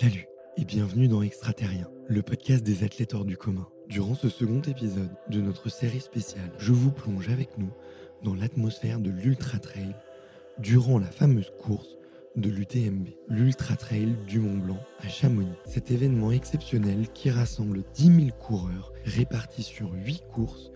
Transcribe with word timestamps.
Salut 0.00 0.28
et 0.56 0.64
bienvenue 0.64 1.08
dans 1.08 1.20
Extraterrien, 1.20 1.86
le 2.08 2.22
podcast 2.22 2.64
des 2.64 2.84
athlètes 2.84 3.12
hors 3.12 3.26
du 3.26 3.36
commun. 3.36 3.68
Durant 3.86 4.14
ce 4.14 4.30
second 4.30 4.62
épisode 4.62 5.10
de 5.28 5.42
notre 5.42 5.68
série 5.68 6.00
spéciale, 6.00 6.50
je 6.56 6.72
vous 6.72 6.90
plonge 6.90 7.28
avec 7.28 7.58
nous 7.58 7.70
dans 8.24 8.34
l'atmosphère 8.34 8.98
de 8.98 9.10
l'Ultra 9.10 9.58
Trail 9.58 9.94
durant 10.58 10.98
la 10.98 11.10
fameuse 11.10 11.52
course 11.62 11.98
de 12.34 12.48
l'UTMB, 12.48 13.08
l'Ultra 13.28 13.76
Trail 13.76 14.16
du 14.26 14.38
Mont 14.38 14.56
Blanc 14.56 14.80
à 15.00 15.08
Chamonix. 15.08 15.52
Cet 15.66 15.90
événement 15.90 16.32
exceptionnel 16.32 17.06
qui 17.12 17.28
rassemble 17.28 17.82
10 17.92 18.04
000 18.04 18.28
coureurs 18.40 18.94
répartis 19.04 19.64
sur 19.64 19.92
8 19.92 20.22
courses, 20.32 20.70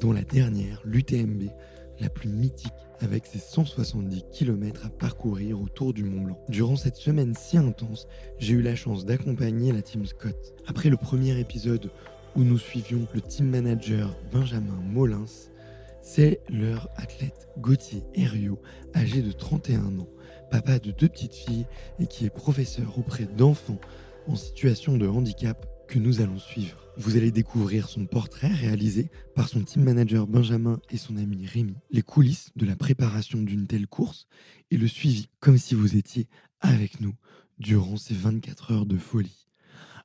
dont 0.00 0.12
la 0.12 0.22
dernière, 0.22 0.82
l'UTMB, 0.84 1.44
la 1.98 2.10
plus 2.10 2.28
mythique 2.28 2.74
avec 3.00 3.26
ses 3.26 3.38
170 3.38 4.24
km 4.32 4.86
à 4.86 4.90
parcourir 4.90 5.60
autour 5.60 5.92
du 5.92 6.04
Mont 6.04 6.22
Blanc. 6.22 6.40
Durant 6.48 6.76
cette 6.76 6.96
semaine 6.96 7.34
si 7.34 7.58
intense, 7.58 8.06
j'ai 8.38 8.54
eu 8.54 8.62
la 8.62 8.74
chance 8.74 9.04
d'accompagner 9.04 9.72
la 9.72 9.82
team 9.82 10.06
Scott. 10.06 10.54
Après 10.66 10.88
le 10.88 10.96
premier 10.96 11.38
épisode 11.38 11.90
où 12.34 12.42
nous 12.42 12.58
suivions 12.58 13.06
le 13.14 13.20
team 13.20 13.48
manager 13.48 14.16
Benjamin 14.32 14.80
Molins, 14.84 15.24
c'est 16.02 16.40
leur 16.48 16.88
athlète 16.96 17.48
Gauthier 17.58 18.02
Herriot, 18.14 18.60
âgé 18.94 19.22
de 19.22 19.32
31 19.32 19.98
ans, 19.98 20.08
papa 20.50 20.78
de 20.78 20.92
deux 20.92 21.08
petites 21.08 21.34
filles 21.34 21.66
et 21.98 22.06
qui 22.06 22.26
est 22.26 22.30
professeur 22.30 22.98
auprès 22.98 23.24
d'enfants 23.24 23.80
en 24.28 24.36
situation 24.36 24.96
de 24.96 25.08
handicap 25.08 25.66
que 25.88 25.98
nous 25.98 26.20
allons 26.20 26.38
suivre. 26.38 26.85
Vous 26.98 27.16
allez 27.16 27.30
découvrir 27.30 27.88
son 27.88 28.06
portrait 28.06 28.52
réalisé 28.52 29.10
par 29.34 29.48
son 29.48 29.60
team 29.60 29.84
manager 29.84 30.26
Benjamin 30.26 30.80
et 30.90 30.96
son 30.96 31.16
ami 31.16 31.46
Rémi, 31.46 31.74
les 31.90 32.02
coulisses 32.02 32.50
de 32.56 32.64
la 32.64 32.74
préparation 32.74 33.42
d'une 33.42 33.66
telle 33.66 33.86
course 33.86 34.26
et 34.70 34.78
le 34.78 34.88
suivi 34.88 35.28
comme 35.38 35.58
si 35.58 35.74
vous 35.74 35.96
étiez 35.96 36.26
avec 36.60 37.00
nous 37.00 37.14
durant 37.58 37.96
ces 37.96 38.14
24 38.14 38.72
heures 38.72 38.86
de 38.86 38.96
folie. 38.96 39.46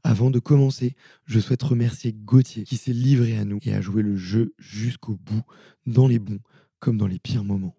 Avant 0.04 0.32
de 0.32 0.40
commencer, 0.40 0.96
je 1.26 1.40
souhaite 1.40 1.64
remercier 1.64 2.12
Gauthier 2.12 2.64
qui 2.64 2.76
s'est 2.76 2.92
livré 2.92 3.38
à 3.38 3.46
nous 3.46 3.60
et 3.64 3.74
a 3.74 3.82
joué 3.82 4.02
le 4.02 4.18
jeu 4.18 4.54
jusqu'au 4.58 5.16
bout, 5.16 5.44
dans 5.86 6.08
les 6.08 6.20
bons 6.20 6.40
comme 6.80 6.98
dans 6.98 7.08
les 7.08 7.20
pires 7.20 7.44
moments. 7.44 7.76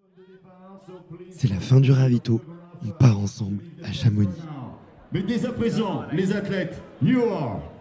C'est 1.29 1.49
la 1.49 1.59
fin 1.59 1.81
du 1.81 1.91
ravito, 1.91 2.41
on 2.83 2.89
part 2.91 3.19
ensemble 3.19 3.61
à 3.83 3.91
Chamonix. 3.91 4.29
Mais 5.11 5.21
dès 5.21 5.45
à 5.45 5.51
présent, 5.51 6.03
les 6.11 6.31
athlètes, 6.31 6.81
you 7.01 7.21
are. 7.21 7.72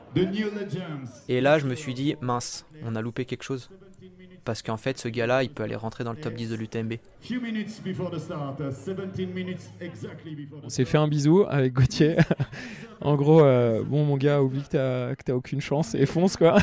Et 1.29 1.41
là, 1.41 1.59
je 1.59 1.67
me 1.67 1.75
suis 1.75 1.95
dit, 1.95 2.17
mince, 2.21 2.67
on 2.85 2.95
a 2.97 3.03
loupé 3.03 3.25
quelque 3.25 3.43
chose. 3.43 3.71
Parce 4.45 4.61
qu'en 4.63 4.77
fait, 4.77 4.99
ce 4.99 5.07
gars-là, 5.09 5.45
il 5.45 5.51
peut 5.51 5.63
aller 5.63 5.77
rentrer 5.77 6.03
dans 6.03 6.13
le 6.13 6.19
top 6.19 6.35
10 6.35 6.51
de 6.51 6.57
l'UTMB. 6.57 6.95
Uh, 6.95 6.99
17 7.29 7.39
minutes 9.33 9.71
exactly 9.81 10.35
before 10.35 10.61
the 10.61 10.65
On 10.65 10.69
s'est 10.69 10.85
fait 10.85 10.99
un 10.99 11.07
bisou 11.07 11.45
avec 11.49 11.73
Gauthier. 11.73 12.17
en 13.01 13.15
gros, 13.15 13.43
euh, 13.43 13.85
bon 13.85 14.05
mon 14.05 14.17
gars, 14.17 14.43
oublie 14.43 14.63
que 14.63 14.71
t'as, 14.71 15.15
que 15.15 15.23
t'as 15.23 15.35
aucune 15.35 15.61
chance 15.61 15.95
et 15.95 16.07
fonce 16.07 16.37
quoi. 16.37 16.59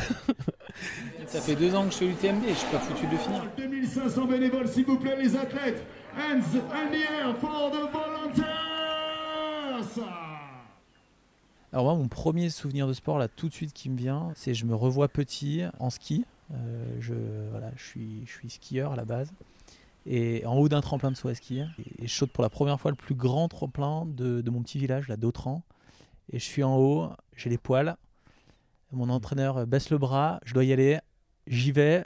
Ça 1.26 1.40
fait 1.40 1.54
deux 1.54 1.74
ans 1.74 1.84
que 1.84 1.92
je 1.92 1.96
suis 1.96 2.08
l'UTMB, 2.08 2.42
je 2.48 2.54
suis 2.54 2.68
pas 2.68 2.80
foutu 2.80 3.06
de 3.06 3.16
finir. 3.16 3.46
2500 3.56 4.26
bénévoles, 4.26 4.68
s'il 4.68 4.84
vous 4.84 4.98
plaît, 4.98 5.16
les 5.16 5.34
athlètes. 5.36 5.82
Hands 6.14 6.42
in 6.72 6.90
the 6.90 6.96
air 6.96 7.34
for 7.40 7.70
the 7.70 7.88
volunteers. 7.90 8.50
Alors 11.72 11.84
moi, 11.84 11.94
mon 11.94 12.08
premier 12.08 12.50
souvenir 12.50 12.86
de 12.88 12.92
sport 12.92 13.18
là, 13.18 13.28
tout 13.28 13.48
de 13.48 13.54
suite 13.54 13.72
qui 13.72 13.90
me 13.90 13.96
vient, 13.96 14.32
c'est 14.34 14.54
je 14.54 14.64
me 14.66 14.74
revois 14.74 15.08
petit 15.08 15.62
en 15.78 15.90
ski. 15.90 16.24
Euh, 16.52 16.96
je, 17.00 17.14
voilà, 17.50 17.70
je 17.76 17.84
suis, 17.84 18.26
je 18.26 18.30
suis 18.32 18.50
skieur 18.50 18.92
à 18.92 18.96
la 18.96 19.04
base. 19.04 19.32
Et 20.06 20.44
en 20.46 20.56
haut 20.56 20.68
d'un 20.68 20.80
tremplin 20.80 21.10
de 21.12 21.16
saut 21.16 21.28
à 21.28 21.34
ski. 21.34 21.62
Et 21.98 22.06
je 22.08 22.12
saute 22.12 22.32
pour 22.32 22.42
la 22.42 22.48
première 22.50 22.80
fois 22.80 22.90
le 22.90 22.96
plus 22.96 23.14
grand 23.14 23.46
tremplin 23.48 24.04
de, 24.06 24.40
de 24.40 24.50
mon 24.50 24.62
petit 24.62 24.78
village, 24.78 25.06
là, 25.08 25.16
d'Autran. 25.16 25.62
Et 26.32 26.38
je 26.38 26.44
suis 26.44 26.64
en 26.64 26.76
haut, 26.76 27.10
j'ai 27.36 27.50
les 27.50 27.58
poils. 27.58 27.96
Mon 28.92 29.08
entraîneur 29.10 29.64
baisse 29.66 29.90
le 29.90 29.98
bras, 29.98 30.40
je 30.44 30.54
dois 30.54 30.64
y 30.64 30.72
aller. 30.72 30.98
J'y 31.46 31.70
vais. 31.70 32.04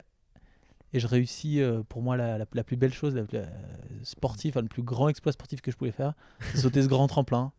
Et 0.93 0.99
je 0.99 1.07
réussis, 1.07 1.61
euh, 1.61 1.81
pour 1.89 2.01
moi, 2.03 2.15
la, 2.17 2.37
la- 2.37 2.45
la 2.53 2.63
plus 2.63 2.77
belle 2.77 2.93
chose, 2.93 3.15
la, 3.15 3.23
la- 3.31 3.47
sportive, 4.03 4.51
enfin, 4.51 4.61
le 4.61 4.67
plus 4.67 4.83
grand 4.83 5.09
exploit 5.09 5.31
sportif 5.31 5.61
que 5.61 5.71
je 5.71 5.77
pouvais 5.77 5.91
faire, 5.91 6.13
c'est 6.51 6.57
sauter 6.59 6.83
ce 6.83 6.87
grand 6.87 7.07
tremplin. 7.07 7.51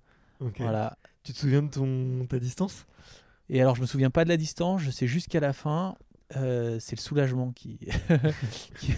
Voilà. 0.62 0.96
Tu 1.26 1.32
te 1.32 1.38
souviens 1.38 1.62
de 1.64 1.68
ton, 1.70 2.24
ta 2.28 2.38
distance? 2.38 2.86
Et 3.50 3.60
alors, 3.60 3.74
je 3.74 3.80
me 3.80 3.86
souviens 3.86 4.10
pas 4.10 4.22
de 4.24 4.28
la 4.28 4.36
distance, 4.36 4.80
je 4.82 4.92
sais 4.92 5.08
jusqu'à 5.08 5.40
la 5.40 5.52
fin, 5.52 5.96
euh, 6.36 6.78
c'est 6.80 6.94
le 6.96 7.00
soulagement 7.00 7.50
qui. 7.50 7.78
qui- 8.78 8.92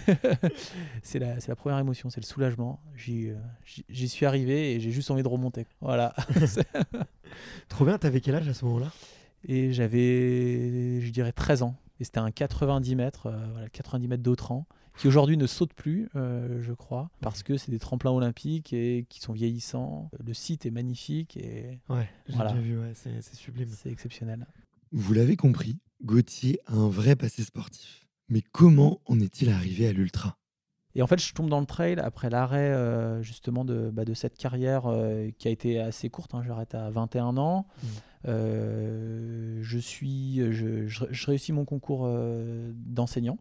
c'est 1.03 1.17
la, 1.17 1.39
c'est 1.39 1.47
la 1.49 1.55
première 1.55 1.79
émotion, 1.79 2.11
c'est 2.11 2.21
le 2.21 2.27
soulagement. 2.27 2.79
J'y, 2.95 3.29
euh, 3.29 3.35
j'y- 3.65 3.85
j'y 3.89 4.07
suis 4.07 4.27
arrivé 4.27 4.73
et 4.75 4.79
j'ai 4.79 4.91
juste 4.91 5.09
envie 5.09 5.23
de 5.23 5.27
remonter. 5.27 5.65
Voilà. 5.81 6.13
Trop 7.69 7.85
bien, 7.85 7.97
t'avais 7.97 8.21
quel 8.21 8.35
âge 8.35 8.47
à 8.47 8.53
ce 8.53 8.63
moment-là? 8.65 8.91
Et 9.47 9.73
j'avais, 9.73 11.01
je 11.01 11.09
dirais, 11.11 11.31
13 11.31 11.63
ans. 11.63 11.75
Et 11.99 12.03
c'était 12.03 12.19
un 12.19 12.31
90 12.31 12.95
mètres, 12.95 13.25
euh, 13.27 13.47
voilà, 13.53 13.69
90 13.69 14.07
mètres 14.07 14.23
d'Autran, 14.23 14.67
qui 14.99 15.07
aujourd'hui 15.07 15.37
ne 15.37 15.47
saute 15.47 15.73
plus, 15.73 16.09
euh, 16.15 16.61
je 16.61 16.73
crois, 16.73 17.09
parce 17.21 17.41
que 17.43 17.55
c'est 17.57 17.71
des 17.71 17.79
tremplins 17.79 18.11
olympiques 18.11 18.73
et 18.73 19.05
qui 19.09 19.21
sont 19.21 19.33
vieillissants. 19.33 20.09
Le 20.23 20.33
site 20.33 20.65
est 20.65 20.71
magnifique 20.71 21.37
et 21.37 21.79
Ouais, 21.89 22.09
j'ai 22.27 22.35
Voilà. 22.35 22.51
déjà 22.51 22.61
vu, 22.61 22.77
ouais, 22.79 22.91
c'est, 22.95 23.21
c'est 23.21 23.35
sublime. 23.35 23.69
c'est 23.69 23.89
exceptionnel. 23.91 24.45
Vous 24.91 25.13
l'avez 25.13 25.35
compris, 25.37 25.79
Gauthier 26.03 26.59
a 26.65 26.73
un 26.73 26.89
vrai 26.89 27.15
passé 27.15 27.43
sportif. 27.43 28.07
Mais 28.27 28.41
comment 28.51 29.01
en 29.05 29.19
est-il 29.19 29.49
arrivé 29.49 29.87
à 29.87 29.93
l'ultra? 29.93 30.37
Et 30.99 31.01
en 31.01 31.07
fait, 31.07 31.17
je 31.17 31.33
tombe 31.33 31.49
dans 31.49 31.61
le 31.61 31.65
trail 31.65 31.97
après 31.97 32.29
l'arrêt 32.29 32.73
euh, 32.73 33.21
justement 33.23 33.63
de, 33.63 33.89
bah, 33.89 34.03
de 34.03 34.13
cette 34.13 34.37
carrière 34.37 34.83
euh, 34.87 35.29
qui 35.37 35.47
a 35.47 35.51
été 35.51 35.79
assez 35.79 36.09
courte. 36.09 36.35
hein. 36.35 36.43
J'arrête 36.45 36.75
à 36.75 36.89
21 36.89 37.37
ans. 37.37 37.65
Mm. 37.81 37.87
Euh, 38.27 39.59
je 39.61 39.77
suis, 39.79 40.41
je, 40.51 40.87
je- 40.87 41.05
je 41.09 41.25
réussis 41.25 41.53
mon 41.53 41.63
concours 41.63 42.05
d'enseignant, 42.75 43.37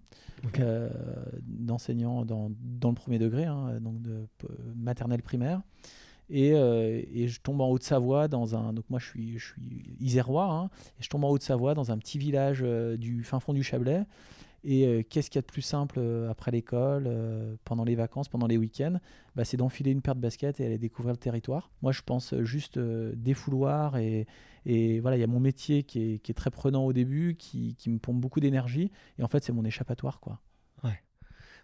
d'enseignant 1.43 2.25
dans, 2.25 2.51
dans 2.81 2.91
le 2.91 2.95
premier 2.95 3.19
degré, 3.19 3.45
hein, 3.45 3.81
donc 3.81 4.01
de 4.03 4.27
maternelle 4.77 5.23
primaire. 5.23 5.61
Et, 6.31 6.53
euh, 6.55 7.01
et 7.15 7.27
je 7.27 7.41
tombe 7.41 7.61
en 7.63 7.71
Haute-Savoie 7.71 8.29
dans 8.29 8.55
un. 8.55 8.73
Donc 8.75 8.85
moi 8.91 8.99
je 9.01 9.07
suis, 9.07 9.39
je 9.39 9.47
suis 9.47 9.97
isérois, 9.99 10.53
hein, 10.53 10.71
et 11.01 11.03
je 11.03 11.09
tombe 11.09 11.25
en 11.25 11.31
Haute-Savoie 11.31 11.73
dans 11.75 11.91
un 11.91 11.97
petit 11.99 12.19
village 12.19 12.61
euh, 12.63 12.97
du 12.99 13.25
fin 13.25 13.41
fond 13.41 13.55
du 13.55 13.63
Chablais. 13.63 14.05
Et 14.65 14.87
euh, 14.87 15.03
qu'est-ce 15.09 15.31
qu'il 15.31 15.39
y 15.39 15.41
a 15.41 15.43
de 15.43 15.47
plus 15.47 15.63
simple 15.63 15.97
euh, 15.99 16.31
après 16.31 16.51
l'école, 16.51 17.05
euh, 17.07 17.55
pendant 17.65 17.85
les 17.85 17.95
vacances, 17.95 18.29
pendant 18.29 18.47
les 18.47 18.59
week-ends? 18.59 18.99
Bah, 19.37 19.45
C'est 19.45 19.57
d'enfiler 19.57 19.91
une 19.93 20.03
paire 20.03 20.15
de 20.15 20.21
baskets 20.21 20.61
et 20.61 20.67
aller 20.67 20.79
découvrir 20.79 21.13
le 21.13 21.19
territoire. 21.19 21.71
Moi, 21.83 21.93
je 21.93 22.03
pense 22.03 22.35
juste 22.43 22.79
défouloir 22.79 23.97
et, 23.97 24.27
voilà, 25.01 25.17
il 25.17 25.21
y 25.21 25.25
a 25.25 25.29
mon 25.29 25.41
métier 25.41 25.83
qui 25.85 26.15
est, 26.15 26.19
qui 26.19 26.33
est 26.33 26.35
très 26.35 26.51
prenant 26.51 26.85
au 26.85 26.93
début, 26.93 27.37
qui, 27.37 27.75
qui 27.77 27.89
me 27.89 27.99
pompe 27.99 28.21
beaucoup 28.21 28.41
d'énergie. 28.41 28.91
Et 29.19 29.23
en 29.23 29.29
fait, 29.29 29.43
c'est 29.43 29.53
mon 29.53 29.65
échappatoire, 29.65 30.21
quoi. 30.21 30.41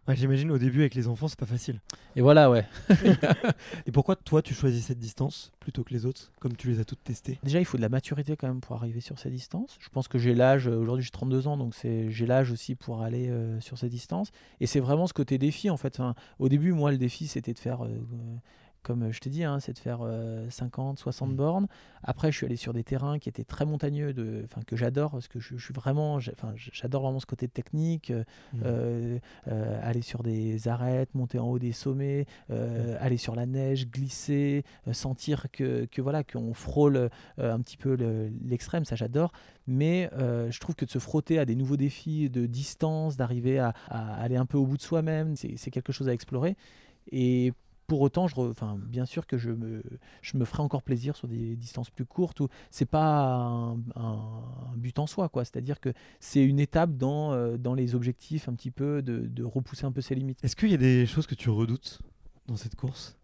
Ouais, 0.07 0.17
j'imagine 0.17 0.51
au 0.51 0.59
début 0.59 0.81
avec 0.81 0.95
les 0.95 1.09
enfants, 1.09 1.29
c'est 1.29 1.39
pas 1.39 1.47
facile. 1.47 1.81
Et 2.15 2.21
voilà, 2.21 2.51
ouais. 2.51 2.67
Et 3.87 3.93
pourquoi 3.93 4.17
toi 4.17 4.43
tu 4.43 4.53
choisis 4.53 4.85
cette 4.85 4.99
distance 4.99 5.51
plutôt 5.61 5.83
que 5.83 5.95
les 5.95 6.05
autres, 6.05 6.31
comme 6.41 6.57
tu 6.57 6.69
les 6.69 6.79
as 6.79 6.85
toutes 6.85 7.03
testées? 7.03 7.39
Déjà, 7.43 7.59
il 7.59 7.65
faut 7.65 7.79
de 7.79 7.83
la 7.83 7.89
maturité 7.89 8.37
quand 8.37 8.47
même 8.47 8.61
pour 8.61 8.77
arriver 8.77 9.01
sur 9.01 9.19
ces 9.19 9.31
distances. 9.31 9.79
Je 9.81 9.89
pense 9.89 10.07
que 10.07 10.19
j'ai 10.19 10.35
l'âge, 10.35 10.69
euh, 10.69 10.77
aujourd'hui 10.77 11.05
j'ai 11.05 11.11
32 11.11 11.49
ans, 11.49 11.57
donc 11.57 11.75
c'est, 11.75 12.11
j'ai 12.11 12.27
l'âge 12.27 12.53
aussi 12.53 12.75
pour 12.75 13.01
aller 13.01 13.31
euh, 13.31 13.59
sur 13.61 13.79
ces 13.79 13.89
distances. 13.89 14.31
Et 14.61 14.67
c'est 14.67 14.81
vraiment 14.81 15.07
ce 15.07 15.15
côté 15.15 15.39
défi 15.39 15.71
en 15.71 15.79
fait. 15.79 15.99
Enfin, 15.99 16.15
au 16.39 16.51
début, 16.51 16.73
moi, 16.73 16.93
le 16.93 16.99
défi 16.99 17.27
c'était 17.27 17.55
de 17.55 17.59
faire, 17.59 17.85
euh, 17.85 17.89
euh, 17.89 18.37
comme 18.85 19.11
je 19.11 19.19
t'ai 19.19 19.31
dit, 19.31 19.43
hein, 19.43 19.59
c'est 19.59 19.73
de 19.73 19.79
faire 19.79 19.99
euh, 20.03 20.49
50, 20.51 20.99
60 21.01 21.31
Mm. 21.31 21.35
bornes. 21.37 21.67
Après, 22.05 22.31
je 22.31 22.37
suis 22.37 22.47
allé 22.47 22.57
sur 22.57 22.73
des 22.73 22.85
terrains 22.85 23.19
qui 23.19 23.29
étaient 23.31 23.43
très 23.45 23.65
montagneux, 23.65 24.13
de, 24.13 24.47
que 24.67 24.77
j'adore 24.77 25.11
parce 25.13 25.27
que 25.27 25.41
je, 25.41 25.57
je 25.57 25.65
suis 25.65 25.75
vraiment, 25.75 26.21
j'adore 26.21 27.03
vraiment 27.03 27.19
ce 27.19 27.27
côté 27.27 27.49
technique. 27.49 28.11
euh, 28.13 28.23
Mm. 28.53 28.59
euh, 28.65 29.19
euh, 29.49 29.81
aller 29.83 30.03
sur 30.03 30.23
des 30.23 30.69
arêtes, 30.69 31.15
monter 31.15 31.39
en 31.39 31.49
haut 31.49 31.59
des 31.59 31.73
sommets, 31.73 32.27
euh, 32.51 32.97
aller 33.01 33.17
sur 33.17 33.35
la 33.35 33.47
neige, 33.47 33.89
glisser, 33.91 34.65
euh, 34.87 34.93
sentir 34.93 35.47
que, 35.51 35.87
que 35.87 36.03
voilà 36.03 36.23
qu'on 36.23 36.53
frôle 36.55 36.97
euh, 36.97 37.09
un 37.39 37.61
petit 37.61 37.77
peu 37.79 37.97
le- 37.97 38.31
l'extrême, 38.47 38.85
ça 38.85 38.97
j'adore. 38.97 39.33
Mais 39.67 40.11
euh, 40.13 40.51
je 40.51 40.61
trouve 40.61 40.75
que 40.75 40.85
de 40.85 40.91
se 40.91 40.99
frotter 40.99 41.39
à 41.39 41.47
des 41.47 41.55
nouveaux 41.57 41.79
défis 41.79 42.29
de 42.29 42.45
distance, 42.45 43.17
d'arriver 43.17 43.59
à, 43.59 43.73
à 43.89 44.15
aller 44.23 44.37
un 44.37 44.45
peu 44.47 44.59
au 44.59 44.67
bout 44.67 44.77
de 44.77 44.83
soi-même, 44.83 45.37
c'est 45.37 45.55
c'est 45.57 45.71
quelque 45.71 45.93
chose 45.93 46.09
à 46.09 46.13
explorer. 46.13 46.57
Et 47.11 47.53
pour 47.87 48.01
autant, 48.01 48.27
je 48.27 48.35
enfin, 48.37 48.77
bien 48.79 49.07
sûr 49.07 49.27
que 49.27 49.39
je 49.39 49.51
me, 49.51 49.83
je 50.23 50.37
me 50.37 50.45
ferai 50.45 50.63
encore 50.63 50.83
plaisir 50.83 51.17
sur 51.17 51.29
des 51.29 51.57
distances 51.57 51.91
plus 51.91 52.07
courtes. 52.07 52.41
Ou 52.41 52.49
c'est 52.71 52.87
pas 52.87 53.35
un, 53.35 53.75
un 53.97 54.77
but 54.77 54.99
en 54.99 55.07
soi, 55.07 55.29
quoi. 55.29 55.45
C'est-à-dire 55.45 55.81
que 55.81 55.93
c'est 56.21 56.45
une 56.45 56.61
étape 56.61 56.97
dans, 56.97 57.33
euh, 57.33 57.57
dans 57.57 57.75
les 57.75 57.95
objectifs 57.95 58.49
un 58.49 58.55
petit 58.55 58.71
peu 58.71 59.03
de, 59.03 59.21
de 59.27 59.45
repousser 59.45 59.85
un 59.85 59.93
peu 59.93 60.01
ses 60.01 60.15
limites. 60.15 60.43
Est-ce 60.43 60.57
qu'il 60.57 60.71
y 60.71 60.75
a 60.75 60.79
des 60.79 61.07
choses 61.07 61.27
que 61.27 61.35
tu 61.35 61.51
redoutes 61.51 62.01
dans 62.47 62.57
cette 62.57 62.77
course? 62.77 63.17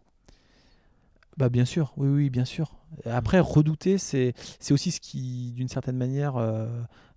Bah 1.37 1.47
bien 1.47 1.63
sûr, 1.63 1.93
oui, 1.95 2.09
oui, 2.09 2.29
bien 2.29 2.43
sûr. 2.43 2.75
Après, 3.05 3.39
redouter, 3.39 3.97
c'est 3.97 4.33
aussi 4.69 4.91
ce 4.91 4.99
qui, 4.99 5.53
d'une 5.53 5.69
certaine 5.69 5.95
manière, 5.95 6.35
euh, 6.35 6.67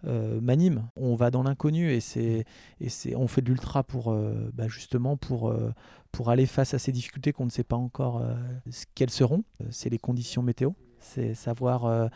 euh, 0.07 0.41
m'anime. 0.41 0.89
On 0.95 1.17
va 1.17 1.33
dans 1.33 1.43
l'inconnu 1.43 1.91
et 1.93 1.99
et 2.81 3.17
on 3.17 3.27
fait 3.27 3.43
de 3.43 3.49
l'ultra 3.49 3.83
pour 3.83 4.13
euh, 4.13 4.51
bah, 4.55 4.69
justement 4.69 5.17
pour 5.17 5.53
pour 6.15 6.31
aller 6.31 6.47
face 6.47 6.75
à 6.75 6.79
ces 6.79 6.93
difficultés 6.93 7.33
qu'on 7.33 7.45
ne 7.45 7.51
sait 7.51 7.65
pas 7.65 7.77
encore 7.77 8.23
euh, 8.23 8.35
qu'elles 8.95 9.11
seront. 9.11 9.43
Euh, 9.61 9.67
C'est 9.71 9.91
les 9.91 9.99
conditions 9.99 10.43
météo, 10.43 10.71
c'est 11.01 11.35
savoir 11.35 11.85
euh, 11.85 12.09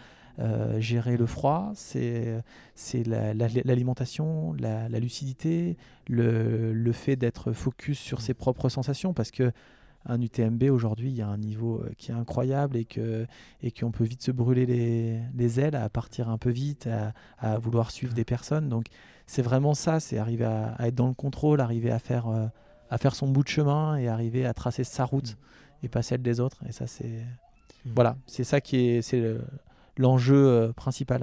gérer 0.79 1.17
le 1.17 1.27
froid, 1.27 1.73
c'est 1.75 2.41
c'est 2.77 3.05
la- 3.05 3.35
la- 3.35 3.49
l'alimentation, 3.65 4.53
la, 4.53 4.89
lucidité, 5.01 5.77
le, 6.09 6.73
le 6.73 6.93
fait 6.93 7.17
d'être 7.17 7.53
focus 7.53 7.99
sur 7.99 8.21
ses 8.21 8.35
propres 8.35 8.69
sensations 8.69 9.13
parce 9.13 9.33
que 9.33 9.51
un 10.07 10.23
UTMB 10.23 10.63
aujourd'hui, 10.71 11.11
il 11.11 11.17
y 11.17 11.23
a 11.23 11.27
un 11.27 11.37
niveau 11.39 11.83
qui 11.99 12.13
est 12.13 12.15
incroyable 12.15 12.77
et 12.77 12.85
que 12.85 13.27
et 13.65 13.73
qu'on 13.73 13.91
peut 13.91 14.05
vite 14.05 14.23
se 14.23 14.31
brûler 14.31 14.65
les, 14.65 15.19
les 15.35 15.59
ailes, 15.59 15.75
à 15.75 15.89
partir 15.89 16.29
un 16.29 16.39
peu 16.39 16.51
vite, 16.51 16.89
à, 17.41 17.59
vouloir 17.59 17.91
suivre 17.91 18.15
des 18.15 18.25
personnes. 18.25 18.69
Donc 18.69 18.87
c'est 19.27 19.43
vraiment 19.43 19.75
ça, 19.75 19.99
c'est 19.99 20.17
arriver 20.19 20.45
à, 20.45 20.77
être 20.87 20.95
dans 20.95 21.09
le 21.09 21.15
contrôle, 21.15 21.61
arriver 21.61 21.91
à 21.91 21.99
faire 21.99 22.29
à 22.91 22.99
faire 22.99 23.15
son 23.15 23.29
bout 23.29 23.43
de 23.43 23.49
chemin 23.49 23.97
et 23.97 24.09
arriver 24.09 24.47
à 24.47 24.55
tracer 24.55 24.85
sa 24.85 25.05
route 25.05 25.37
et 25.83 25.89
pas 25.89 26.03
celle 26.03 26.23
des 26.23 26.41
autres. 26.41 26.63
Et 26.67 26.73
ça 26.73 26.87
c'est 26.87 27.25
Mm. 27.85 27.93
voilà, 27.95 28.17
c'est 28.27 28.43
ça 28.45 28.61
qui 28.61 28.77
est 28.89 29.03
c'est 29.03 29.21
le- 29.21 29.45
l'enjeu 29.97 30.35
euh, 30.49 30.73
principal. 30.73 31.21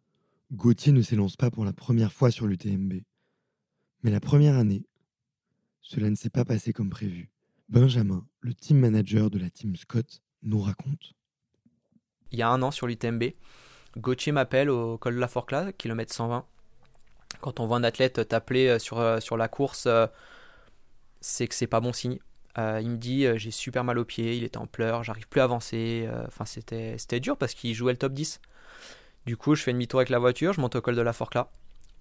Gauthier 0.53 0.93
ne 0.93 1.01
s'élance 1.01 1.35
pas 1.35 1.51
pour 1.51 1.65
la 1.65 1.73
première 1.73 2.13
fois 2.13 2.31
sur 2.31 2.47
l'UTMB. 2.47 3.01
Mais 4.03 4.11
la 4.11 4.19
première 4.21 4.55
année, 4.55 4.85
cela 5.81 6.09
ne 6.09 6.15
s'est 6.15 6.29
pas 6.29 6.45
passé 6.45 6.71
comme 6.71 6.89
prévu. 6.89 7.29
Benjamin, 7.67 8.25
le 8.39 8.53
team 8.53 8.77
manager 8.79 9.29
de 9.29 9.37
la 9.39 9.49
team 9.49 9.75
Scott, 9.75 10.21
nous 10.43 10.61
raconte. 10.61 11.13
Il 12.31 12.39
y 12.39 12.41
a 12.41 12.49
un 12.49 12.61
an 12.61 12.71
sur 12.71 12.87
l'UTMB, 12.87 13.33
Gauthier 13.97 14.31
m'appelle 14.31 14.69
au 14.69 14.97
col 14.97 15.15
de 15.15 15.19
la 15.19 15.27
Forclaz, 15.27 15.71
kilomètre 15.73 16.13
120. 16.13 16.45
Quand 17.41 17.59
on 17.59 17.65
voit 17.67 17.77
un 17.77 17.83
athlète 17.83 18.27
t'appeler 18.27 18.67
euh, 18.67 18.79
sur, 18.79 18.99
euh, 18.99 19.19
sur 19.19 19.35
la 19.37 19.47
course, 19.47 19.85
euh, 19.87 20.07
c'est 21.25 21.47
que 21.47 21.55
c'est 21.55 21.65
pas 21.65 21.79
bon 21.79 21.91
signe. 21.91 22.19
Euh, 22.59 22.79
il 22.81 22.89
me 22.91 22.97
dit 22.97 23.25
euh, 23.25 23.35
j'ai 23.37 23.49
super 23.51 23.83
mal 23.83 23.97
aux 23.97 24.05
pieds, 24.05 24.37
il 24.37 24.43
était 24.43 24.57
en 24.57 24.67
pleurs, 24.67 25.03
j'arrive 25.03 25.27
plus 25.27 25.41
à 25.41 25.45
avancer. 25.45 26.05
euh, 26.07 26.23
Enfin 26.27 26.45
c'était 26.45 26.97
c'était 26.99 27.19
dur 27.19 27.35
parce 27.35 27.55
qu'il 27.55 27.73
jouait 27.73 27.93
le 27.93 27.97
top 27.97 28.13
10. 28.13 28.39
Du 29.25 29.35
coup 29.35 29.55
je 29.55 29.63
fais 29.63 29.73
demi-tour 29.73 29.99
avec 29.99 30.09
la 30.09 30.19
voiture, 30.19 30.53
je 30.53 30.61
monte 30.61 30.75
au 30.75 30.81
col 30.81 30.95
de 30.95 31.01
la 31.01 31.13
Forclaz. 31.13 31.47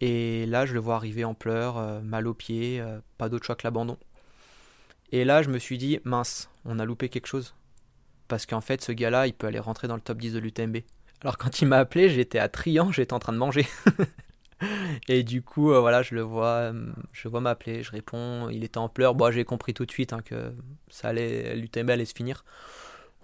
Et 0.03 0.45
là 0.47 0.67
je 0.67 0.75
le 0.75 0.81
vois 0.81 0.97
arriver 0.97 1.25
en 1.25 1.33
pleurs, 1.35 2.03
mal 2.03 2.27
aux 2.27 2.35
pieds, 2.35 2.85
pas 3.17 3.31
d'autre 3.31 3.47
choix 3.47 3.57
que 3.57 3.67
l'abandon. 3.67 3.97
Et 5.11 5.25
là 5.25 5.43
je 5.43 5.49
me 5.49 5.59
suis 5.59 5.79
dit 5.79 6.01
mince, 6.05 6.51
on 6.67 6.79
a 6.79 6.85
loupé 6.85 7.09
quelque 7.09 7.27
chose. 7.27 7.55
Parce 8.29 8.45
qu'en 8.45 8.61
fait 8.61 8.83
ce 8.83 8.93
gars-là 8.93 9.27
il 9.27 9.33
peut 9.33 9.47
aller 9.47 9.59
rentrer 9.59 9.89
dans 9.89 9.97
le 9.97 10.03
top 10.03 10.19
10 10.19 10.35
de 10.35 10.39
l'UTMB. 10.39 10.79
Alors 11.23 11.39
quand 11.39 11.63
il 11.63 11.67
m'a 11.67 11.79
appelé 11.79 12.11
j'étais 12.11 12.39
à 12.39 12.51
Trian, 12.51 12.93
j'étais 12.93 13.15
en 13.15 13.21
train 13.21 13.33
de 13.33 13.39
manger. 13.39 13.67
Et 15.09 15.23
du 15.23 15.43
coup, 15.43 15.73
euh, 15.73 15.81
voilà, 15.81 16.03
je 16.03 16.15
le 16.15 16.23
vois, 16.23 16.73
euh, 16.73 16.93
je 17.13 17.29
vois 17.29 17.41
m'appeler, 17.41 17.83
je 17.83 17.91
réponds, 17.91 18.49
il 18.51 18.65
était 18.65 18.79
en 18.79 18.89
pleurs. 18.89 19.15
Bon, 19.15 19.31
j'ai 19.31 19.45
compris 19.45 19.75
tout 19.75 19.87
de 19.87 19.91
suite 19.91 20.13
hein, 20.13 20.21
que 20.25 20.55
ça 20.89 21.09
allait, 21.09 21.69
allait 21.77 22.05
se 22.05 22.15
finir. 22.15 22.45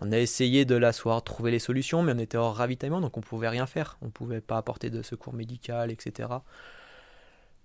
On 0.00 0.12
a 0.12 0.18
essayé 0.18 0.64
de 0.64 0.76
l'asseoir, 0.76 1.18
de 1.20 1.24
trouver 1.24 1.50
les 1.50 1.58
solutions, 1.58 2.02
mais 2.02 2.12
on 2.14 2.18
était 2.18 2.38
hors 2.38 2.56
ravitaillement, 2.56 3.00
donc 3.00 3.16
on 3.18 3.20
pouvait 3.20 3.48
rien 3.48 3.66
faire. 3.66 3.98
On 4.00 4.10
pouvait 4.10 4.40
pas 4.40 4.56
apporter 4.56 4.88
de 4.90 5.02
secours 5.02 5.34
médical, 5.34 5.90
etc. 5.90 6.28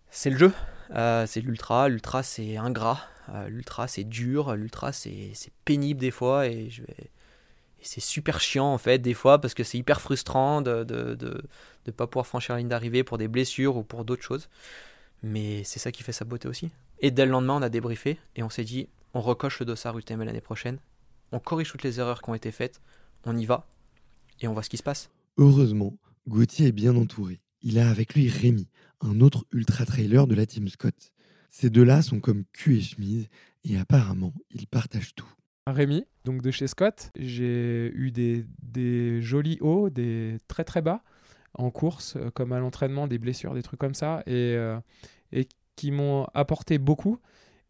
C'est 0.10 0.30
le 0.30 0.38
jeu, 0.38 0.52
Euh, 0.96 1.26
c'est 1.28 1.42
l'ultra. 1.42 1.90
L'ultra, 1.90 2.24
c'est 2.24 2.58
ingrat. 2.58 3.00
L'ultra, 3.48 3.88
c'est 3.88 4.04
dur. 4.04 4.56
L'ultra, 4.56 4.92
c'est 4.92 5.34
pénible 5.66 6.00
des 6.00 6.12
fois, 6.12 6.48
et 6.48 6.70
je 6.70 6.84
vais 6.84 7.10
c'est 7.88 8.02
super 8.02 8.40
chiant 8.40 8.74
en 8.74 8.78
fait 8.78 9.00
des 9.00 9.14
fois 9.14 9.40
parce 9.40 9.54
que 9.54 9.64
c'est 9.64 9.78
hyper 9.78 10.02
frustrant 10.02 10.62
de 10.62 10.84
de, 10.84 11.16
de, 11.16 11.42
de 11.86 11.92
pas 11.92 12.08
pouvoir 12.08 12.28
franchir 12.28 12.56
la 12.56 12.60
ligne 12.60 12.70
d'arrivée 12.70 13.04
pour 13.04 13.18
des 13.18 13.28
blessures 13.28 13.78
ou 13.78 13.84
pour 13.84 14.06
d'autres 14.06 14.24
choses. 14.24 14.50
Mais 15.24 15.64
c'est 15.64 15.80
ça 15.80 15.92
qui 15.92 16.04
fait 16.04 16.12
sa 16.12 16.26
beauté 16.26 16.48
aussi. 16.48 16.70
Et 17.00 17.12
dès 17.12 17.26
le 17.26 17.32
lendemain, 17.32 17.56
on 17.56 17.62
a 17.62 17.70
débriefé 17.70 18.20
et 18.36 18.44
on 18.44 18.50
s'est 18.50 18.64
dit 18.64 18.90
on 19.14 19.22
recoche 19.22 19.60
le 19.60 19.66
dossard 19.66 19.98
UTMB 19.98 20.24
l'année 20.24 20.42
prochaine, 20.42 20.78
on 21.32 21.40
corrige 21.40 21.72
toutes 21.72 21.84
les 21.84 22.00
erreurs 22.00 22.22
qui 22.22 22.30
ont 22.30 22.36
été 22.36 22.52
faites, 22.52 22.82
on 23.24 23.36
y 23.38 23.46
va 23.46 23.66
et 24.42 24.48
on 24.48 24.54
voit 24.54 24.64
ce 24.64 24.70
qui 24.70 24.78
se 24.78 24.84
passe. 24.84 25.10
Heureusement, 25.38 25.98
Gauthier 26.28 26.68
est 26.68 26.72
bien 26.72 26.96
entouré. 26.96 27.40
Il 27.62 27.80
a 27.80 27.90
avec 27.90 28.14
lui 28.14 28.30
Rémi, 28.30 28.68
un 29.02 29.22
autre 29.22 29.46
ultra-trailer 29.52 30.28
de 30.28 30.36
la 30.36 30.46
team 30.46 30.68
Scott. 30.68 31.14
Ces 31.50 31.70
deux-là 31.70 32.02
sont 32.02 32.20
comme 32.20 32.44
cul 32.52 32.78
et 32.78 32.82
chemise 32.82 33.28
et 33.64 33.78
apparemment, 33.78 34.34
ils 34.52 34.68
partagent 34.68 35.16
tout. 35.16 35.32
Rémi, 35.68 36.06
donc 36.26 36.42
de 36.42 36.52
chez 36.52 36.68
Scott. 36.68 37.12
J'ai 37.18 37.92
eu 37.96 38.12
des, 38.12 38.46
des 38.62 39.22
jolis 39.22 39.58
hauts, 39.62 39.90
des 39.90 40.38
très 40.48 40.64
très 40.64 40.82
bas 40.82 41.02
en 41.56 41.72
course, 41.72 42.18
euh, 42.18 42.30
comme 42.32 42.52
à 42.52 42.60
l'entraînement, 42.60 43.08
des 43.08 43.18
blessures, 43.18 43.54
des 43.54 43.64
trucs 43.64 43.80
comme 43.80 43.94
ça, 43.94 44.22
et, 44.28 44.56
euh, 44.56 44.78
et 45.32 45.48
qui 45.76 45.92
m'ont 45.92 46.28
apporté 46.34 46.78
beaucoup. 46.78 47.20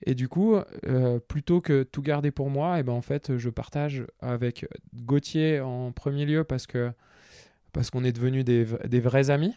Et 0.05 0.13
du 0.13 0.27
coup, 0.27 0.55
euh, 0.87 1.19
plutôt 1.19 1.61
que 1.61 1.83
tout 1.83 2.01
garder 2.01 2.31
pour 2.31 2.49
moi, 2.49 2.79
et 2.79 2.83
ben 2.83 2.93
en 2.93 3.01
fait, 3.01 3.37
je 3.37 3.49
partage 3.49 4.05
avec 4.19 4.65
Gauthier 4.93 5.61
en 5.61 5.91
premier 5.91 6.25
lieu 6.25 6.43
parce 6.43 6.67
que 6.67 6.91
parce 7.71 7.89
qu'on 7.89 8.05
est 8.05 8.13
devenus 8.13 8.45
des, 8.45 8.63
vrais 9.01 9.29
amis 9.29 9.53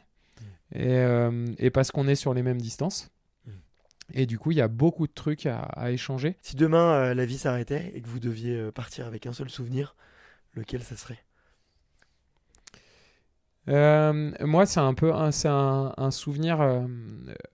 et, 0.72 0.88
euh, 0.88 1.46
et 1.58 1.70
parce 1.70 1.92
qu'on 1.92 2.08
est 2.08 2.16
sur 2.16 2.34
les 2.34 2.42
mêmes 2.42 2.60
distances. 2.60 3.10
Et 4.14 4.26
du 4.26 4.38
coup, 4.38 4.50
il 4.52 4.56
y 4.56 4.62
a 4.62 4.68
beaucoup 4.68 5.06
de 5.06 5.12
trucs 5.12 5.46
à, 5.46 5.60
à 5.60 5.90
échanger. 5.90 6.36
Si 6.40 6.56
demain 6.56 6.92
euh, 6.92 7.14
la 7.14 7.26
vie 7.26 7.38
s'arrêtait 7.38 7.92
et 7.94 8.00
que 8.00 8.08
vous 8.08 8.20
deviez 8.20 8.56
euh, 8.56 8.72
partir 8.72 9.06
avec 9.06 9.26
un 9.26 9.32
seul 9.32 9.50
souvenir, 9.50 9.94
lequel 10.54 10.82
ça 10.82 10.96
serait? 10.96 11.22
Euh, 13.68 14.32
moi, 14.40 14.64
c'est 14.64 14.80
un 14.80 14.94
peu 14.94 15.12
un, 15.12 15.30
c'est 15.30 15.48
un, 15.48 15.92
un 15.96 16.10
souvenir 16.10 16.60
euh, 16.60 16.86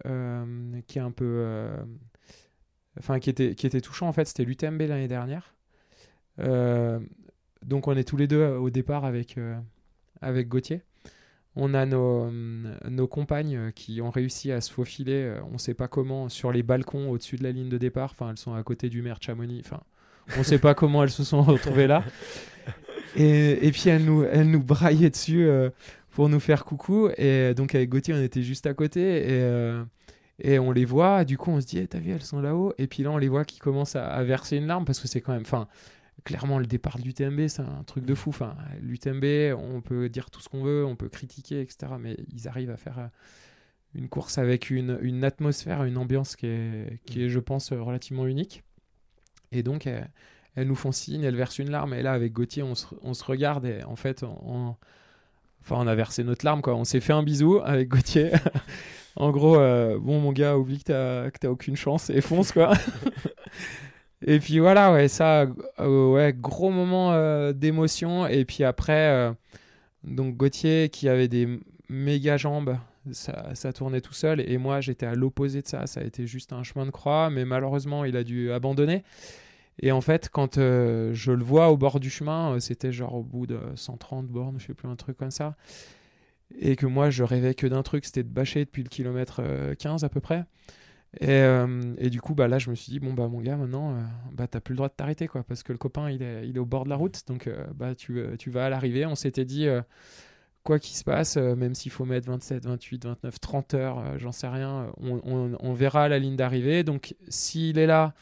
euh, 0.06 0.80
qui 0.86 0.98
est 0.98 1.02
un 1.02 1.10
peu, 1.10 1.66
enfin, 2.98 3.18
qui 3.18 3.30
était, 3.30 3.54
qui 3.54 3.66
était 3.66 3.80
touchant 3.80 4.06
en 4.08 4.12
fait. 4.12 4.26
C'était 4.26 4.44
l'UTMB 4.44 4.82
l'année 4.82 5.08
dernière. 5.08 5.54
Donc, 6.38 7.88
on 7.88 7.96
est 7.96 8.04
tous 8.04 8.16
les 8.16 8.28
deux 8.28 8.44
au 8.44 8.70
départ 8.70 9.04
avec 9.04 9.38
avec 10.20 10.48
Gauthier. 10.48 10.82
On 11.56 11.72
a 11.74 11.86
nos, 11.86 12.24
euh, 12.24 12.30
nos 12.88 13.06
compagnes 13.06 13.56
euh, 13.56 13.70
qui 13.70 14.00
ont 14.00 14.10
réussi 14.10 14.50
à 14.50 14.60
se 14.60 14.72
faufiler, 14.72 15.22
euh, 15.22 15.40
on 15.50 15.54
ne 15.54 15.58
sait 15.58 15.74
pas 15.74 15.86
comment, 15.86 16.28
sur 16.28 16.50
les 16.50 16.62
balcons 16.64 17.10
au-dessus 17.10 17.36
de 17.36 17.44
la 17.44 17.52
ligne 17.52 17.68
de 17.68 17.78
départ. 17.78 18.10
Enfin, 18.12 18.30
elles 18.30 18.38
sont 18.38 18.54
à 18.54 18.62
côté 18.62 18.88
du 18.88 19.02
maire 19.02 19.18
de 19.18 19.22
Chamonix. 19.22 19.62
Enfin, 19.64 19.80
on 20.36 20.40
ne 20.40 20.44
sait 20.44 20.58
pas 20.58 20.74
comment 20.74 21.02
elles 21.02 21.10
se 21.10 21.24
sont 21.24 21.42
retrouvées 21.44 21.86
là. 21.86 22.02
Et, 23.16 23.66
et 23.66 23.70
puis 23.70 23.88
elles 23.88 24.04
nous, 24.04 24.24
elles 24.24 24.50
nous 24.50 24.62
braillaient 24.62 25.10
dessus 25.10 25.46
euh, 25.46 25.70
pour 26.10 26.28
nous 26.28 26.40
faire 26.40 26.64
coucou. 26.64 27.08
Et 27.16 27.54
donc 27.54 27.74
avec 27.74 27.88
Gauthier, 27.88 28.14
on 28.14 28.22
était 28.22 28.42
juste 28.42 28.66
à 28.66 28.74
côté. 28.74 29.00
Et, 29.00 29.42
euh, 29.42 29.84
et 30.40 30.58
on 30.58 30.72
les 30.72 30.84
voit. 30.84 31.24
Du 31.24 31.38
coup, 31.38 31.50
on 31.50 31.60
se 31.60 31.66
dit, 31.66 31.78
Eh, 31.78 31.86
t'as 31.86 31.98
vu, 31.98 32.10
elles 32.10 32.22
sont 32.22 32.40
là-haut. 32.40 32.72
Et 32.78 32.86
puis 32.86 33.02
là, 33.02 33.10
on 33.10 33.18
les 33.18 33.28
voit 33.28 33.44
qui 33.44 33.58
commencent 33.58 33.96
à, 33.96 34.06
à 34.06 34.24
verser 34.24 34.56
une 34.56 34.66
larme 34.66 34.84
parce 34.84 35.00
que 35.00 35.08
c'est 35.08 35.20
quand 35.20 35.32
même. 35.32 35.42
Enfin, 35.42 35.68
clairement, 36.22 36.58
le 36.58 36.66
départ 36.66 36.98
de 36.98 37.04
l'UTMB, 37.04 37.48
c'est 37.48 37.62
un 37.62 37.82
truc 37.84 38.04
de 38.04 38.14
fou. 38.14 38.30
Enfin, 38.30 38.56
l'UTMB, 38.80 39.56
on 39.58 39.80
peut 39.80 40.08
dire 40.08 40.30
tout 40.30 40.40
ce 40.40 40.48
qu'on 40.48 40.62
veut, 40.62 40.84
on 40.84 40.96
peut 40.96 41.08
critiquer, 41.08 41.60
etc. 41.60 41.94
Mais 41.98 42.16
ils 42.32 42.48
arrivent 42.48 42.70
à 42.70 42.76
faire 42.76 42.98
euh, 42.98 43.08
une 43.94 44.08
course 44.08 44.38
avec 44.38 44.70
une, 44.70 44.98
une 45.02 45.24
atmosphère, 45.24 45.84
une 45.84 45.98
ambiance 45.98 46.36
qui 46.36 46.46
est, 46.46 47.00
qui 47.04 47.24
est, 47.24 47.28
je 47.28 47.40
pense, 47.40 47.72
relativement 47.72 48.26
unique. 48.26 48.62
Et 49.52 49.62
donc, 49.62 49.86
elles, 49.86 50.10
elles 50.56 50.66
nous 50.66 50.74
font 50.74 50.92
signe, 50.92 51.22
elles 51.24 51.36
versent 51.36 51.58
une 51.58 51.70
larme. 51.70 51.94
Et 51.94 52.02
là, 52.02 52.12
avec 52.12 52.32
Gauthier, 52.32 52.62
on 52.62 52.74
se, 52.74 52.86
on 53.02 53.14
se 53.14 53.24
regarde 53.24 53.66
et 53.66 53.82
en 53.84 53.96
fait, 53.96 54.22
on, 54.22 54.76
enfin, 55.60 55.76
on 55.78 55.86
a 55.86 55.94
versé 55.94 56.24
notre 56.24 56.44
larme. 56.44 56.62
Quoi. 56.62 56.74
On 56.74 56.84
s'est 56.84 57.00
fait 57.00 57.12
un 57.12 57.22
bisou 57.22 57.60
avec 57.64 57.88
Gauthier. 57.88 58.32
en 59.16 59.30
gros, 59.30 59.56
euh, 59.56 59.98
bon, 59.98 60.20
mon 60.20 60.32
gars, 60.32 60.56
oublie 60.56 60.78
que 60.78 60.84
t'as, 60.84 61.30
que 61.30 61.38
t'as 61.38 61.48
aucune 61.48 61.76
chance 61.76 62.10
et 62.10 62.20
fonce, 62.20 62.52
quoi. 62.52 62.72
et 64.26 64.38
puis 64.38 64.58
voilà, 64.58 64.92
ouais, 64.92 65.08
ça, 65.08 65.46
euh, 65.80 66.12
ouais, 66.12 66.34
gros 66.36 66.70
moment 66.70 67.12
euh, 67.12 67.52
d'émotion. 67.52 68.26
Et 68.26 68.44
puis 68.44 68.64
après, 68.64 69.08
euh, 69.10 69.32
donc 70.02 70.36
Gauthier 70.36 70.88
qui 70.88 71.08
avait 71.08 71.28
des 71.28 71.60
méga 71.88 72.36
jambes, 72.36 72.76
ça, 73.12 73.54
ça, 73.54 73.72
tournait 73.72 74.00
tout 74.00 74.14
seul. 74.14 74.40
Et 74.40 74.56
moi, 74.56 74.80
j'étais 74.80 75.06
à 75.06 75.14
l'opposé 75.14 75.62
de 75.62 75.66
ça. 75.66 75.86
Ça 75.86 76.00
a 76.00 76.04
été 76.04 76.26
juste 76.26 76.52
un 76.52 76.62
chemin 76.62 76.86
de 76.86 76.90
croix. 76.90 77.28
Mais 77.30 77.44
malheureusement, 77.44 78.04
il 78.04 78.16
a 78.16 78.24
dû 78.24 78.50
abandonner. 78.50 79.04
Et 79.82 79.92
en 79.92 80.00
fait, 80.00 80.30
quand 80.30 80.56
je 80.56 81.32
le 81.32 81.44
vois 81.44 81.70
au 81.70 81.76
bord 81.76 82.00
du 82.00 82.08
chemin, 82.08 82.58
c'était 82.60 82.92
genre 82.92 83.14
au 83.16 83.22
bout 83.22 83.46
de 83.46 83.58
130 83.74 84.26
bornes, 84.28 84.58
je 84.58 84.66
sais 84.66 84.74
plus, 84.74 84.88
un 84.88 84.96
truc 84.96 85.18
comme 85.18 85.32
ça. 85.32 85.56
Et 86.58 86.76
que 86.76 86.86
moi, 86.86 87.10
je 87.10 87.24
rêvais 87.24 87.54
que 87.54 87.66
d'un 87.66 87.82
truc, 87.82 88.04
c'était 88.04 88.22
de 88.22 88.28
bâcher 88.28 88.64
depuis 88.64 88.82
le 88.82 88.88
kilomètre 88.88 89.40
euh, 89.42 89.74
15 89.74 90.04
à 90.04 90.08
peu 90.08 90.20
près. 90.20 90.44
Et, 91.20 91.28
euh, 91.30 91.94
et 91.98 92.10
du 92.10 92.20
coup, 92.20 92.34
bah, 92.34 92.48
là, 92.48 92.58
je 92.58 92.70
me 92.70 92.74
suis 92.74 92.90
dit, 92.90 93.00
bon, 93.00 93.12
bah, 93.12 93.28
mon 93.28 93.40
gars, 93.40 93.56
maintenant, 93.56 93.92
euh, 93.94 94.02
bah, 94.32 94.46
t'as 94.48 94.60
plus 94.60 94.72
le 94.72 94.76
droit 94.76 94.88
de 94.88 94.94
t'arrêter, 94.94 95.28
quoi, 95.28 95.44
parce 95.44 95.62
que 95.62 95.72
le 95.72 95.78
copain, 95.78 96.10
il 96.10 96.22
est, 96.22 96.48
il 96.48 96.56
est 96.56 96.60
au 96.60 96.66
bord 96.66 96.84
de 96.84 96.90
la 96.90 96.96
route, 96.96 97.22
donc 97.28 97.46
euh, 97.46 97.66
bah, 97.74 97.94
tu, 97.94 98.20
tu 98.38 98.50
vas 98.50 98.66
à 98.66 98.68
l'arrivée. 98.68 99.06
On 99.06 99.14
s'était 99.14 99.44
dit, 99.44 99.66
quoi 100.62 100.78
qu'il 100.78 100.96
se 100.96 101.04
passe, 101.04 101.36
même 101.36 101.74
s'il 101.74 101.92
faut 101.92 102.04
mettre 102.04 102.26
27, 102.28 102.64
28, 102.66 103.04
29, 103.04 103.40
30 103.40 103.74
heures, 103.74 104.18
j'en 104.18 104.32
sais 104.32 104.48
rien, 104.48 104.90
on, 104.98 105.20
on- 105.24 105.56
on 105.60 105.72
verra 105.74 106.08
la 106.08 106.18
ligne 106.18 106.36
d'arrivée. 106.36 106.84
Donc, 106.84 107.14
s'il 107.28 107.78
est 107.78 107.86
là, 107.86 108.14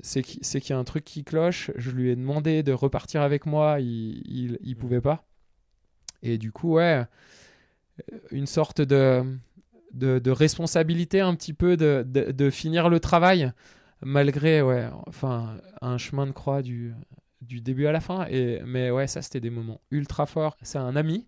c'est 0.00 0.22
qu'il 0.22 0.70
y 0.70 0.72
a 0.72 0.78
un 0.78 0.84
truc 0.84 1.04
qui 1.04 1.24
cloche. 1.24 1.70
Je 1.76 1.90
lui 1.90 2.10
ai 2.10 2.16
demandé 2.16 2.62
de 2.62 2.72
repartir 2.72 3.22
avec 3.22 3.46
moi, 3.46 3.80
il, 3.80 4.22
il, 4.26 4.58
il 4.62 4.76
pouvait 4.76 5.00
pas. 5.00 5.24
Et 6.22 6.38
du 6.38 6.52
coup, 6.52 6.74
ouais, 6.74 7.04
une 8.30 8.46
sorte 8.46 8.80
de, 8.80 9.24
de, 9.92 10.18
de 10.18 10.30
responsabilité 10.30 11.20
un 11.20 11.34
petit 11.34 11.52
peu 11.54 11.76
de, 11.76 12.04
de, 12.06 12.30
de 12.32 12.50
finir 12.50 12.88
le 12.88 13.00
travail, 13.00 13.52
malgré, 14.02 14.62
ouais, 14.62 14.88
enfin, 15.06 15.58
un 15.80 15.98
chemin 15.98 16.26
de 16.26 16.32
croix 16.32 16.62
du, 16.62 16.94
du 17.40 17.60
début 17.60 17.86
à 17.86 17.92
la 17.92 18.00
fin. 18.00 18.26
Et, 18.28 18.60
mais 18.66 18.90
ouais, 18.90 19.06
ça, 19.06 19.22
c'était 19.22 19.40
des 19.40 19.50
moments 19.50 19.80
ultra 19.90 20.26
forts. 20.26 20.56
C'est 20.62 20.78
un 20.78 20.96
ami, 20.96 21.26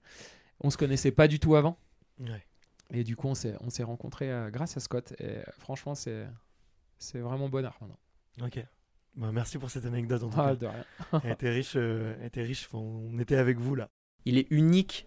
on 0.61 0.71
se 0.71 0.77
connaissait 0.77 1.13
pas 1.13 1.29
du 1.29 1.39
tout 1.41 1.57
avant. 1.57 1.79
Ouais. 2.21 2.45
Et 2.93 3.05
du 3.05 3.17
coup, 3.17 3.29
on 3.29 3.35
s'est, 3.35 3.55
on 3.61 3.71
s'est 3.71 3.83
rencontrés 3.83 4.31
euh, 4.33 4.51
grâce 4.51 4.77
à 4.77 4.81
Scott. 4.81 5.13
Et 5.19 5.25
euh, 5.25 5.43
franchement, 5.59 5.95
c'est, 5.95 6.27
c'est 6.99 7.19
vraiment 7.21 7.49
bonheur 7.49 7.77
maintenant. 7.81 7.99
Ok. 8.43 8.65
Bah, 9.17 9.31
merci 9.33 9.59
pour 9.59 9.71
cette 9.71 9.85
anecdote 9.85 10.23
en 10.23 10.31
tout 10.31 10.41
Ah, 10.41 10.49
cas. 10.51 10.57
de 10.57 10.67
rien. 10.67 10.85
Elle 11.25 11.33
était 11.33 11.51
riche. 11.51 11.73
euh, 11.77 12.15
elle 12.21 12.27
était 12.27 12.43
riche. 12.43 12.69
On 12.73 13.19
était 13.19 13.37
avec 13.37 13.59
vous 13.59 13.75
là. 13.75 13.91
Il 14.25 14.39
est 14.39 14.47
unique, 14.51 15.07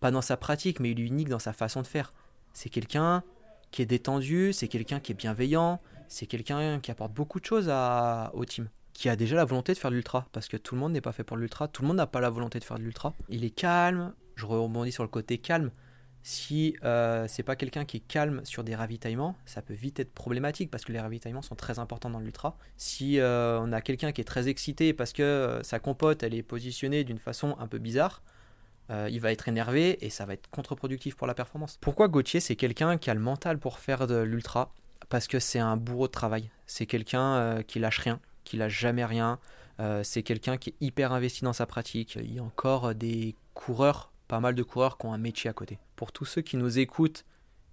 pas 0.00 0.10
dans 0.10 0.22
sa 0.22 0.36
pratique, 0.36 0.80
mais 0.80 0.90
il 0.92 1.00
est 1.00 1.04
unique 1.04 1.28
dans 1.28 1.38
sa 1.38 1.52
façon 1.52 1.82
de 1.82 1.86
faire. 1.86 2.12
C'est 2.52 2.68
quelqu'un 2.68 3.22
qui 3.70 3.82
est 3.82 3.86
détendu, 3.86 4.52
c'est 4.52 4.68
quelqu'un 4.68 5.00
qui 5.00 5.12
est 5.12 5.14
bienveillant, 5.14 5.80
c'est 6.08 6.26
quelqu'un 6.26 6.78
qui 6.80 6.90
apporte 6.90 7.12
beaucoup 7.12 7.40
de 7.40 7.44
choses 7.44 7.68
à, 7.70 8.30
au 8.34 8.44
team, 8.44 8.68
qui 8.92 9.08
a 9.08 9.16
déjà 9.16 9.36
la 9.36 9.44
volonté 9.44 9.72
de 9.72 9.78
faire 9.78 9.90
de 9.90 9.96
l'ultra, 9.96 10.26
parce 10.32 10.48
que 10.48 10.56
tout 10.56 10.74
le 10.74 10.80
monde 10.80 10.92
n'est 10.92 11.00
pas 11.00 11.12
fait 11.12 11.24
pour 11.24 11.36
l'ultra, 11.36 11.68
tout 11.68 11.82
le 11.82 11.88
monde 11.88 11.96
n'a 11.96 12.06
pas 12.06 12.20
la 12.20 12.30
volonté 12.30 12.58
de 12.58 12.64
faire 12.64 12.78
de 12.78 12.82
l'ultra. 12.82 13.14
Il 13.28 13.44
est 13.44 13.50
calme, 13.50 14.12
je 14.36 14.46
rebondis 14.46 14.92
sur 14.92 15.02
le 15.02 15.08
côté 15.08 15.38
calme. 15.38 15.70
Si 16.24 16.76
euh, 16.84 17.26
c'est 17.28 17.42
pas 17.42 17.56
quelqu'un 17.56 17.84
qui 17.84 17.96
est 17.96 18.00
calme 18.06 18.42
sur 18.44 18.62
des 18.62 18.76
ravitaillements, 18.76 19.36
ça 19.44 19.60
peut 19.60 19.74
vite 19.74 19.98
être 19.98 20.12
problématique 20.12 20.70
parce 20.70 20.84
que 20.84 20.92
les 20.92 21.00
ravitaillements 21.00 21.42
sont 21.42 21.56
très 21.56 21.80
importants 21.80 22.10
dans 22.10 22.20
l'ultra. 22.20 22.56
Si 22.76 23.18
euh, 23.18 23.58
on 23.60 23.72
a 23.72 23.80
quelqu'un 23.80 24.12
qui 24.12 24.20
est 24.20 24.24
très 24.24 24.48
excité 24.48 24.92
parce 24.92 25.12
que 25.12 25.22
euh, 25.22 25.62
sa 25.64 25.80
compote 25.80 26.22
elle 26.22 26.34
est 26.34 26.44
positionnée 26.44 27.02
d'une 27.02 27.18
façon 27.18 27.56
un 27.58 27.66
peu 27.66 27.78
bizarre, 27.78 28.22
euh, 28.92 29.08
il 29.10 29.20
va 29.20 29.32
être 29.32 29.48
énervé 29.48 30.04
et 30.04 30.10
ça 30.10 30.26
va 30.26 30.34
être 30.34 30.50
contre-productif 30.50 31.16
pour 31.16 31.26
la 31.26 31.34
performance. 31.34 31.78
Pourquoi 31.80 32.08
Gauthier 32.08 32.40
c'est 32.40 32.56
quelqu'un 32.56 32.98
qui 32.98 33.10
a 33.10 33.14
le 33.14 33.20
mental 33.20 33.58
pour 33.58 33.78
faire 33.78 34.06
de 34.06 34.16
l'ultra 34.16 34.72
Parce 35.08 35.26
que 35.26 35.38
c'est 35.38 35.58
un 35.58 35.76
bourreau 35.76 36.08
de 36.08 36.12
travail. 36.12 36.50
C'est 36.66 36.86
quelqu'un 36.86 37.34
euh, 37.36 37.62
qui 37.62 37.78
lâche 37.78 37.98
rien, 37.98 38.20
qui 38.44 38.56
lâche 38.56 38.78
jamais 38.78 39.04
rien. 39.04 39.38
Euh, 39.80 40.02
c'est 40.02 40.22
quelqu'un 40.22 40.58
qui 40.58 40.70
est 40.70 40.76
hyper 40.80 41.12
investi 41.12 41.42
dans 41.42 41.54
sa 41.54 41.64
pratique. 41.64 42.18
Il 42.20 42.34
y 42.34 42.38
a 42.38 42.42
encore 42.42 42.94
des 42.94 43.34
coureurs, 43.54 44.12
pas 44.28 44.40
mal 44.40 44.54
de 44.54 44.62
coureurs 44.62 44.98
qui 44.98 45.06
ont 45.06 45.14
un 45.14 45.18
métier 45.18 45.48
à 45.48 45.54
côté. 45.54 45.78
Pour 45.96 46.12
tous 46.12 46.26
ceux 46.26 46.42
qui 46.42 46.58
nous 46.58 46.78
écoutent 46.78 47.24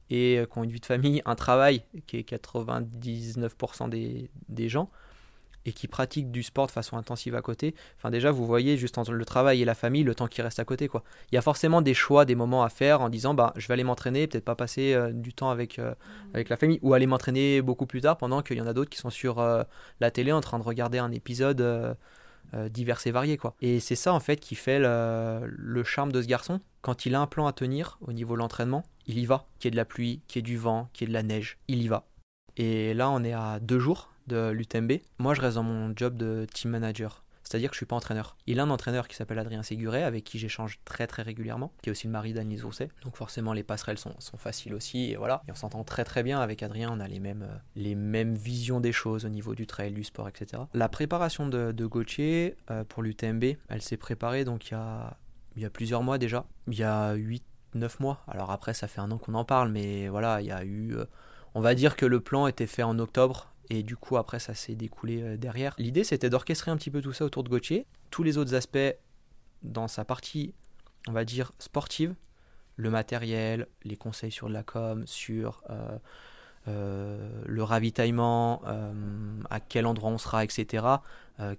et 0.09 0.41
qui 0.51 0.57
ont 0.57 0.63
une 0.63 0.71
vie 0.71 0.79
de 0.79 0.85
famille, 0.85 1.21
un 1.25 1.35
travail, 1.35 1.83
qui 2.07 2.17
est 2.17 2.27
99% 2.27 3.89
des, 3.89 4.29
des 4.47 4.69
gens, 4.69 4.89
et 5.65 5.73
qui 5.73 5.87
pratiquent 5.87 6.31
du 6.31 6.43
sport 6.43 6.67
de 6.67 6.71
façon 6.71 6.97
intensive 6.97 7.35
à 7.35 7.41
côté, 7.41 7.75
enfin 7.97 8.09
déjà 8.09 8.31
vous 8.31 8.45
voyez 8.45 8.77
juste 8.77 8.97
entre 8.97 9.11
le 9.11 9.25
travail 9.25 9.61
et 9.61 9.65
la 9.65 9.75
famille 9.75 10.03
le 10.03 10.15
temps 10.15 10.27
qui 10.27 10.41
reste 10.41 10.59
à 10.59 10.65
côté 10.65 10.87
quoi. 10.87 11.03
Il 11.31 11.35
y 11.35 11.37
a 11.37 11.41
forcément 11.41 11.81
des 11.81 11.93
choix, 11.93 12.25
des 12.25 12.35
moments 12.35 12.63
à 12.63 12.69
faire 12.69 13.01
en 13.01 13.09
disant 13.09 13.33
bah 13.33 13.53
je 13.55 13.67
vais 13.67 13.73
aller 13.73 13.83
m'entraîner, 13.83 14.27
peut-être 14.27 14.45
pas 14.45 14.55
passer 14.55 14.93
euh, 14.93 15.11
du 15.11 15.33
temps 15.33 15.49
avec, 15.49 15.79
euh, 15.79 15.93
avec 16.33 16.49
la 16.49 16.57
famille 16.57 16.79
ou 16.81 16.93
aller 16.93 17.07
m'entraîner 17.07 17.61
beaucoup 17.61 17.85
plus 17.85 18.01
tard 18.01 18.17
pendant 18.17 18.41
qu'il 18.41 18.57
y 18.57 18.61
en 18.61 18.67
a 18.67 18.73
d'autres 18.73 18.89
qui 18.89 18.99
sont 18.99 19.09
sur 19.09 19.39
euh, 19.39 19.63
la 19.99 20.11
télé 20.11 20.31
en 20.31 20.41
train 20.41 20.59
de 20.59 20.63
regarder 20.63 20.97
un 20.97 21.11
épisode 21.11 21.97
divers 22.71 22.99
et 23.05 23.11
variés 23.11 23.37
quoi. 23.37 23.55
Et 23.61 23.79
c'est 23.79 23.95
ça 23.95 24.13
en 24.13 24.19
fait 24.19 24.37
qui 24.37 24.55
fait 24.55 24.79
le, 24.79 25.41
le 25.45 25.83
charme 25.83 26.11
de 26.11 26.21
ce 26.21 26.27
garçon. 26.27 26.61
Quand 26.81 27.05
il 27.05 27.13
a 27.13 27.19
un 27.19 27.27
plan 27.27 27.45
à 27.45 27.53
tenir 27.53 27.99
au 28.01 28.11
niveau 28.11 28.33
de 28.33 28.39
l'entraînement, 28.39 28.83
il 29.05 29.19
y 29.19 29.25
va. 29.25 29.45
Qu'il 29.59 29.67
y 29.67 29.69
ait 29.69 29.71
de 29.71 29.75
la 29.75 29.85
pluie, 29.85 30.21
qu'il 30.27 30.39
y 30.39 30.41
ait 30.41 30.43
du 30.43 30.57
vent, 30.57 30.89
qu'il 30.93 31.07
y 31.07 31.09
ait 31.09 31.13
de 31.13 31.13
la 31.13 31.23
neige, 31.23 31.57
il 31.67 31.83
y 31.83 31.87
va. 31.87 32.05
Et 32.57 32.93
là 32.93 33.09
on 33.11 33.23
est 33.23 33.33
à 33.33 33.59
deux 33.59 33.79
jours 33.79 34.09
de 34.29 34.51
l'UTMB. 34.51 34.93
Moi 35.17 35.33
je 35.33 35.41
reste 35.41 35.55
dans 35.55 35.63
mon 35.63 35.91
job 35.95 36.15
de 36.15 36.47
team 36.53 36.71
manager. 36.71 37.23
C'est-à-dire 37.43 37.71
que 37.71 37.73
je 37.73 37.79
suis 37.79 37.87
pas 37.87 37.95
entraîneur. 37.95 38.37
Il 38.45 38.59
a 38.59 38.63
un 38.63 38.69
entraîneur 38.69 39.07
qui 39.07 39.15
s'appelle 39.15 39.39
Adrien 39.39 39.63
Séguret, 39.63 40.03
avec 40.03 40.23
qui 40.23 40.37
j'échange 40.37 40.79
très 40.85 41.07
très 41.07 41.23
régulièrement, 41.23 41.73
qui 41.81 41.89
est 41.89 41.91
aussi 41.91 42.05
le 42.05 42.13
mari 42.13 42.31
d'Annelise 42.31 42.63
Rousset. 42.63 42.89
Donc 43.03 43.17
forcément 43.17 43.53
les 43.53 43.63
passerelles 43.63 43.97
sont, 43.97 44.13
sont 44.19 44.37
faciles 44.37 44.75
aussi, 44.75 45.11
et 45.11 45.15
voilà. 45.15 45.41
Et 45.47 45.51
on 45.51 45.55
s'entend 45.55 45.83
très 45.83 46.03
très 46.03 46.21
bien 46.21 46.39
avec 46.41 46.61
Adrien, 46.61 46.91
on 46.93 46.99
a 46.99 47.07
les 47.07 47.19
mêmes, 47.19 47.41
euh, 47.41 47.57
les 47.75 47.95
mêmes 47.95 48.35
visions 48.35 48.79
des 48.79 48.91
choses 48.91 49.25
au 49.25 49.29
niveau 49.29 49.55
du 49.55 49.65
trail, 49.65 49.93
du 49.93 50.03
sport, 50.03 50.29
etc. 50.29 50.61
La 50.75 50.89
préparation 50.89 51.47
de, 51.47 51.71
de 51.71 51.85
Gauthier 51.87 52.55
euh, 52.69 52.83
pour 52.83 53.01
l'UTMB, 53.01 53.43
elle 53.67 53.81
s'est 53.81 53.97
préparée 53.97 54.45
donc 54.45 54.69
il 54.69 54.73
y 54.73 54.77
a, 54.77 55.17
y 55.57 55.65
a 55.65 55.71
plusieurs 55.71 56.03
mois 56.03 56.19
déjà. 56.19 56.45
Il 56.67 56.77
y 56.77 56.83
a 56.83 57.13
8 57.13 57.43
9 57.73 57.99
mois. 57.99 58.23
Alors 58.27 58.51
après 58.51 58.75
ça 58.75 58.87
fait 58.87 59.01
un 59.01 59.09
an 59.11 59.17
qu'on 59.17 59.33
en 59.33 59.45
parle, 59.45 59.71
mais 59.71 60.07
voilà, 60.07 60.41
il 60.41 60.47
y 60.47 60.51
a 60.51 60.63
eu... 60.63 60.95
euh, 60.95 61.05
on 61.55 61.61
va 61.61 61.73
dire 61.73 61.95
que 61.95 62.05
le 62.05 62.19
plan 62.19 62.45
était 62.45 62.67
fait 62.67 62.83
en 62.83 62.99
octobre 62.99 63.51
et 63.69 63.83
du 63.83 63.95
coup 63.95 64.17
après 64.17 64.39
ça 64.39 64.53
s'est 64.53 64.75
découlé 64.75 65.21
euh, 65.21 65.37
derrière. 65.37 65.75
L'idée 65.77 66.03
c'était 66.03 66.29
d'orchestrer 66.29 66.71
un 66.71 66.77
petit 66.77 66.91
peu 66.91 67.01
tout 67.01 67.13
ça 67.13 67.25
autour 67.25 67.43
de 67.43 67.49
Gauthier, 67.49 67.85
tous 68.09 68.23
les 68.23 68.37
autres 68.37 68.55
aspects 68.55 68.95
dans 69.63 69.87
sa 69.87 70.05
partie 70.05 70.53
on 71.07 71.11
va 71.11 71.25
dire 71.25 71.51
sportive, 71.59 72.13
le 72.75 72.89
matériel, 72.89 73.67
les 73.83 73.95
conseils 73.95 74.31
sur 74.31 74.47
de 74.47 74.53
la 74.53 74.63
com, 74.63 75.03
sur 75.05 75.63
euh, 75.69 75.97
euh, 76.67 77.43
le 77.45 77.63
ravitaillement, 77.63 78.61
à 79.49 79.59
quel 79.59 79.85
endroit 79.85 80.11
on 80.11 80.17
sera, 80.17 80.43
etc. 80.43 80.85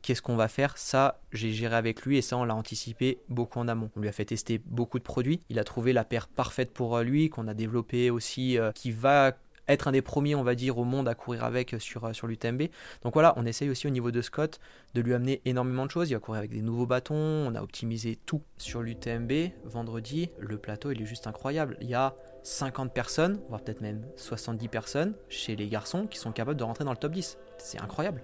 Qu'est-ce 0.03 0.21
qu'on 0.21 0.37
va 0.37 0.49
faire? 0.49 0.77
Ça, 0.77 1.21
j'ai 1.33 1.53
géré 1.53 1.75
avec 1.75 2.03
lui 2.03 2.19
et 2.19 2.23
ça, 2.23 2.37
on 2.37 2.45
l'a 2.45 2.55
anticipé 2.55 3.19
beaucoup 3.31 3.59
en 3.59 3.67
amont. 3.67 3.91
On 3.97 4.01
lui 4.01 4.09
a 4.09 4.13
fait 4.13 4.27
tester 4.27 4.61
beaucoup 4.67 4.99
de 4.99 5.05
produits. 5.05 5.41
Il 5.49 5.59
a 5.59 5.65
trouvé 5.65 5.95
la 5.95 6.05
paire 6.05 6.29
parfaite 6.29 6.71
pour 6.71 6.99
lui, 7.01 7.31
qu'on 7.31 7.49
a 7.49 7.55
développé 7.55 8.11
aussi, 8.11 8.59
qui 8.75 8.91
va 8.91 9.33
être 9.73 9.89
un 9.89 9.93
des 9.93 10.03
premiers, 10.03 10.35
on 10.35 10.43
va 10.43 10.55
dire, 10.55 10.79
au 10.79 10.85
monde 10.85 11.09
à 11.09 11.15
courir 11.15 11.45
avec 11.45 11.77
sur, 11.79 12.05
euh, 12.05 12.13
sur 12.13 12.27
l'UTMB. 12.27 12.63
Donc 13.03 13.15
voilà, 13.15 13.35
on 13.37 13.47
essaye 13.47 13.71
aussi 13.71 13.87
au 13.87 13.91
niveau 13.91 14.11
de 14.11 14.21
Scott 14.23 14.61
de 14.95 15.01
lui 15.01 15.15
amener 15.15 15.41
énormément 15.45 15.87
de 15.87 15.91
choses. 15.91 16.11
Il 16.11 16.15
va 16.15 16.21
courir 16.21 16.39
avec 16.39 16.51
des 16.51 16.63
nouveaux 16.63 16.87
bâtons, 16.87 17.15
on 17.15 17.55
a 17.55 17.63
optimisé 17.63 18.19
tout 18.27 18.43
sur 18.59 18.83
l'UTMB. 18.83 19.33
Vendredi, 19.65 20.31
le 20.39 20.59
plateau, 20.59 20.91
il 20.91 21.03
est 21.03 21.07
juste 21.07 21.27
incroyable. 21.27 21.77
Il 21.81 21.89
y 21.89 21.95
a 21.95 22.15
50 22.43 22.93
personnes, 22.93 23.41
voire 23.49 23.63
peut-être 23.63 23.81
même 23.81 24.07
70 24.17 24.69
personnes 24.69 25.15
chez 25.29 25.57
les 25.57 25.69
garçons 25.69 26.07
qui 26.07 26.19
sont 26.19 26.33
capables 26.33 26.59
de 26.59 26.65
rentrer 26.65 26.85
dans 26.85 26.93
le 26.93 26.97
top 26.97 27.13
10. 27.13 27.39
C'est 27.59 27.81
incroyable. 27.81 28.23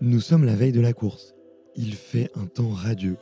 Nous 0.00 0.20
sommes 0.20 0.44
la 0.44 0.54
veille 0.54 0.72
de 0.72 0.80
la 0.80 0.92
course. 0.92 1.34
Il 1.76 1.94
fait 1.94 2.30
un 2.34 2.46
temps 2.46 2.70
radieux. 2.70 3.16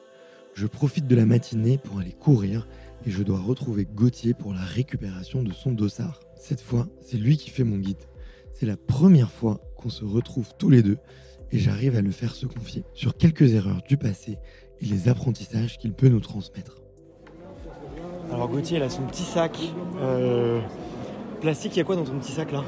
Je 0.54 0.66
profite 0.66 1.06
de 1.06 1.16
la 1.16 1.26
matinée 1.26 1.78
pour 1.78 2.00
aller 2.00 2.12
courir 2.12 2.66
et 3.04 3.10
je 3.10 3.22
dois 3.22 3.38
retrouver 3.38 3.84
Gauthier 3.84 4.34
pour 4.34 4.54
la 4.54 4.60
récupération 4.60 5.42
de 5.42 5.52
son 5.52 5.72
dossard. 5.72 6.20
Cette 6.36 6.60
fois, 6.60 6.86
c'est 7.00 7.16
lui 7.16 7.36
qui 7.36 7.50
fait 7.50 7.64
mon 7.64 7.78
guide. 7.78 8.02
C'est 8.52 8.66
la 8.66 8.76
première 8.76 9.30
fois 9.30 9.60
qu'on 9.76 9.88
se 9.88 10.04
retrouve 10.04 10.52
tous 10.58 10.70
les 10.70 10.82
deux 10.82 10.98
et 11.50 11.58
j'arrive 11.58 11.96
à 11.96 12.00
le 12.00 12.10
faire 12.10 12.34
se 12.34 12.46
confier 12.46 12.84
sur 12.94 13.16
quelques 13.16 13.54
erreurs 13.54 13.82
du 13.88 13.96
passé 13.96 14.38
et 14.80 14.86
les 14.86 15.08
apprentissages 15.08 15.78
qu'il 15.78 15.92
peut 15.92 16.08
nous 16.08 16.20
transmettre. 16.20 16.78
Alors 18.32 18.48
Gauthier, 18.48 18.78
il 18.78 18.82
a 18.82 18.88
son 18.88 19.02
petit 19.02 19.24
sac 19.24 19.58
euh, 20.00 20.60
plastique. 21.40 21.76
Il 21.76 21.78
y 21.78 21.82
a 21.82 21.84
quoi 21.84 21.96
dans 21.96 22.04
ton 22.04 22.18
petit 22.18 22.32
sac 22.32 22.52
là 22.52 22.64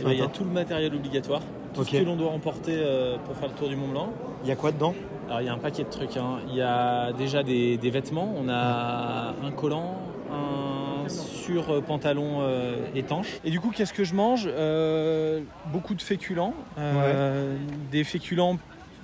Eh 0.00 0.04
ben, 0.04 0.12
Il 0.12 0.18
y 0.18 0.22
a 0.22 0.28
tout 0.28 0.44
le 0.44 0.50
matériel 0.50 0.94
obligatoire, 0.94 1.40
tout 1.74 1.84
ce 1.84 1.90
que 1.90 2.04
l'on 2.04 2.16
doit 2.16 2.30
emporter 2.30 2.74
euh, 2.76 3.18
pour 3.18 3.36
faire 3.36 3.48
le 3.48 3.54
tour 3.54 3.68
du 3.68 3.76
Mont 3.76 3.88
Blanc. 3.88 4.12
Il 4.44 4.48
y 4.48 4.52
a 4.52 4.56
quoi 4.56 4.70
dedans? 4.70 4.94
Alors 5.28 5.40
il 5.42 5.46
y 5.46 5.48
a 5.48 5.52
un 5.52 5.58
paquet 5.58 5.84
de 5.84 5.90
trucs. 5.90 6.16
hein. 6.16 6.38
Il 6.48 6.54
y 6.54 6.62
a 6.62 7.12
déjà 7.12 7.42
des, 7.42 7.76
des 7.76 7.90
vêtements. 7.90 8.34
On 8.36 8.48
a 8.48 9.34
un 9.44 9.50
collant, 9.50 9.98
un 10.32 11.06
sur-pantalon 11.08 12.38
euh, 12.40 12.76
étanche. 12.94 13.26
Et 13.44 13.50
du 13.50 13.60
coup, 13.60 13.70
qu'est-ce 13.70 13.92
que 13.92 14.04
je 14.04 14.14
mange? 14.14 14.44
Euh, 14.46 15.40
Beaucoup 15.72 15.94
de 15.94 16.02
féculents. 16.02 16.54
Euh, 16.78 17.56
Des 17.90 18.04
féculents 18.04 18.58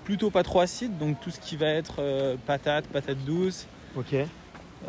plutôt 0.04 0.31
pas 0.31 0.43
trop 0.43 0.61
acides. 0.61 0.97
Donc 0.99 1.21
tout 1.21 1.31
ce 1.31 1.40
qui 1.40 1.57
va 1.57 1.66
être 1.69 2.00
patates, 2.47 2.87
patates 2.88 3.23
douces. 3.26 3.66
Ok. 3.97 4.14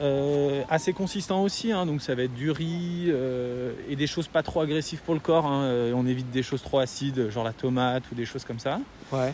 Euh, 0.01 0.61
assez 0.69 0.91
consistant 0.91 1.41
aussi, 1.41 1.71
hein, 1.71 1.85
donc 1.85 2.01
ça 2.01 2.15
va 2.15 2.23
être 2.23 2.33
du 2.33 2.51
riz 2.51 3.05
euh, 3.07 3.71
et 3.87 3.95
des 3.95 4.07
choses 4.07 4.27
pas 4.27 4.43
trop 4.43 4.59
agressives 4.59 5.01
pour 5.01 5.13
le 5.13 5.21
corps. 5.21 5.45
hein. 5.45 5.69
On 5.95 6.05
évite 6.05 6.29
des 6.31 6.43
choses 6.43 6.61
trop 6.61 6.79
acides, 6.79 7.29
genre 7.29 7.45
la 7.45 7.53
tomate 7.53 8.03
ou 8.11 8.15
des 8.15 8.25
choses 8.25 8.43
comme 8.43 8.59
ça. 8.59 8.79
Ouais. 9.13 9.33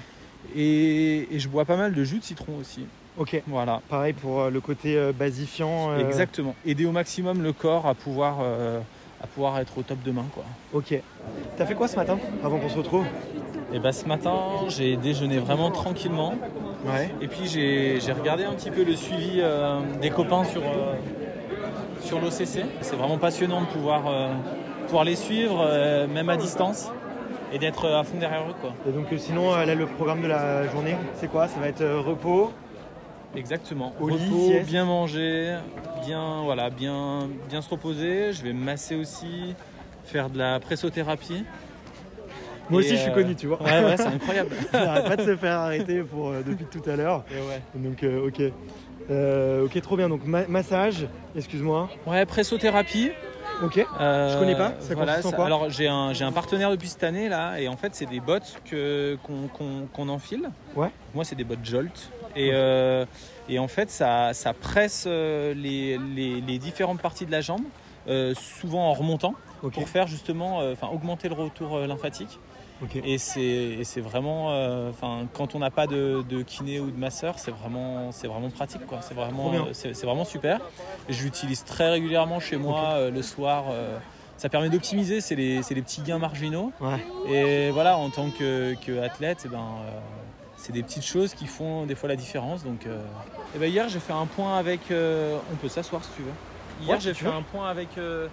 Et, 0.56 1.28
et 1.36 1.40
je 1.40 1.48
bois 1.48 1.66
pas 1.66 1.78
mal 1.78 1.94
de 1.94 2.04
jus 2.04 2.20
de 2.20 2.24
citron 2.24 2.54
aussi. 2.60 2.86
Ok. 3.18 3.42
Voilà, 3.48 3.82
Pareil 3.90 4.14
pour 4.14 4.42
euh, 4.42 4.50
le 4.50 4.62
côté 4.62 4.96
euh, 4.98 5.12
basifiant. 5.12 5.92
euh, 5.92 6.00
exactement. 6.08 6.56
Aider 6.66 6.86
au 6.86 6.92
maximum 6.92 7.42
le 7.44 7.54
corps 7.54 7.86
à 7.88 7.94
pouvoir, 7.94 8.40
à 9.24 9.28
pouvoir 9.28 9.60
être 9.60 9.78
au 9.78 9.82
top 9.84 9.98
demain. 10.04 10.26
Quoi. 10.34 10.44
Ok. 10.74 11.00
T'as 11.58 11.66
fait 11.66 11.76
quoi 11.76 11.88
ce 11.88 11.96
matin 11.96 12.18
avant 12.44 12.58
qu'on 12.58 12.70
se 12.70 12.78
retrouve? 12.78 13.06
Et 13.74 13.80
bah 13.80 13.94
ce 13.94 14.06
matin, 14.06 14.36
j'ai 14.68 14.98
déjeuné 14.98 15.38
vraiment 15.38 15.72
tranquillement. 15.72 16.36
Ouais. 16.86 17.10
Et 17.22 17.28
puis 17.28 17.48
j'ai 17.48 18.00
j'ai 18.02 18.12
regardé 18.12 18.44
un 18.44 18.52
petit 18.54 18.72
peu 18.72 18.84
le 18.84 18.96
suivi 18.96 19.40
euh, 19.40 19.80
des 20.02 20.10
copains 20.10 20.44
sur, 20.44 20.62
euh, 20.64 20.96
sur 22.02 22.20
l'OCC. 22.20 22.66
C'est 22.82 22.96
vraiment 22.98 23.18
passionnant 23.18 23.62
de 23.62 23.68
pouvoir, 23.68 24.04
euh, 24.08 24.34
pouvoir 24.88 25.04
les 25.06 25.16
suivre, 25.16 25.64
même 26.08 26.28
à 26.30 26.36
distance, 26.36 26.90
et 27.52 27.60
d'être 27.60 27.88
à 27.88 28.04
fond 28.04 28.18
derrière 28.18 28.42
eux. 28.50 28.54
Quoi. 28.62 28.74
Et 28.88 28.92
donc 28.92 29.12
euh, 29.12 29.18
sinon, 29.18 29.54
euh, 29.54 29.66
là, 29.66 29.76
le 29.76 29.86
programme 29.86 30.22
de 30.22 30.28
la 30.28 30.68
journée, 30.70 30.96
c'est 31.16 31.28
quoi? 31.30 31.48
Ça 31.48 31.60
va 31.60 31.68
être 31.68 31.82
euh, 31.82 32.00
repos? 32.00 32.52
Exactement. 33.36 33.94
Au 34.00 34.10
lit, 34.10 34.16
Repos, 34.30 34.48
sieste. 34.48 34.68
bien 34.70 34.86
manger, 34.86 35.58
bien, 36.06 36.42
voilà, 36.44 36.70
bien, 36.70 37.30
bien 37.50 37.62
se 37.62 37.70
reposer. 37.70 38.34
Je 38.34 38.44
vais 38.44 38.54
masser 38.54 38.96
aussi, 38.96 39.56
faire 40.04 40.30
de 40.30 40.38
la 40.38 40.60
pressothérapie. 40.60 41.46
Moi 42.70 42.80
aussi, 42.82 42.96
je 42.96 43.02
suis 43.02 43.12
connu, 43.12 43.36
tu 43.36 43.48
vois. 43.48 43.62
Ouais, 43.62 43.84
ouais, 43.84 43.98
c'est 43.98 44.06
incroyable. 44.08 44.50
Il 44.74 44.80
n'arrête 44.80 45.06
pas 45.06 45.16
de 45.18 45.24
se 45.24 45.36
faire 45.36 45.60
arrêter 45.60 46.02
pour, 46.04 46.30
euh, 46.30 46.42
depuis 46.46 46.66
tout 46.66 46.88
à 46.90 46.96
l'heure. 46.96 47.24
Ouais. 47.32 47.62
Donc, 47.76 48.04
euh, 48.04 48.28
ok. 48.28 48.42
Ok, 49.66 49.82
trop 49.82 49.98
bien. 49.98 50.08
Donc, 50.08 50.26
ma- 50.26 50.48
massage, 50.48 51.06
excuse-moi. 51.36 51.90
Ouais, 52.08 52.26
pressothérapie. 52.26 53.12
Ok. 53.64 53.86
Euh, 54.00 54.34
Je 54.34 54.40
connais 54.40 54.56
pas, 54.56 54.74
ça 54.80 54.96
voilà, 54.96 55.22
ça- 55.22 55.32
quoi 55.32 55.46
Alors 55.46 55.70
j'ai 55.70 55.88
un, 55.88 56.12
un 56.20 56.32
partenaire 56.32 56.72
depuis 56.72 56.88
cette 56.90 57.04
année 57.04 57.30
là, 57.30 57.60
et 57.60 57.68
en 57.68 57.78
fait 57.78 57.94
c'est 57.96 58.06
des 58.08 58.20
bottes 58.20 58.60
qu'on, 58.70 59.88
qu'on 59.94 60.10
enfile. 60.10 60.50
Ouais. 60.76 60.90
Moi 61.14 61.24
c'est 61.24 61.36
des 61.36 61.44
bottes 61.44 61.64
Jolt. 61.64 62.12
Et, 62.36 62.52
euh, 62.54 63.06
et 63.50 63.60
en 63.60 63.68
fait 63.68 63.90
ça, 63.90 64.34
ça 64.34 64.54
presse 64.54 65.06
euh, 65.08 65.54
les, 65.54 65.98
les- 66.16 66.42
les 66.42 66.58
différentes 66.60 67.02
parties 67.02 67.26
de 67.26 67.32
la 67.32 67.42
jambe, 67.42 67.64
euh, 68.08 68.34
souvent 68.36 68.90
en 68.90 68.94
remontant, 68.94 69.34
pour 69.62 69.90
faire 69.90 70.08
justement, 70.08 70.62
euh, 70.62 70.74
enfin 70.74 70.88
augmenter 70.92 71.28
le 71.30 71.36
retour 71.36 71.76
euh, 71.78 71.88
lymphatique. 71.88 72.40
Et 73.04 73.18
c'est, 73.18 73.42
et 73.42 73.84
c'est 73.84 74.02
vraiment, 74.02 74.52
euh, 74.52 74.90
enfin 74.90 75.28
quand 75.34 75.54
on 75.56 75.60
n'a 75.60 75.70
pas 75.70 75.88
de, 75.88 76.24
de 76.28 76.42
kiné 76.42 76.80
ou 76.80 76.90
de 76.92 76.98
masseur, 76.98 77.38
c'est 77.40 77.52
vraiment, 77.52 78.12
c'est 78.12 78.28
vraiment 78.28 78.50
pratique 78.50 78.86
quoi. 78.88 79.00
C'est 79.02 79.14
vraiment, 79.14 79.54
euh, 79.54 79.58
c'est, 79.74 79.94
c'est 79.94 80.06
vraiment 80.06 80.26
super. 80.26 80.60
Et 81.08 81.14
je 81.14 81.24
l'utilise 81.24 81.64
très 81.64 81.90
régulièrement 81.90 82.40
chez 82.40 82.58
moi 82.58 82.94
euh, 82.94 83.12
le 83.12 83.22
soir. 83.22 83.66
euh, 83.70 83.98
ça 84.38 84.50
permet 84.50 84.70
d'optimiser, 84.70 85.22
c'est 85.22 85.36
les, 85.36 85.62
c'est 85.62 85.76
les 85.76 85.84
petits 85.84 86.02
gains 86.02 86.18
marginaux. 86.18 86.72
Ouais. 86.82 87.06
Et 87.30 87.70
voilà, 87.70 87.96
en 87.98 88.10
tant 88.10 88.32
que, 88.32 88.74
que 88.84 89.00
athlète, 89.04 89.44
eh 89.46 89.50
ben, 89.50 89.60
euh, 89.60 90.00
c'est 90.58 90.72
des 90.72 90.82
petites 90.82 91.06
choses 91.06 91.36
qui 91.36 91.46
font 91.46 91.86
des 91.86 91.94
fois 91.94 92.10
la 92.10 92.16
différence. 92.16 92.64
Donc, 92.64 92.88
euh, 92.88 93.00
eh 93.56 93.60
ben, 93.60 93.70
hier, 93.70 93.88
j'ai 93.88 94.00
fait 94.00 94.14
un 94.14 94.26
point 94.26 94.58
avec. 94.58 94.90
euh, 94.90 95.38
on 95.54 95.56
peut 95.58 95.70
s'asseoir 95.70 96.04
si 96.04 96.10
tu 96.16 96.22
veux. 96.24 96.32
Hier, 96.82 96.96
Ouais, 96.96 97.00
j'ai 97.00 97.14
fait 97.14 97.26
veux. 97.26 97.32
un 97.32 97.44
point 97.44 97.70
avec, 97.70 97.90
euh, 98.00 98.28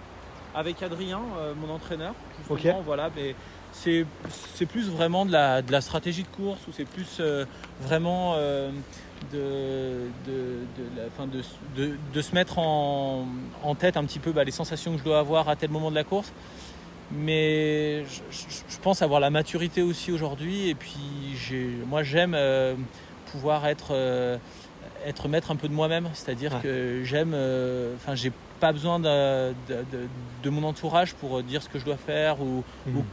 avec 0.55 0.81
Adrien, 0.81 1.21
euh, 1.37 1.53
mon 1.55 1.71
entraîneur. 1.71 2.15
Ok. 2.49 2.57
Justement, 2.57 2.81
voilà, 2.83 3.11
mais 3.15 3.35
c'est, 3.71 4.05
plus 4.67 4.89
vraiment 4.89 5.25
de 5.25 5.31
la, 5.31 5.61
de 5.61 5.71
la 5.71 5.81
stratégie 5.81 6.23
de 6.23 6.27
course 6.27 6.59
ou 6.67 6.71
c'est 6.71 6.85
plus 6.85 7.17
euh, 7.19 7.45
vraiment 7.81 8.33
euh, 8.35 8.69
de, 9.31 10.07
de, 10.25 10.59
de, 11.77 11.95
de, 12.13 12.21
se 12.21 12.35
mettre 12.35 12.59
en, 12.59 13.25
en 13.63 13.75
tête 13.75 13.97
un 13.97 14.03
petit 14.05 14.19
peu 14.19 14.31
bah, 14.31 14.43
les 14.43 14.51
sensations 14.51 14.93
que 14.93 14.99
je 14.99 15.03
dois 15.03 15.19
avoir 15.19 15.49
à 15.49 15.55
tel 15.55 15.69
moment 15.69 15.89
de 15.89 15.95
la 15.95 16.03
course. 16.03 16.31
Mais 17.11 18.05
je, 18.05 18.77
pense 18.83 19.01
avoir 19.01 19.19
la 19.19 19.31
maturité 19.31 19.81
aussi 19.81 20.11
aujourd'hui. 20.11 20.69
Et 20.69 20.75
puis, 20.75 20.99
moi, 21.87 22.03
j'aime 22.03 22.33
euh, 22.35 22.75
pouvoir 23.31 23.65
être, 23.65 23.93
euh, 23.95 24.37
être 25.07 25.27
maître 25.27 25.49
un 25.49 25.55
peu 25.55 25.67
de 25.67 25.73
moi-même. 25.73 26.07
C'est-à-dire 26.13 26.53
Ouais. 26.53 26.59
que 26.61 27.01
j'aime. 27.03 27.35
Enfin, 27.95 28.13
j'ai 28.13 28.31
pas 28.59 28.71
besoin 28.73 28.99
de, 28.99 29.49
de- 29.67 29.85
de- 29.91 30.07
de 30.43 30.49
mon 30.51 30.63
entourage 30.67 31.15
pour 31.15 31.41
dire 31.41 31.63
ce 31.63 31.69
que 31.69 31.79
je 31.79 31.85
dois 31.85 31.97
faire 31.97 32.41
ou, 32.41 32.63
ou 32.87 33.03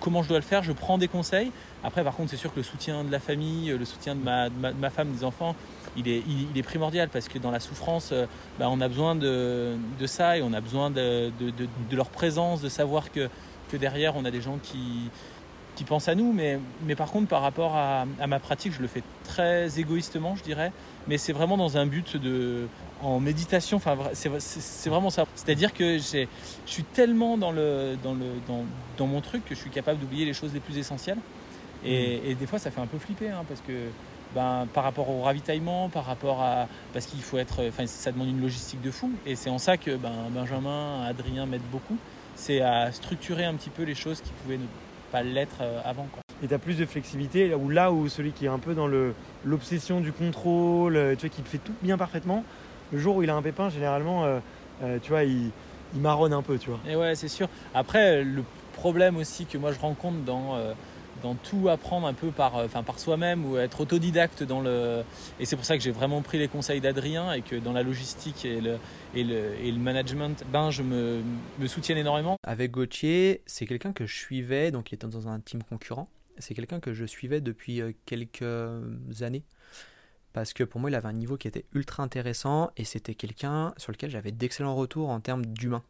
comment 0.00 0.22
je 0.22 0.28
dois 0.28 0.38
le 0.38 0.44
faire. 0.44 0.62
Je 0.62 0.72
prends 0.72 0.98
des 0.98 1.08
conseils. 1.08 1.50
Après, 1.84 2.04
par 2.04 2.14
contre, 2.14 2.30
c'est 2.30 2.36
sûr 2.36 2.52
que 2.52 2.58
le 2.58 2.62
soutien 2.62 3.04
de 3.04 3.10
la 3.10 3.18
famille, 3.18 3.70
le 3.70 3.84
soutien 3.84 4.14
de 4.14 4.22
ma, 4.22 4.48
ma, 4.50 4.90
femme, 4.90 5.12
des 5.12 5.24
enfants, 5.24 5.56
il 5.96 6.08
est, 6.08 6.62
primordial 6.62 7.08
parce 7.08 7.28
que 7.28 7.38
dans 7.38 7.50
la 7.50 7.60
souffrance, 7.60 8.10
euh, 8.12 8.26
bah, 8.58 8.68
on 8.70 8.80
a 8.80 8.88
besoin 8.88 9.14
de, 9.14 9.76
ça 10.06 10.38
et 10.38 10.42
on 10.42 10.52
a 10.52 10.60
besoin 10.60 10.90
de, 10.90 11.32
leur 11.90 12.08
présence, 12.08 12.60
de 12.60 12.68
savoir 12.68 13.10
que, 13.10 13.28
derrière, 13.72 14.16
on 14.16 14.24
a 14.24 14.30
des 14.30 14.40
gens 14.40 14.58
qui, 14.62 15.10
pensent 15.86 16.08
à 16.08 16.14
nous. 16.14 16.32
Mais, 16.32 16.60
par 16.94 17.10
contre, 17.10 17.26
par 17.26 17.42
rapport 17.42 17.74
à 17.74 18.06
ma 18.26 18.38
pratique, 18.38 18.72
je 18.72 18.80
le 18.80 18.86
fais 18.86 19.02
très 19.24 19.80
égoïstement, 19.80 20.36
je 20.36 20.44
dirais. 20.44 20.72
Mais 21.08 21.18
c'est 21.18 21.32
vraiment 21.32 21.56
dans 21.56 21.76
un 21.76 21.86
but 21.86 22.16
de 22.16 22.68
en 23.02 23.20
méditation. 23.20 23.76
Enfin, 23.76 23.96
c'est 24.12 24.88
vraiment 24.88 25.10
ça. 25.10 25.24
C'est-à-dire 25.34 25.72
que 25.72 25.98
je 25.98 26.26
suis 26.66 26.84
tellement 26.84 27.36
dans 27.36 27.50
le 27.50 27.96
dans 28.02 28.14
le 28.14 28.26
dans, 28.46 28.64
dans 28.96 29.06
mon 29.06 29.20
truc 29.20 29.44
que 29.44 29.54
je 29.54 29.60
suis 29.60 29.70
capable 29.70 29.98
d'oublier 30.00 30.24
les 30.24 30.34
choses 30.34 30.52
les 30.54 30.60
plus 30.60 30.78
essentielles. 30.78 31.18
Et, 31.84 32.30
et 32.30 32.34
des 32.34 32.46
fois, 32.46 32.58
ça 32.58 32.70
fait 32.70 32.80
un 32.80 32.86
peu 32.86 32.98
flipper 32.98 33.28
hein, 33.28 33.44
parce 33.48 33.60
que 33.60 33.72
ben, 34.34 34.66
par 34.72 34.84
rapport 34.84 35.10
au 35.10 35.22
ravitaillement, 35.22 35.88
par 35.88 36.04
rapport 36.04 36.42
à 36.42 36.68
parce 36.92 37.06
qu'il 37.06 37.20
faut 37.20 37.38
être, 37.38 37.66
enfin, 37.68 37.86
ça 37.86 38.12
demande 38.12 38.28
une 38.28 38.40
logistique 38.40 38.80
de 38.80 38.90
fou. 38.90 39.10
Et 39.26 39.34
c'est 39.34 39.50
en 39.50 39.58
ça 39.58 39.76
que 39.76 39.96
ben, 39.96 40.12
Benjamin, 40.30 41.04
Adrien 41.04 41.46
m'aident 41.46 41.60
beaucoup. 41.70 41.96
C'est 42.34 42.60
à 42.62 42.92
structurer 42.92 43.44
un 43.44 43.54
petit 43.54 43.70
peu 43.70 43.82
les 43.82 43.94
choses 43.94 44.20
qui 44.20 44.30
pouvaient 44.42 44.56
ne 44.58 44.66
pas 45.10 45.22
l'être 45.22 45.58
euh, 45.60 45.80
avant. 45.84 46.06
Quoi. 46.12 46.22
Et 46.42 46.48
tu 46.48 46.54
as 46.54 46.58
plus 46.58 46.78
de 46.78 46.86
flexibilité 46.86 47.48
là 47.48 47.58
où, 47.58 47.68
là 47.68 47.92
où 47.92 48.08
celui 48.08 48.32
qui 48.32 48.46
est 48.46 48.48
un 48.48 48.58
peu 48.58 48.74
dans 48.74 48.88
l'obsession 49.44 50.00
du 50.00 50.12
contrôle, 50.12 50.96
euh, 50.96 51.14
tu 51.14 51.26
vois, 51.26 51.36
qui 51.36 51.42
fait 51.42 51.58
tout 51.58 51.74
bien 51.82 51.98
parfaitement, 51.98 52.42
le 52.92 52.98
jour 52.98 53.16
où 53.16 53.22
il 53.22 53.30
a 53.30 53.34
un 53.34 53.42
pépin, 53.42 53.70
généralement, 53.70 54.24
euh, 54.24 54.38
euh, 54.82 54.98
tu 55.02 55.10
vois, 55.10 55.24
il, 55.24 55.50
il 55.94 56.00
marronne 56.00 56.32
un 56.32 56.42
peu, 56.42 56.58
tu 56.58 56.70
vois. 56.70 56.80
Et 56.88 56.96
ouais, 56.96 57.14
c'est 57.14 57.28
sûr. 57.28 57.48
Après, 57.74 58.22
le 58.22 58.44
problème 58.74 59.16
aussi 59.16 59.46
que 59.46 59.58
moi 59.58 59.70
je 59.72 59.78
rencontre 59.78 60.18
dans, 60.24 60.56
euh, 60.56 60.72
dans 61.22 61.34
tout 61.34 61.68
apprendre 61.68 62.06
un 62.06 62.14
peu 62.14 62.28
par, 62.28 62.56
euh, 62.56 62.64
enfin, 62.64 62.82
par 62.82 62.98
soi-même 62.98 63.44
ou 63.44 63.58
être 63.58 63.80
autodidacte 63.80 64.42
dans 64.42 64.60
le. 64.60 65.02
Et 65.38 65.44
c'est 65.44 65.56
pour 65.56 65.64
ça 65.64 65.76
que 65.76 65.82
j'ai 65.82 65.90
vraiment 65.90 66.22
pris 66.22 66.38
les 66.38 66.48
conseils 66.48 66.80
d'Adrien 66.80 67.32
et 67.32 67.42
que 67.42 67.56
dans 67.56 67.72
la 67.72 67.82
logistique 67.82 68.44
et 68.44 68.60
le, 68.60 68.78
et 69.14 69.24
le, 69.24 69.54
et 69.62 69.70
le 69.70 69.78
management, 69.78 70.44
ben, 70.52 70.70
je 70.70 70.82
me, 70.82 71.20
me 71.58 71.66
soutienne 71.66 71.98
énormément. 71.98 72.36
Avec 72.42 72.70
Gauthier, 72.72 73.42
c'est 73.46 73.66
quelqu'un 73.66 73.92
que 73.92 74.06
je 74.06 74.14
suivais, 74.14 74.70
donc 74.70 74.90
il 74.90 74.96
était 74.96 75.06
dans 75.06 75.28
un 75.28 75.38
team 75.40 75.62
concurrent. 75.62 76.08
C'est 76.38 76.54
quelqu'un 76.54 76.80
que 76.80 76.94
je 76.94 77.04
suivais 77.04 77.42
depuis 77.42 77.82
quelques 78.06 78.42
années. 79.20 79.44
Parce 80.32 80.52
que 80.52 80.64
pour 80.64 80.80
moi, 80.80 80.90
il 80.90 80.94
avait 80.94 81.08
un 81.08 81.12
niveau 81.12 81.36
qui 81.36 81.48
était 81.48 81.64
ultra 81.74 82.02
intéressant 82.02 82.70
et 82.76 82.84
c'était 82.84 83.14
quelqu'un 83.14 83.74
sur 83.76 83.92
lequel 83.92 84.10
j'avais 84.10 84.32
d'excellents 84.32 84.74
retours 84.74 85.10
en 85.10 85.20
termes 85.20 85.44
d'humain. 85.44 85.82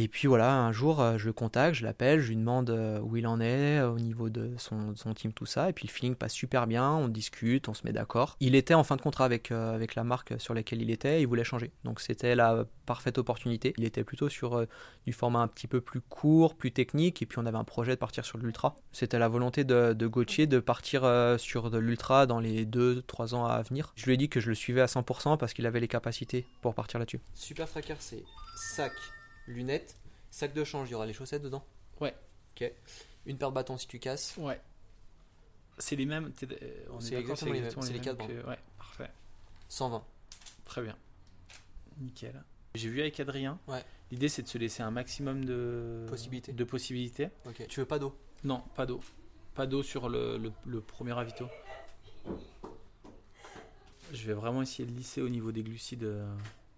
Et 0.00 0.06
puis 0.06 0.28
voilà, 0.28 0.54
un 0.54 0.70
jour, 0.70 1.00
euh, 1.00 1.18
je 1.18 1.26
le 1.26 1.32
contacte, 1.32 1.74
je 1.74 1.84
l'appelle, 1.84 2.20
je 2.20 2.28
lui 2.28 2.36
demande 2.36 2.70
euh, 2.70 3.00
où 3.00 3.16
il 3.16 3.26
en 3.26 3.40
est 3.40 3.80
euh, 3.80 3.90
au 3.90 3.98
niveau 3.98 4.30
de 4.30 4.52
son, 4.56 4.94
son 4.94 5.12
team, 5.12 5.32
tout 5.32 5.44
ça. 5.44 5.68
Et 5.70 5.72
puis 5.72 5.88
le 5.88 5.92
feeling 5.92 6.14
passe 6.14 6.32
super 6.32 6.68
bien, 6.68 6.92
on 6.92 7.08
discute, 7.08 7.68
on 7.68 7.74
se 7.74 7.84
met 7.84 7.90
d'accord. 7.90 8.36
Il 8.38 8.54
était 8.54 8.74
en 8.74 8.84
fin 8.84 8.94
de 8.94 9.00
contrat 9.00 9.24
avec, 9.24 9.50
avec 9.50 9.96
la 9.96 10.04
marque 10.04 10.34
sur 10.38 10.54
laquelle 10.54 10.82
il 10.82 10.92
était, 10.92 11.20
il 11.20 11.26
voulait 11.26 11.42
changer. 11.42 11.72
Donc 11.82 11.98
c'était 11.98 12.36
la 12.36 12.64
parfaite 12.86 13.18
opportunité. 13.18 13.74
Il 13.76 13.82
était 13.82 14.04
plutôt 14.04 14.28
sur 14.28 14.64
du 15.04 15.12
format 15.12 15.40
un 15.40 15.48
petit 15.48 15.66
peu 15.66 15.80
plus 15.80 16.00
court, 16.00 16.54
plus 16.54 16.70
technique, 16.70 17.20
et 17.20 17.26
puis 17.26 17.40
on 17.40 17.46
avait 17.46 17.58
un 17.58 17.64
projet 17.64 17.96
de 17.96 17.98
partir 17.98 18.24
sur 18.24 18.38
l'ultra. 18.38 18.76
C'était 18.92 19.18
la 19.18 19.26
volonté 19.26 19.64
de, 19.64 19.94
de 19.94 20.06
Gauthier 20.06 20.46
de 20.46 20.60
partir 20.60 21.02
sur 21.40 21.70
de 21.72 21.78
l'ultra 21.78 22.26
dans 22.26 22.38
les 22.38 22.64
2-3 22.64 23.34
ans 23.34 23.46
à 23.46 23.60
venir. 23.62 23.92
Je 23.96 24.06
lui 24.06 24.14
ai 24.14 24.16
dit 24.16 24.28
que 24.28 24.38
je 24.38 24.48
le 24.48 24.54
suivais 24.54 24.80
à 24.80 24.86
100% 24.86 25.38
parce 25.38 25.54
qu'il 25.54 25.66
avait 25.66 25.80
les 25.80 25.88
capacités 25.88 26.46
pour 26.62 26.76
partir 26.76 27.00
là-dessus. 27.00 27.20
Super 27.34 27.66
c'est 27.98 28.22
sac, 28.54 28.92
lunettes, 29.52 29.96
sac 30.30 30.52
de 30.54 30.64
change, 30.64 30.88
il 30.88 30.92
y 30.92 30.94
aura 30.94 31.06
les 31.06 31.12
chaussettes 31.12 31.42
dedans 31.42 31.64
Ouais. 32.00 32.14
Ok. 32.56 32.70
Une 33.26 33.36
paire 33.38 33.50
de 33.50 33.54
bâtons 33.54 33.76
si 33.76 33.86
tu 33.88 33.98
casses. 33.98 34.34
Ouais. 34.38 34.60
C'est 35.78 35.96
les 35.96 36.06
mêmes. 36.06 36.32
t'es- 36.32 36.46
euh, 36.50 36.84
on 36.90 36.98
est 36.98 37.02
C'est 37.02 37.10
d'accord, 37.16 37.20
exactement 37.30 37.52
les 37.52 37.60
mêmes, 37.60 37.70
c'est 37.70 37.86
les 37.88 37.92
mêmes 37.94 38.02
quatre 38.02 38.26
que- 38.26 38.46
Ouais, 38.48 38.58
parfait. 38.78 39.10
120. 39.68 40.04
Très 40.64 40.82
bien. 40.82 40.96
Nickel. 41.98 42.42
J'ai 42.74 42.88
vu 42.88 43.00
avec 43.00 43.18
Adrien. 43.20 43.58
Ouais. 43.68 43.84
L'idée, 44.10 44.28
c'est 44.28 44.42
de 44.42 44.48
se 44.48 44.58
laisser 44.58 44.82
un 44.82 44.90
maximum 44.90 45.44
de 45.44 46.06
Possibilités. 46.08 46.52
De 46.52 46.64
possibilités. 46.64 47.28
Ok. 47.46 47.66
Tu 47.68 47.80
veux 47.80 47.86
pas 47.86 47.98
d'eau? 47.98 48.16
Non, 48.44 48.62
pas 48.74 48.86
d'eau. 48.86 49.00
Pas 49.54 49.66
d'eau 49.66 49.82
sur 49.82 50.08
le, 50.08 50.38
le- 50.38 50.52
le 50.66 50.80
premier 50.80 51.12
ravito. 51.12 51.46
Je 54.12 54.26
vais 54.26 54.32
vraiment 54.32 54.62
essayer 54.62 54.88
de 54.88 54.94
lisser 54.94 55.20
au 55.20 55.28
niveau 55.28 55.52
des 55.52 55.62
glucides 55.62 56.04
euh, 56.04 56.26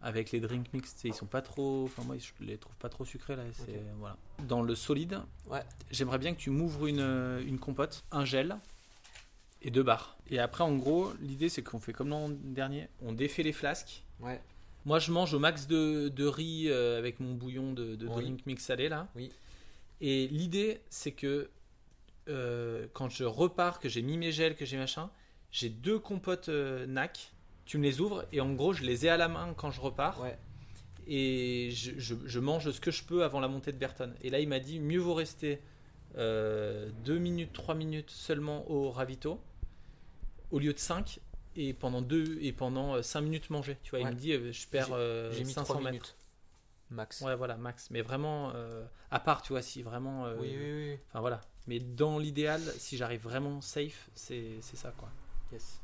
avec 0.02 0.30
les 0.32 0.40
drink 0.40 0.72
mix. 0.72 0.94
Ils 1.04 1.14
sont 1.14 1.26
pas 1.26 1.42
trop. 1.42 1.84
Enfin, 1.84 2.02
moi, 2.04 2.16
je 2.18 2.32
les 2.44 2.56
trouve 2.58 2.74
pas 2.76 2.88
trop 2.88 3.04
sucrés 3.04 3.36
là. 3.36 3.42
c'est- 3.52 3.62
Ok. 3.72 3.76
Voilà. 3.98 4.16
Dans 4.48 4.62
le 4.62 4.74
solide, 4.74 5.20
Ouais. 5.46 5.62
j'aimerais 5.90 6.18
bien 6.18 6.32
que 6.34 6.38
tu 6.40 6.50
m'ouvres 6.50 6.86
une, 6.86 7.42
une 7.46 7.58
compote, 7.58 8.04
un 8.10 8.24
gel 8.24 8.56
et 9.62 9.70
deux 9.70 9.82
barres. 9.82 10.16
Et 10.30 10.38
après, 10.38 10.64
en 10.64 10.74
gros, 10.76 11.12
l'idée, 11.20 11.48
c'est 11.48 11.62
qu'on 11.62 11.80
fait 11.80 11.92
comme 11.92 12.08
l'an 12.08 12.30
dernier. 12.30 12.88
On 13.02 13.12
défait 13.12 13.42
les 13.42 13.52
flasques. 13.52 14.02
Ouais. 14.20 14.40
Moi, 14.86 14.98
je 14.98 15.12
mange 15.12 15.34
au 15.34 15.38
max 15.38 15.66
de, 15.66 16.08
de 16.08 16.24
riz 16.24 16.68
euh, 16.70 16.98
avec 16.98 17.20
mon 17.20 17.34
bouillon 17.34 17.72
de, 17.74 17.96
de 17.96 18.06
Oui. 18.06 18.12
drink 18.14 18.46
mix 18.46 18.64
salé 18.64 18.88
là. 18.88 19.08
Oui. 19.14 19.30
Et 20.00 20.28
l'idée, 20.28 20.80
c'est 20.88 21.12
que 21.12 21.50
euh, 22.28 22.86
quand 22.94 23.10
je 23.10 23.24
repars, 23.24 23.80
que 23.80 23.88
j'ai 23.90 24.00
mis 24.00 24.16
mes 24.16 24.32
gels, 24.32 24.56
que 24.56 24.64
j'ai 24.64 24.78
machin, 24.78 25.10
j'ai 25.50 25.68
deux 25.68 25.98
compotes 25.98 26.48
euh, 26.48 26.86
NAC. 26.86 27.32
Tu 27.70 27.78
me 27.78 27.84
les 27.84 28.00
ouvres 28.00 28.24
et 28.32 28.40
en 28.40 28.52
gros, 28.52 28.72
je 28.72 28.82
les 28.82 29.06
ai 29.06 29.10
à 29.10 29.16
la 29.16 29.28
main 29.28 29.54
quand 29.56 29.70
je 29.70 29.80
repars. 29.80 30.20
Ouais. 30.20 30.36
Et 31.06 31.70
je, 31.72 31.92
je- 31.98 32.16
je 32.26 32.40
mange 32.40 32.68
ce 32.68 32.80
que 32.80 32.90
je 32.90 33.04
peux 33.04 33.22
avant 33.22 33.38
la 33.38 33.46
montée 33.46 33.70
de 33.70 33.78
Berton. 33.78 34.12
Et 34.22 34.30
là, 34.30 34.40
il 34.40 34.48
m'a 34.48 34.58
dit 34.58 34.80
mieux 34.80 34.98
vaut 34.98 35.14
rester 35.14 35.60
2 36.16 37.18
minutes, 37.18 37.52
3 37.52 37.76
minutes 37.76 38.10
seulement 38.10 38.68
au 38.68 38.90
ravito 38.90 39.40
au 40.50 40.58
lieu 40.58 40.72
de 40.72 40.78
5 40.80 41.20
et 41.54 41.72
pendant 41.72 42.02
deux 42.02 42.38
et 42.42 42.52
pendant 42.52 43.00
5 43.02 43.20
minutes 43.20 43.50
manger. 43.50 43.76
Tu 43.84 43.90
vois, 43.90 44.00
Ouais. 44.00 44.10
il 44.10 44.14
me 44.16 44.20
dit 44.20 44.32
euh, 44.32 44.50
je 44.50 44.66
perds 44.66 44.88
euh, 44.92 45.30
mis 45.38 45.52
500 45.52 45.62
3 45.64 45.76
mètres. 45.76 45.90
minutes. 45.92 46.16
Max. 46.90 47.20
Ouais, 47.20 47.36
voilà, 47.36 47.56
max. 47.56 47.88
Mais 47.92 48.02
vraiment, 48.02 48.50
euh, 48.56 48.84
à 49.12 49.20
part, 49.20 49.42
tu 49.42 49.52
vois, 49.52 49.62
si 49.62 49.80
vraiment. 49.82 50.26
euh, 50.26 50.34
Oui, 50.40 50.48
oui, 50.58 50.90
oui. 50.90 50.98
Enfin 51.10 51.20
voilà. 51.20 51.40
Mais 51.68 51.78
dans 51.78 52.18
l'idéal, 52.18 52.60
si 52.78 52.96
j'arrive 52.96 53.22
vraiment 53.22 53.60
safe, 53.60 54.10
c'est 54.16 54.56
c'est 54.60 54.76
ça 54.76 54.92
quoi. 54.98 55.08
Yes. 55.52 55.80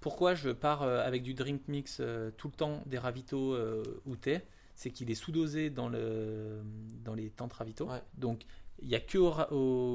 Pourquoi 0.00 0.34
je 0.34 0.50
pars 0.50 0.82
euh, 0.82 1.00
avec 1.04 1.22
du 1.22 1.34
drink 1.34 1.66
mix 1.68 1.98
euh, 2.00 2.30
tout 2.36 2.48
le 2.48 2.54
temps 2.54 2.82
des 2.86 2.98
ravitaux 2.98 3.54
euh, 3.54 3.82
où 4.06 4.14
t'es 4.16 4.46
C'est 4.74 4.90
qu'il 4.90 5.10
est 5.10 5.14
sous-dosé 5.16 5.70
dans, 5.70 5.88
le, 5.88 6.60
dans 7.04 7.14
les 7.14 7.30
tentes 7.30 7.52
ravitaux. 7.52 7.88
Ouais. 7.88 8.02
Donc 8.14 8.44
il 8.80 8.86
n'y 8.88 8.94
a 8.94 9.00
que 9.00 9.18
au, 9.18 9.32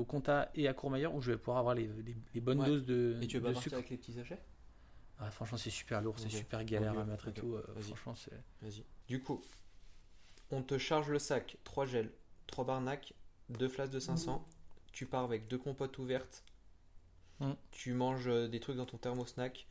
au 0.02 0.04
Conta 0.06 0.52
et 0.56 0.68
à 0.68 0.74
Courmayeur 0.74 1.16
où 1.16 1.22
je 1.22 1.32
vais 1.32 1.38
pouvoir 1.38 1.58
avoir 1.58 1.74
les, 1.74 1.88
les- 1.88 2.16
les 2.34 2.42
bonnes 2.42 2.60
Ouais. 2.60 2.68
doses 2.68 2.86
de, 2.86 3.18
Et 3.22 3.28
tu 3.28 3.38
de 3.38 3.44
partir 3.44 3.62
sucre. 3.62 3.76
avec 3.76 3.90
les 3.90 3.98
petits 3.98 4.14
sachets? 4.14 4.42
Ah, 5.20 5.32
franchement, 5.32 5.58
c'est 5.58 5.70
super 5.70 6.02
lourd, 6.02 6.20
c'est 6.20 6.28
super 6.30 6.66
galère 6.66 6.98
à 7.00 7.06
mettre 7.06 7.30
et 7.30 7.34
tout. 7.34 7.52
Vas-y. 7.54 7.84
franchement, 7.84 8.16
c'est. 8.16 8.34
Vas-y. 8.62 8.84
Du 9.08 9.22
coup, 9.22 9.42
on 10.52 10.62
te 10.64 10.78
charge 10.78 11.10
le 11.10 11.20
sac, 11.20 11.56
3 11.64 11.86
gels, 11.86 12.12
3 12.48 12.66
barnacs, 12.66 13.14
2 13.50 13.70
flasques 13.70 13.94
de 13.94 14.00
500. 14.00 14.46
Tu 14.92 15.06
pars 15.06 15.24
avec 15.24 15.48
deux 15.48 15.58
compotes 15.58 15.98
ouvertes. 15.98 16.44
Mm. 17.44 17.56
Tu 17.72 17.94
manges 17.94 18.28
euh, 18.28 18.48
des 18.48 18.60
trucs 18.60 18.78
dans 18.78 18.86
ton 18.86 18.98
thermosnack. 18.98 19.68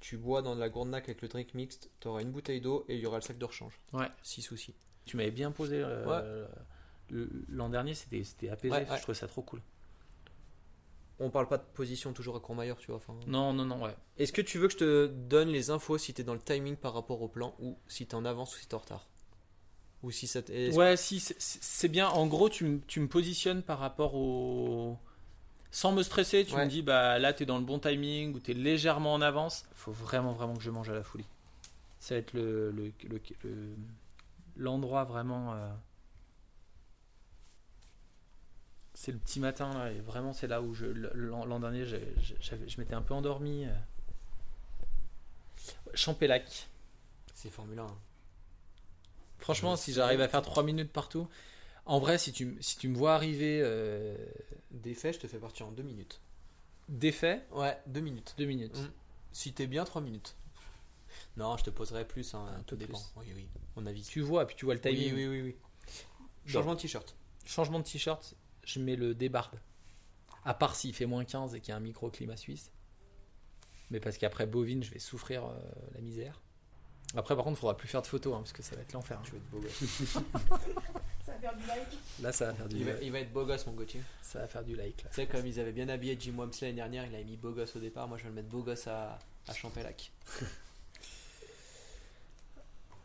Tu 0.00 0.16
bois 0.16 0.42
dans 0.42 0.54
de 0.54 0.60
la 0.60 0.68
gournac 0.68 1.04
avec 1.04 1.22
le 1.22 1.28
drink 1.28 1.54
mixte. 1.54 1.90
Tu 2.00 2.08
auras 2.08 2.22
une 2.22 2.32
bouteille 2.32 2.60
d'eau 2.60 2.84
et 2.88 2.96
il 2.96 3.00
y 3.00 3.06
aura 3.06 3.18
le 3.18 3.22
sac 3.22 3.38
de 3.38 3.44
rechange. 3.44 3.78
Ouais. 3.92 4.08
Si 4.22 4.42
souci. 4.42 4.74
Tu 5.04 5.16
m'avais 5.16 5.30
bien 5.30 5.52
posé 5.52 5.82
euh, 5.84 6.46
l'an 7.48 7.68
dernier, 7.68 7.94
c'était 7.94 8.48
apaisé. 8.48 8.74
Ouais, 8.74 8.88
ouais. 8.88 8.96
Je 8.96 9.02
trouvais 9.02 9.18
ça 9.18 9.28
trop 9.28 9.42
cool. 9.42 9.60
On 11.20 11.30
parle 11.30 11.46
pas 11.46 11.58
de 11.58 11.62
position 11.62 12.12
toujours 12.12 12.34
à 12.36 12.40
Courmayeur, 12.40 12.78
tu 12.78 12.88
vois. 12.88 12.96
enfin. 12.96 13.14
Non, 13.28 13.52
non, 13.52 13.64
non, 13.64 13.80
ouais. 13.82 13.94
Est-ce 14.18 14.32
que 14.32 14.40
tu 14.42 14.58
veux 14.58 14.66
que 14.66 14.72
je 14.72 14.78
te 14.78 15.06
donne 15.06 15.48
les 15.50 15.70
infos 15.70 15.98
si 15.98 16.14
t'es 16.14 16.24
dans 16.24 16.34
le 16.34 16.40
timing 16.40 16.76
par 16.76 16.94
rapport 16.94 17.22
au 17.22 17.28
plan 17.28 17.54
ou 17.60 17.78
si 17.86 18.06
t'es 18.06 18.16
en 18.16 18.24
avance 18.24 18.56
ou 18.56 18.58
si 18.58 18.66
t'es 18.66 18.74
en 18.74 18.78
retard? 18.78 19.06
Ou 20.02 20.10
si 20.10 20.26
ça 20.26 20.40
Ouais, 20.72 20.96
si, 20.96 21.20
c'est- 21.20 21.88
bien. 21.88 22.08
En 22.08 22.26
gros, 22.26 22.48
tu 22.48 22.64
me 22.64 23.06
positionnes 23.06 23.62
par 23.62 23.78
rapport 23.78 24.16
au. 24.16 24.98
Sans 25.72 25.90
me 25.92 26.02
stresser, 26.02 26.44
tu 26.44 26.54
Ouais. 26.54 26.64
me 26.66 26.70
dis, 26.70 26.82
bah 26.82 27.18
là, 27.18 27.32
t'es 27.32 27.46
dans 27.46 27.58
le 27.58 27.64
bon 27.64 27.78
timing 27.80 28.34
ou 28.34 28.38
t'es 28.38 28.52
légèrement 28.52 29.14
en 29.14 29.20
avance. 29.22 29.64
faut 29.74 29.90
vraiment, 29.92 30.32
vraiment 30.32 30.54
que 30.54 30.62
je 30.62 30.70
mange 30.70 30.88
à 30.90 30.92
la 30.94 31.02
folie. 31.02 31.24
Ça 31.98 32.14
va 32.14 32.18
être 32.20 32.32
le. 32.34 32.70
le- 32.70 32.92
le- 33.08 33.20
le- 33.42 33.76
l'endroit 34.56 35.04
vraiment. 35.04 35.54
euh, 35.54 35.68
C'est 38.94 39.10
le 39.12 39.18
petit 39.18 39.40
matin, 39.40 39.72
là, 39.76 39.90
et 39.90 39.98
vraiment, 40.00 40.32
c'est 40.32 40.46
là 40.46 40.60
où 40.62 40.74
je. 40.74 40.86
L'an 40.86 41.58
dernier, 41.58 41.84
je 41.86 42.78
m'étais 42.78 42.94
un 42.94 43.02
peu 43.02 43.14
endormi. 43.14 43.64
euh. 43.64 43.70
Champélac. 45.94 46.68
C'est 47.34 47.50
Formule 47.50 47.78
1. 47.80 47.86
Franchement, 49.38 49.74
si 49.76 49.92
j'arrive 49.92 50.20
à 50.20 50.28
faire 50.28 50.42
3 50.42 50.62
minutes 50.62 50.92
partout, 50.92 51.26
en 51.86 51.98
vrai, 51.98 52.18
si 52.18 52.32
tu, 52.32 52.56
si 52.60 52.78
tu 52.78 52.88
me 52.88 52.96
vois 52.96 53.14
arriver 53.14 53.60
euh, 53.62 54.16
Des 54.70 54.94
faits, 54.94 55.14
je 55.16 55.20
te 55.20 55.26
fais 55.26 55.38
partir 55.38 55.66
en 55.66 55.72
2 55.72 55.82
minutes. 55.82 56.20
défait, 56.88 57.44
Ouais, 57.52 57.78
2 57.86 58.00
minutes. 58.00 58.34
2 58.38 58.44
minutes. 58.44 58.78
Mm. 58.78 58.90
Si 59.32 59.52
t'es 59.52 59.66
bien, 59.66 59.84
3 59.84 60.00
minutes. 60.02 60.36
Non, 61.36 61.56
je 61.56 61.64
te 61.64 61.70
poserai 61.70 62.06
plus, 62.06 62.34
hein, 62.34 62.46
tout 62.66 62.76
dépend. 62.76 62.98
plus. 62.98 63.20
Oui, 63.20 63.32
oui, 63.34 63.46
on 63.76 63.86
avise. 63.86 64.06
Tu 64.08 64.20
vois, 64.20 64.46
puis 64.46 64.56
tu 64.56 64.64
vois 64.64 64.74
le 64.74 64.80
timing. 64.80 65.14
oui, 65.14 65.26
oui, 65.26 65.42
oui. 65.42 65.56
Changement 66.46 66.74
de 66.74 66.80
t-shirt. 66.80 67.14
Changement 67.44 67.78
de 67.78 67.84
t-shirt, 67.84 68.34
je 68.64 68.80
mets 68.80 68.96
le 68.96 69.14
débarde. 69.14 69.60
À 70.44 70.54
part 70.54 70.74
s'il 70.74 70.94
fait 70.94 71.06
moins 71.06 71.24
15 71.24 71.54
et 71.54 71.60
qu'il 71.60 71.70
y 71.70 71.72
a 71.72 71.76
un 71.76 71.80
microclimat 71.80 72.36
suisse. 72.36 72.70
Mais 73.90 74.00
parce 74.00 74.16
qu'après 74.18 74.46
bovine, 74.46 74.82
je 74.82 74.90
vais 74.90 74.98
souffrir 74.98 75.44
euh, 75.46 75.54
la 75.94 76.00
misère. 76.00 76.40
Après, 77.14 77.36
par 77.36 77.44
contre, 77.44 77.58
il 77.58 77.60
faudra 77.60 77.76
plus 77.76 77.88
faire 77.88 78.00
de 78.02 78.06
photos 78.06 78.34
hein, 78.34 78.38
parce 78.38 78.52
que 78.52 78.62
ça 78.62 78.74
va 78.74 78.82
être 78.82 78.92
l'enfer. 78.94 79.18
hein. 79.18 79.22
Tu 79.24 79.32
vas 79.32 79.36
être 79.36 79.50
beau 79.50 79.60
gosse. 79.60 80.18
Ça 81.42 81.50
va 81.50 81.58
faire 81.58 81.58
du 81.58 81.66
like. 81.66 81.98
Là, 82.20 82.32
ça 82.32 82.46
va 82.46 82.54
faire 82.54 82.68
du, 82.68 82.76
il, 82.76 82.84
va, 82.84 82.92
il 83.02 83.10
va 83.12 83.18
être 83.18 83.32
beau 83.32 83.44
gosse, 83.44 83.66
mon 83.66 83.72
Gauthier. 83.72 84.00
ça 84.22 84.38
va 84.38 84.46
faire 84.46 84.62
du 84.62 84.76
like. 84.76 85.02
Là. 85.02 85.10
Tu 85.10 85.16
sais, 85.16 85.26
comme 85.26 85.44
ils 85.44 85.58
avaient 85.58 85.72
bien 85.72 85.88
habillé 85.88 86.16
Jim 86.18 86.34
Wamsley 86.36 86.68
l'année 86.68 86.76
dernière, 86.76 87.06
il 87.06 87.14
avait 87.14 87.24
mis 87.24 87.36
beau 87.36 87.50
gosse 87.50 87.74
au 87.74 87.80
départ. 87.80 88.06
Moi, 88.06 88.16
je 88.16 88.22
vais 88.22 88.28
le 88.28 88.36
mettre 88.36 88.48
beau 88.48 88.62
gosse 88.62 88.86
à, 88.86 89.18
à 89.48 89.52
Champélac. 89.52 90.12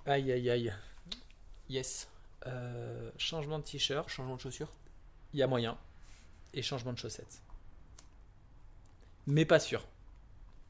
Aïe, 0.06 0.32
aïe, 0.32 0.50
aïe. 0.50 0.74
Yes. 1.68 2.08
Euh, 2.46 3.12
changement 3.18 3.60
de 3.60 3.66
t-shirt, 3.66 4.08
Changement 4.08 4.38
de 4.38 4.42
chaussures 4.42 4.72
il 5.34 5.40
y 5.40 5.44
a 5.44 5.48
moyen. 5.48 5.78
Et 6.54 6.62
changement 6.62 6.94
de 6.94 6.98
chaussettes. 6.98 7.42
Mais 9.26 9.44
pas 9.46 9.60
sûr. 9.60 9.86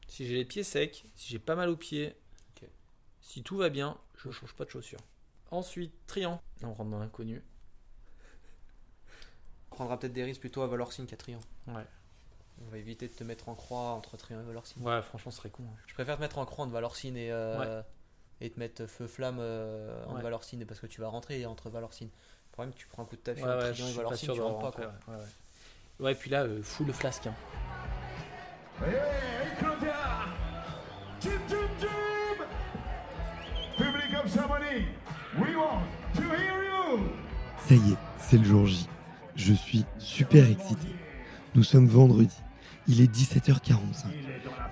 Si 0.08 0.26
j'ai 0.26 0.34
les 0.34 0.44
pieds 0.44 0.64
secs, 0.64 1.04
si 1.14 1.28
j'ai 1.28 1.38
pas 1.38 1.54
mal 1.54 1.68
aux 1.68 1.76
pieds, 1.76 2.16
si 3.20 3.42
tout 3.42 3.56
va 3.58 3.68
bien, 3.68 3.96
je 4.16 4.30
change 4.30 4.54
pas 4.54 4.64
de 4.64 4.70
chaussures. 4.70 5.00
Ensuite, 5.50 5.92
triant. 6.06 6.42
On 6.62 6.72
rentre 6.74 6.90
dans 6.90 6.98
l'inconnu. 6.98 7.42
On 9.78 9.84
prendra 9.84 9.96
peut-être 10.00 10.12
des 10.12 10.24
risques 10.24 10.40
plutôt 10.40 10.62
à 10.62 10.66
Valorcine 10.66 11.06
qu'à 11.06 11.16
Trian. 11.16 11.38
Ouais. 11.68 11.84
On 12.66 12.68
va 12.72 12.78
éviter 12.78 13.06
de 13.06 13.12
te 13.12 13.22
mettre 13.22 13.48
en 13.48 13.54
croix 13.54 13.90
entre 13.90 14.16
Trian 14.16 14.40
et 14.40 14.42
Valorcine. 14.42 14.82
Ouais, 14.84 15.00
franchement, 15.02 15.30
ce 15.30 15.36
serait 15.38 15.50
con. 15.50 15.62
hein. 15.68 15.76
Je 15.86 15.94
préfère 15.94 16.16
te 16.16 16.20
mettre 16.20 16.38
en 16.38 16.44
croix 16.46 16.64
entre 16.64 16.72
Valorcine 16.74 17.16
et, 17.16 17.30
euh, 17.30 17.80
et 18.40 18.50
te 18.50 18.58
mettre 18.58 18.86
feu-flamme 18.86 19.38
euh, 19.38 20.04
entre 20.06 20.16
Ouais. 20.16 20.22
Valorcine 20.22 20.66
parce 20.66 20.80
que 20.80 20.88
tu 20.88 21.00
vas 21.00 21.06
rentrer 21.06 21.46
entre 21.46 21.70
Valorcine. 21.70 22.08
Le 22.08 22.50
problème, 22.52 22.74
tu 22.74 22.88
prends 22.88 23.04
un 23.04 23.06
coup 23.06 23.14
de 23.14 23.20
taffy 23.20 23.40
Ouais, 23.44 23.48
entre 23.52 23.70
Trian 23.72 23.86
et 23.86 23.92
Valorcine, 23.92 24.28
tu 24.32 24.36
de 24.36 24.40
rentres 24.42 24.58
pas. 24.58 24.64
rentrer, 24.64 24.82
Quoi. 24.82 24.92
ouais, 25.14 25.14
ouais, 25.20 25.22
ouais. 26.00 26.04
Ouais, 26.06 26.14
puis 26.16 26.30
là, 26.30 26.42
euh, 26.42 26.60
full 26.64 26.92
flasque. 26.92 27.28
hein. 27.28 27.34
Hey, 28.84 29.56
Claudia! 29.60 29.94
Jim, 31.20 31.30
Jim, 31.48 31.56
Jim! 31.80 32.44
Public 33.76 34.14
of 34.24 34.34
Chamonix, 34.34 34.86
we 35.38 35.54
want 35.56 35.82
to 36.16 36.22
hear 36.22 36.64
you! 36.64 37.08
Ça 37.68 37.74
y 37.76 37.92
est, 37.92 37.96
c'est 38.18 38.38
le 38.38 38.44
jour 38.44 38.66
J. 38.66 38.88
Je 39.38 39.52
suis 39.54 39.84
super 39.98 40.50
excité. 40.50 40.88
Nous 41.54 41.62
sommes 41.62 41.86
vendredi. 41.86 42.34
Il 42.88 43.00
est 43.00 43.10
17h45. 43.10 44.06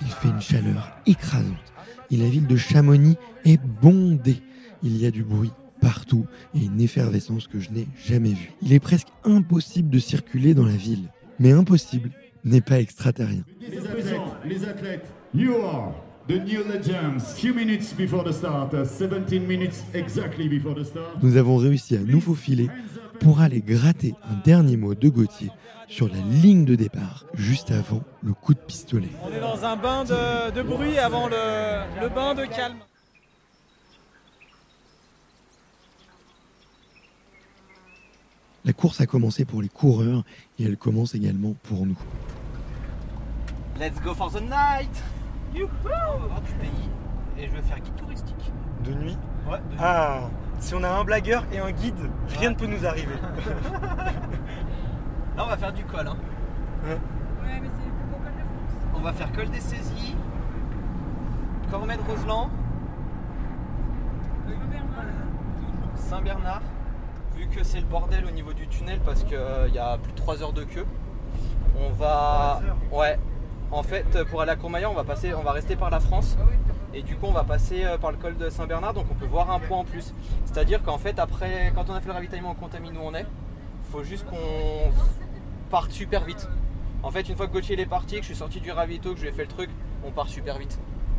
Il 0.00 0.07
fait 0.09 0.29
une 0.29 0.40
chaleur 0.40 0.98
écrasante. 1.07 1.72
Et 2.11 2.16
la 2.16 2.29
ville 2.29 2.48
de 2.48 2.57
Chamonix 2.57 3.16
est 3.44 3.61
bondée. 3.81 4.42
Il 4.83 4.96
y 4.98 5.07
a 5.07 5.12
du 5.12 5.22
bruit 5.22 5.52
partout 5.81 6.26
et 6.55 6.64
une 6.64 6.81
effervescence 6.81 7.46
que 7.46 7.61
je 7.61 7.70
n'ai 7.70 7.87
jamais 8.05 8.31
vue. 8.31 8.50
Il 8.61 8.72
est 8.72 8.81
presque 8.81 9.09
impossible 9.24 9.88
de 9.88 10.00
circuler 10.00 10.52
dans 10.52 10.66
la 10.66 10.76
ville. 10.76 11.11
Mais 11.38 11.52
impossible 11.52 12.11
n'est 12.44 12.61
pas 12.61 12.81
extraterrien. 12.81 13.44
Les 13.61 13.79
athlètes, 13.79 14.20
les 14.44 14.64
athlètes, 14.64 15.07
you 15.33 15.55
are 15.62 15.94
the 16.26 16.40
new 16.44 16.64
legends. 16.64 17.35
Few 17.37 17.55
minutes 17.55 17.94
before 17.96 18.24
the 18.24 18.33
start, 18.33 18.74
uh, 18.74 18.85
17 18.85 19.46
minutes 19.46 19.85
exactly 19.94 20.48
before 20.48 20.74
the 20.74 20.85
start. 20.85 21.22
Nous 21.22 21.37
avons 21.37 21.57
réussi 21.57 21.96
à 21.96 22.00
nous 22.00 22.20
faufiler 22.20 22.68
pour 23.20 23.40
aller 23.40 23.61
gratter 23.61 24.14
un 24.31 24.35
dernier 24.44 24.76
mot 24.76 24.94
de 24.94 25.09
Gauthier 25.09 25.50
sur 25.88 26.09
la 26.09 26.18
ligne 26.18 26.64
de 26.64 26.74
départ, 26.74 27.24
juste 27.35 27.70
avant 27.70 28.02
le 28.22 28.33
coup 28.33 28.55
de 28.55 28.59
pistolet. 28.59 29.09
On 29.24 29.33
est 29.33 29.40
dans 29.40 29.64
un 29.64 29.76
bain 29.76 30.05
de, 30.05 30.50
de 30.50 30.62
bruit 30.62 30.98
avant 30.98 31.29
le, 31.29 32.00
le 32.00 32.09
bain 32.09 32.35
de 32.35 32.44
calme. 32.44 32.76
La 38.64 38.72
course 38.72 39.00
a 39.00 39.07
commencé 39.07 39.44
pour 39.44 39.62
les 39.62 39.68
coureurs 39.68 40.24
et 40.59 40.64
elle 40.64 40.76
commence 40.76 41.14
également 41.14 41.55
pour 41.62 41.87
nous. 41.87 41.98
Let's 43.79 44.00
go 44.02 44.12
for 44.14 44.31
the 44.33 44.40
night 44.40 44.90
Youhou 45.55 45.68
On 45.85 46.18
va 46.18 46.26
voir 46.26 46.40
du 46.40 46.52
pays 46.55 46.88
et 47.38 47.46
je 47.46 47.52
vais 47.52 47.62
faire 47.62 47.79
guide 47.79 47.94
touristique. 47.96 48.52
De 48.85 48.92
nuit? 48.94 49.16
Ouais, 49.48 49.59
de 49.59 49.76
Ah 49.79 50.29
Si 50.59 50.75
on 50.75 50.83
a 50.83 50.88
un 50.88 51.05
blagueur 51.05 51.45
et 51.53 51.59
un 51.59 51.71
guide, 51.71 52.11
rien 52.38 52.51
ne 52.51 52.55
peut 52.57 52.66
nous 52.66 52.85
arriver. 52.87 53.14
Là 55.37 55.45
on 55.45 55.47
va 55.47 55.57
faire 55.57 55.73
du 55.73 55.85
col. 55.85 56.07
Hein. 56.07 56.16
Ouais, 56.87 56.99
mais 57.62 57.69
c'est 57.69 57.87
le 57.87 57.92
plus 57.92 58.05
beau 58.11 58.16
col 58.16 58.33
de 58.33 58.38
France. 58.38 58.75
On 58.95 59.01
va 59.01 59.12
faire 59.12 59.31
col 59.33 59.49
des 59.51 59.61
saisies, 59.61 60.16
Cormet 61.71 61.97
de 61.97 62.03
Roseland, 62.03 62.51
Saint-Bernard. 65.97 66.62
Vu 67.37 67.47
que 67.49 67.62
c'est 67.64 67.81
le 67.81 67.87
bordel 67.87 68.25
au 68.25 68.31
niveau 68.31 68.55
du 68.55 68.66
tunnel 68.66 68.99
parce 69.05 69.23
qu'il 69.25 69.75
y 69.75 69.79
a 69.79 69.99
plus 69.99 70.12
de 70.12 70.16
3 70.16 70.42
heures 70.42 70.55
de 70.55 70.64
queue, 70.64 70.87
on 71.79 71.90
va. 71.92 72.61
Ouais. 72.90 73.19
En 73.71 73.83
fait, 73.83 74.25
pour 74.31 74.40
aller 74.40 74.53
à 74.53 74.57
Courmayeur, 74.57 74.90
on 74.92 74.95
va 74.95 75.05
passer, 75.05 75.35
on 75.35 75.42
va 75.42 75.53
rester 75.53 75.77
par 75.77 75.90
la 75.90 76.01
France. 76.01 76.38
Et 76.94 77.03
du 77.03 77.16
coup, 77.16 77.27
on 77.27 77.33
va 77.33 77.44
passer 77.44 77.85
euh, 77.85 77.99
par 77.99 78.11
le 78.11 78.16
col 78.16 78.37
de 78.37 78.49
Saint-Bernard, 78.49 78.94
donc 78.94 79.07
on 79.11 79.14
peut 79.14 79.27
voir 79.27 79.51
un 79.51 79.59
point 79.59 79.79
en 79.79 79.85
plus. 79.85 80.14
C'est-à-dire 80.44 80.83
qu'en 80.83 80.99
fait, 80.99 81.18
après, 81.18 81.72
quand 81.75 81.90
on 81.90 81.94
a 81.94 82.01
fait 82.01 82.09
le 82.09 82.14
ravitaillement, 82.14 82.53
on 82.53 82.55
contamine 82.55 82.96
où 82.96 83.01
on 83.03 83.14
est. 83.14 83.27
faut 83.90 84.03
juste 84.03 84.25
qu'on 84.27 84.90
parte 85.70 85.90
super 85.90 86.25
vite. 86.25 86.49
En 87.03 87.11
fait, 87.11 87.29
une 87.29 87.37
fois 87.37 87.46
que 87.46 87.53
Gauthier 87.53 87.79
est 87.79 87.87
parti, 87.87 88.16
que 88.16 88.22
je 88.22 88.27
suis 88.27 88.37
sorti 88.37 88.61
du 88.61 88.70
ravito, 88.70 89.12
que 89.12 89.16
je 89.16 89.22
lui 89.22 89.29
ai 89.29 89.33
fait 89.33 89.42
le 89.42 89.49
truc, 89.49 89.70
on 90.05 90.11
part 90.11 90.29
super 90.29 90.59
vite. 90.59 90.79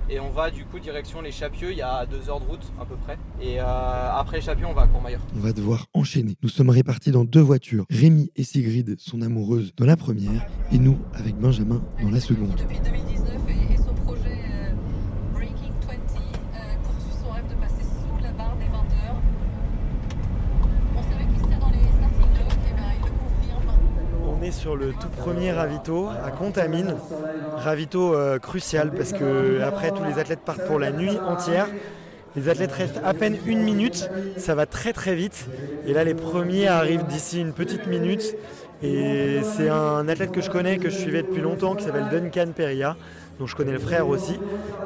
Et 0.09 0.21
on 0.21 0.29
va 0.29 0.51
du 0.51 0.63
coup 0.63 0.79
direction 0.79 1.21
les 1.21 1.31
Chapieux, 1.31 1.71
il 1.71 1.77
y 1.77 1.81
a 1.81 2.05
deux 2.05 2.29
heures 2.29 2.39
de 2.39 2.45
route 2.45 2.71
à 2.79 2.85
peu 2.85 2.95
près. 2.95 3.17
Et 3.41 3.59
euh, 3.59 3.63
après 3.63 4.37
les 4.37 4.41
Chapieux, 4.41 4.65
on 4.65 4.73
va 4.73 4.83
à 4.83 4.87
Courmayeur. 4.87 5.19
On 5.35 5.39
va 5.39 5.51
devoir 5.51 5.87
enchaîner. 5.93 6.35
Nous 6.41 6.49
sommes 6.49 6.69
répartis 6.69 7.11
dans 7.11 7.25
deux 7.25 7.41
voitures. 7.41 7.85
Rémi 7.89 8.31
et 8.37 8.43
Sigrid 8.43 8.95
sont 8.99 9.21
amoureuses 9.21 9.73
dans 9.75 9.85
la 9.85 9.97
première 9.97 10.45
et 10.71 10.79
nous 10.79 10.97
avec 11.13 11.35
Benjamin 11.35 11.83
dans 12.01 12.09
la 12.09 12.21
seconde. 12.21 12.55
Depuis 12.57 12.79
2019 12.79 13.06
sur 24.57 24.75
le 24.75 24.91
tout 24.91 25.09
premier 25.09 25.51
ravito 25.51 26.07
à 26.25 26.31
Contamine. 26.31 26.95
Ravito 27.57 28.15
euh, 28.15 28.39
crucial 28.39 28.91
parce 28.91 29.13
que 29.13 29.61
après 29.61 29.91
tous 29.91 30.03
les 30.03 30.19
athlètes 30.19 30.39
partent 30.39 30.65
pour 30.65 30.79
la 30.79 30.91
nuit 30.91 31.17
entière. 31.27 31.67
Les 32.35 32.49
athlètes 32.49 32.71
restent 32.71 32.99
à 33.03 33.13
peine 33.13 33.37
une 33.45 33.61
minute, 33.61 34.09
ça 34.37 34.55
va 34.55 34.65
très 34.65 34.93
très 34.93 35.15
vite. 35.15 35.47
Et 35.85 35.93
là 35.93 36.03
les 36.03 36.15
premiers 36.15 36.67
arrivent 36.67 37.05
d'ici 37.05 37.39
une 37.39 37.53
petite 37.53 37.85
minute. 37.87 38.35
Et 38.81 39.41
c'est 39.43 39.69
un 39.69 40.07
athlète 40.07 40.31
que 40.31 40.41
je 40.41 40.49
connais, 40.49 40.77
que 40.77 40.89
je 40.89 40.97
suivais 40.97 41.21
depuis 41.21 41.41
longtemps, 41.41 41.75
qui 41.75 41.83
s'appelle 41.83 42.09
Duncan 42.11 42.51
Peria, 42.55 42.97
dont 43.39 43.45
je 43.47 43.55
connais 43.55 43.71
le 43.71 43.79
frère 43.79 44.07
aussi. 44.07 44.33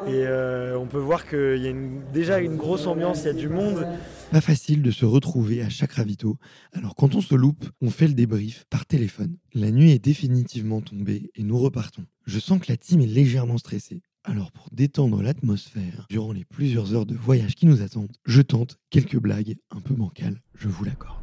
Et 0.07 0.25
euh, 0.25 0.77
on 0.77 0.85
peut 0.87 0.97
voir 0.99 1.27
qu'il 1.27 1.57
y 1.61 1.67
a 1.67 1.69
une- 1.69 2.01
déjà 2.13 2.39
une 2.39 2.55
grosse 2.57 2.87
ambiance, 2.87 3.21
il 3.23 3.27
y 3.27 3.29
a 3.29 3.33
du 3.33 3.49
monde. 3.49 3.85
Pas 4.31 4.41
facile 4.41 4.81
de 4.81 4.91
se 4.91 5.05
retrouver 5.05 5.61
à 5.61 5.69
chaque 5.69 5.93
ravito. 5.93 6.37
Alors 6.73 6.95
quand 6.95 7.15
on 7.15 7.21
se 7.21 7.35
loupe, 7.35 7.65
on 7.81 7.89
fait 7.89 8.07
le 8.07 8.13
débrief 8.13 8.65
par 8.69 8.85
téléphone. 8.85 9.37
La 9.53 9.71
nuit 9.71 9.91
est 9.91 10.03
définitivement 10.03 10.81
tombée 10.81 11.31
et 11.35 11.43
nous 11.43 11.57
repartons. 11.57 12.05
Je 12.25 12.39
sens 12.39 12.59
que 12.59 12.71
la 12.71 12.77
team 12.77 13.01
est 13.01 13.05
légèrement 13.07 13.57
stressée. 13.57 14.01
Alors 14.23 14.51
pour 14.51 14.67
détendre 14.71 15.21
l'atmosphère 15.23 16.05
durant 16.09 16.31
les 16.31 16.45
plusieurs 16.45 16.93
heures 16.93 17.07
de 17.07 17.15
voyage 17.15 17.55
qui 17.55 17.65
nous 17.65 17.81
attendent, 17.81 18.15
je 18.25 18.41
tente 18.41 18.77
quelques 18.91 19.17
blagues 19.17 19.55
un 19.71 19.79
peu 19.81 19.95
bancales, 19.95 20.39
je 20.55 20.67
vous 20.67 20.83
l'accorde. 20.83 21.17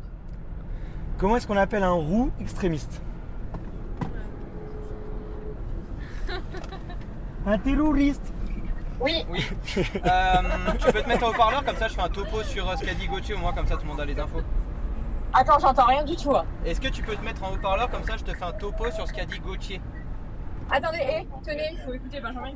Comment 1.19 1.37
est-ce 1.37 1.47
qu'on 1.47 1.57
appelle 1.57 1.85
un 1.85 1.93
roux 1.93 2.31
extrémiste? 2.41 3.01
Un 7.49 7.59
terroriste 7.59 8.33
Oui. 9.01 9.25
Oui. 9.31 9.45
Euh, 10.05 10.43
tu 10.79 10.93
peux 10.93 11.03
te 11.03 11.09
mettre 11.09 11.25
en 11.25 11.31
haut-parleur, 11.31 11.65
comme 11.65 11.77
ça 11.77 11.89
je 11.89 11.95
fais 11.95 12.03
un 12.03 12.09
topo 12.09 12.43
sur 12.43 12.69
euh, 12.69 12.77
ce 12.77 12.85
qu'a 12.85 12.95
dit 12.95 13.07
Gauthier, 13.07 13.35
au 13.35 13.39
moins 13.39 13.53
comme 13.53 13.67
ça 13.67 13.77
tout 13.77 13.83
le 13.83 13.89
monde 13.89 14.01
a 14.01 14.05
les 14.05 14.19
infos. 14.19 14.43
Attends, 15.33 15.59
j'entends 15.59 15.87
rien 15.87 16.05
du 16.05 16.17
tout. 16.17 16.35
hein. 16.37 16.45
Est-ce 16.65 16.81
que 16.81 16.89
tu 16.89 17.03
peux 17.03 17.15
te 17.17 17.25
mettre 17.25 17.43
en 17.45 17.53
haut-parleur, 17.53 17.91
comme 17.91 18.03
ça 18.05 18.17
je 18.17 18.25
te 18.25 18.35
fais 18.35 18.45
un 18.45 18.53
topo 18.53 18.91
sur 18.91 19.07
ce 19.09 19.13
qu'a 19.13 19.25
dit 19.25 19.39
Gauthier? 19.41 19.81
Attendez, 20.71 20.99
hé, 20.99 21.27
tenez, 21.47 21.71
il 21.73 21.79
faut 21.79 21.95
écouter 21.95 22.21
Benjamin. 22.21 22.51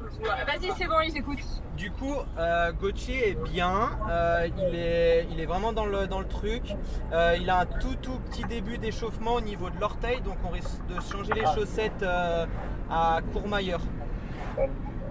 Vas-y, 0.46 0.70
c'est 0.76 0.84
bon, 0.86 1.00
ils 1.02 1.16
écoutent. 1.16 1.62
Du 1.78 1.90
coup, 1.90 2.14
euh, 2.38 2.70
Gauthier 2.72 3.30
est 3.30 3.34
bien, 3.48 3.90
euh, 4.10 4.48
il, 4.58 4.74
est, 4.74 5.26
il 5.30 5.40
est 5.40 5.46
vraiment 5.46 5.72
dans 5.72 5.86
le, 5.86 6.06
dans 6.06 6.18
le 6.20 6.28
truc. 6.28 6.74
Euh, 7.14 7.36
il 7.40 7.48
a 7.48 7.60
un 7.60 7.64
tout 7.66 7.94
tout 8.02 8.18
petit 8.30 8.44
début 8.44 8.76
d'échauffement 8.76 9.34
au 9.34 9.40
niveau 9.40 9.70
de 9.70 9.80
l'orteil, 9.80 10.20
donc 10.20 10.36
on 10.44 10.50
risque 10.50 10.84
de 10.94 11.00
changer 11.00 11.32
les 11.32 11.46
chaussettes 11.54 12.02
euh, 12.02 12.44
à 12.90 13.20
Courmayeur. 13.32 13.80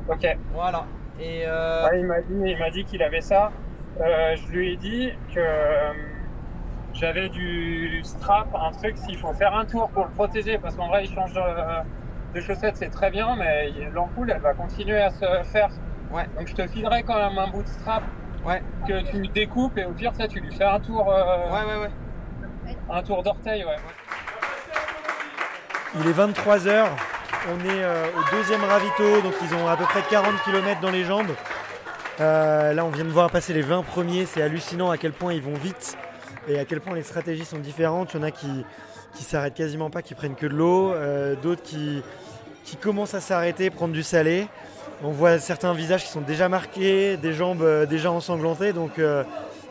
Ok. 0.10 0.38
Voilà. 0.54 0.86
Et 1.20 1.44
euh, 1.46 1.88
Ouais, 1.90 2.00
il 2.00 2.06
m'a 2.06 2.22
dit, 2.22 2.34
il 2.46 2.58
m'a 2.58 2.70
dit 2.70 2.84
qu'il 2.86 3.04
avait 3.04 3.22
ça. 3.22 3.52
Euh, 4.00 4.36
je 4.36 4.48
lui 4.52 4.74
ai 4.74 4.78
dit 4.78 5.12
que 5.34 5.40
euh, 5.40 5.92
j'avais 6.94 7.30
du 7.30 8.02
strap, 8.04 8.48
un 8.56 8.72
truc 8.72 8.98
s'il 8.98 9.18
faut 9.18 9.34
faire 9.34 9.54
un 9.56 9.66
tour 9.66 9.90
pour 9.90 10.06
le 10.06 10.12
protéger, 10.12 10.58
parce 10.58 10.76
qu'en 10.76 10.88
vrai 10.88 11.04
il 11.06 11.14
change 11.14 11.34
euh, 11.36 11.82
de 12.34 12.40
chaussettes, 12.40 12.78
c'est 12.78 12.90
très 12.90 13.12
bien, 13.12 13.36
mais 13.36 13.72
l'ampoule 13.94 14.32
elle 14.32 14.42
va 14.42 14.54
continuer 14.54 15.00
à 15.02 15.10
se 15.12 15.26
faire. 15.52 15.70
Ouais. 16.12 16.26
Donc 16.38 16.48
je 16.48 16.56
te 16.56 16.66
filerai 16.68 17.04
quand 17.04 17.16
même 17.18 17.38
un 17.38 17.48
bout 17.50 17.64
de 17.64 17.68
strap 17.68 18.04
ouais. 18.46 18.62
que 18.88 19.02
tu 19.12 19.28
découpes 19.28 19.78
et 19.78 19.86
au 19.86 19.92
pire 19.92 20.14
ça 20.16 20.28
tu 20.28 20.40
lui 20.40 20.54
fais 20.56 20.64
un 20.66 20.80
tour. 20.80 21.10
euh, 21.12 21.52
ouais 21.52 21.66
ouais 21.76 21.82
ouais. 21.84 22.76
Un 22.90 23.04
tour 23.04 23.22
d'orteil, 23.24 23.64
ouais. 23.66 23.76
Il 25.96 26.08
est 26.08 26.14
23h, 26.14 26.86
on 27.50 27.60
est 27.66 27.84
euh, 27.84 28.06
au 28.18 28.36
deuxième 28.36 28.64
ravito, 28.64 29.22
donc 29.22 29.34
ils 29.42 29.56
ont 29.56 29.68
à 29.68 29.76
peu 29.76 29.86
près 29.86 30.04
40 30.10 30.44
km 30.44 30.80
dans 30.80 30.92
les 30.92 31.04
jambes. 31.04 31.32
Euh, 32.20 32.74
là 32.74 32.86
on 32.86 32.90
vient 32.90 33.04
de 33.04 33.10
voir 33.10 33.32
passer 33.32 33.54
les 33.54 33.62
20 33.62 33.84
premiers, 33.84 34.26
c'est 34.26 34.42
hallucinant 34.42 34.92
à 34.92 34.98
quel 34.98 35.12
point 35.12 35.34
ils 35.34 35.42
vont 35.42 35.54
vite 35.54 35.98
et 36.48 36.60
à 36.60 36.66
quel 36.66 36.82
point 36.82 36.94
les 36.94 37.04
stratégies 37.04 37.46
sont 37.46 37.58
différentes. 37.58 38.14
Il 38.14 38.18
y 38.18 38.20
en 38.20 38.24
a 38.24 38.32
qui, 38.32 38.66
qui 39.16 39.24
s'arrêtent 39.24 39.56
quasiment 39.56 39.90
pas, 39.90 40.02
qui 40.02 40.14
prennent 40.14 40.36
que 40.36 40.46
de 40.46 40.56
l'eau, 40.56 40.92
euh, 40.92 41.36
d'autres 41.36 41.64
qui, 41.64 42.04
commencent 42.80 43.16
à 43.16 43.22
s'arrêter, 43.22 43.70
prendre 43.70 43.94
du 43.94 44.04
salé. 44.04 44.48
On 45.04 45.12
voit 45.12 45.40
certains 45.40 45.74
visages 45.74 46.04
qui 46.04 46.12
sont 46.12 46.22
déjà 46.22 46.48
marqués, 46.48 47.18
des 47.18 47.34
jambes 47.34 47.86
déjà 47.90 48.12
ensanglantées, 48.12 48.72
donc 48.72 48.94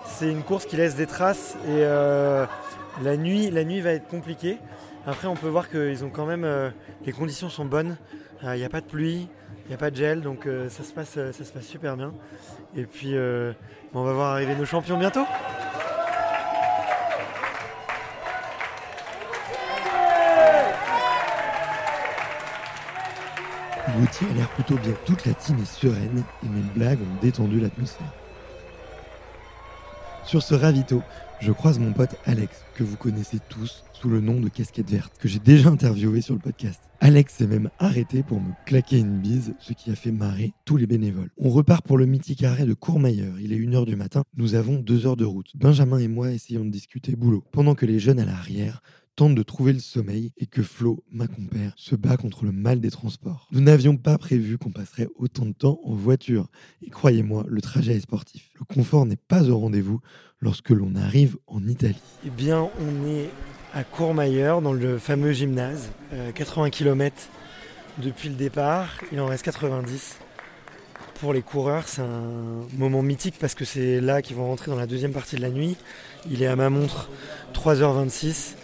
c'est 0.05 0.29
une 0.29 0.43
course 0.43 0.67
qui 0.67 0.77
laisse 0.77 0.97
des 0.97 1.07
traces 1.07 1.57
et 1.67 1.83
la 3.03 3.17
nuit 3.17 3.81
va 3.81 3.93
être 3.93 4.09
compliquée. 4.09 4.59
Après, 5.07 5.29
on 5.29 5.35
peut 5.35 5.49
voir 5.49 5.69
qu'ils 5.69 6.05
ont 6.05 6.11
quand 6.11 6.27
même. 6.27 6.45
euh, 6.45 6.71
les 7.07 7.13
conditions 7.13 7.49
sont 7.49 7.65
bonnes. 7.65 7.97
Il 8.43 8.53
n'y 8.53 8.65
a 8.65 8.69
pas 8.69 8.81
de 8.81 8.87
pluie, 8.87 9.29
il 9.65 9.69
n'y 9.69 9.75
a 9.75 9.77
pas 9.77 9.91
de 9.91 9.97
gel, 9.97 10.23
donc 10.23 10.47
euh, 10.47 10.69
ça, 10.71 10.83
se 10.83 10.93
passe, 10.93 11.15
euh, 11.19 11.31
ça 11.33 11.45
se 11.45 11.53
passe 11.53 11.67
super 11.67 11.97
bien. 11.97 12.13
Et 12.75 12.85
puis, 12.85 13.15
euh, 13.15 13.53
on 13.93 14.03
va 14.03 14.13
voir 14.13 14.33
arriver 14.33 14.55
nos 14.57 14.65
champions 14.65 14.99
bientôt. 14.99 15.27
Gauthier 23.99 24.29
a 24.31 24.35
l'air 24.35 24.49
plutôt 24.49 24.77
bien. 24.77 24.93
Toute 25.05 25.27
la 25.27 25.35
team 25.35 25.59
est 25.61 25.65
sereine 25.67 26.23
et 26.45 26.49
mes 26.49 26.63
blagues 26.75 27.01
ont 27.03 27.21
détendu 27.21 27.61
l'atmosphère. 27.61 28.13
Sur 30.31 30.45
ce 30.45 30.55
ravito, 30.55 31.03
je 31.41 31.51
croise 31.51 31.81
mon 31.81 31.93
pote 31.93 32.15
Alex, 32.25 32.65
que 32.77 32.85
vous 32.85 32.97
connaissez 32.97 33.39
tous 33.49 33.83
sous 33.93 34.09
le 34.09 34.21
nom 34.21 34.41
de 34.41 34.49
Casquette 34.49 34.89
Verte, 34.89 35.13
que 35.19 35.27
j'ai 35.27 35.41
déjà 35.41 35.71
interviewé 35.71 36.21
sur 36.21 36.35
le 36.35 36.41
podcast. 36.41 36.81
Alex 37.01 37.35
s'est 37.35 37.49
même 37.49 37.69
arrêté 37.81 38.23
pour 38.23 38.41
me 38.41 38.53
claquer 38.65 39.01
une 39.01 39.19
bise, 39.19 39.55
ce 39.59 39.73
qui 39.73 39.91
a 39.91 39.97
fait 39.97 40.13
marrer 40.13 40.53
tous 40.65 40.77
les 40.77 40.87
bénévoles. 40.87 41.31
On 41.37 41.51
repart 41.51 41.85
pour 41.85 41.99
le 41.99 42.07
mythique 42.07 42.45
arrêt 42.45 42.65
de 42.65 42.75
Courmayeur. 42.75 43.41
Il 43.41 43.53
est 43.53 43.59
1h 43.59 43.85
du 43.87 43.97
matin, 43.97 44.23
nous 44.37 44.55
avons 44.55 44.77
2 44.79 45.05
heures 45.05 45.17
de 45.17 45.25
route. 45.25 45.51
Benjamin 45.57 45.99
et 45.99 46.07
moi 46.07 46.31
essayons 46.31 46.65
de 46.65 46.71
discuter 46.71 47.17
boulot, 47.17 47.43
pendant 47.51 47.75
que 47.75 47.85
les 47.85 47.99
jeunes 47.99 48.21
à 48.21 48.25
l'arrière 48.25 48.83
tentent 49.17 49.35
de 49.35 49.43
trouver 49.43 49.73
le 49.73 49.79
sommeil 49.81 50.33
et 50.39 50.47
que 50.47 50.63
Flo, 50.63 51.05
ma 51.11 51.27
compère, 51.27 51.73
se 51.77 51.95
bat 51.95 52.17
contre 52.17 52.45
le 52.45 52.53
mal 52.53 52.81
des 52.81 52.91
transports. 52.91 53.49
Nous 53.53 53.61
n'avions 53.61 53.97
pas 53.97 54.17
prévu 54.19 54.57
qu'on 54.59 54.71
passerait 54.71 55.09
autant 55.17 55.47
de 55.47 55.53
temps 55.53 55.81
en 55.85 55.95
voiture. 55.95 56.49
Et 56.83 56.91
croyez-moi, 56.91 57.45
le 57.47 57.61
trajet 57.61 57.95
est 57.95 58.01
sportif. 58.01 58.51
Le 58.59 58.65
confort 58.65 59.05
n'est 59.07 59.17
pas 59.17 59.49
au 59.51 59.59
rendez-vous 59.59 60.01
lorsque 60.41 60.71
l'on 60.71 60.95
arrive 60.97 61.37
en 61.47 61.67
Italie. 61.67 62.01
Eh 62.27 62.31
bien, 62.31 62.69
on 62.81 63.07
est 63.09 63.29
à 63.75 63.85
Courmayeur, 63.85 64.63
dans 64.63 64.73
le 64.73 64.99
fameux 64.99 65.33
gymnase. 65.33 65.91
euh, 66.13 66.33
80 66.33 66.71
km 66.71 67.15
depuis 68.03 68.29
le 68.29 68.35
départ. 68.35 68.89
Il 69.13 69.21
en 69.21 69.27
reste 69.27 69.45
90. 69.45 70.17
Pour 71.21 71.35
les 71.35 71.43
coureurs, 71.43 71.87
c'est 71.87 72.01
un 72.01 72.67
moment 72.79 73.03
mythique 73.03 73.37
parce 73.39 73.55
que 73.55 73.67
c'est 73.67 74.01
là 74.01 74.23
qu'ils 74.23 74.37
vont 74.37 74.47
rentrer 74.47 74.71
dans 74.71 74.79
la 74.79 74.87
deuxième 74.87 75.13
partie 75.13 75.37
de 75.37 75.43
la 75.43 75.51
nuit. 75.51 75.77
Il 76.31 76.43
est 76.43 76.47
à 76.47 76.57
ma 76.57 76.71
montre 76.71 77.11
3h26. 77.53 78.55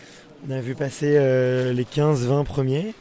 On 0.49 0.53
a 0.53 0.61
vu 0.61 0.77
passer 0.77 1.17
euh, 1.17 1.73
les 1.73 1.83
15-20 1.83 2.45
premiers. 2.45 2.95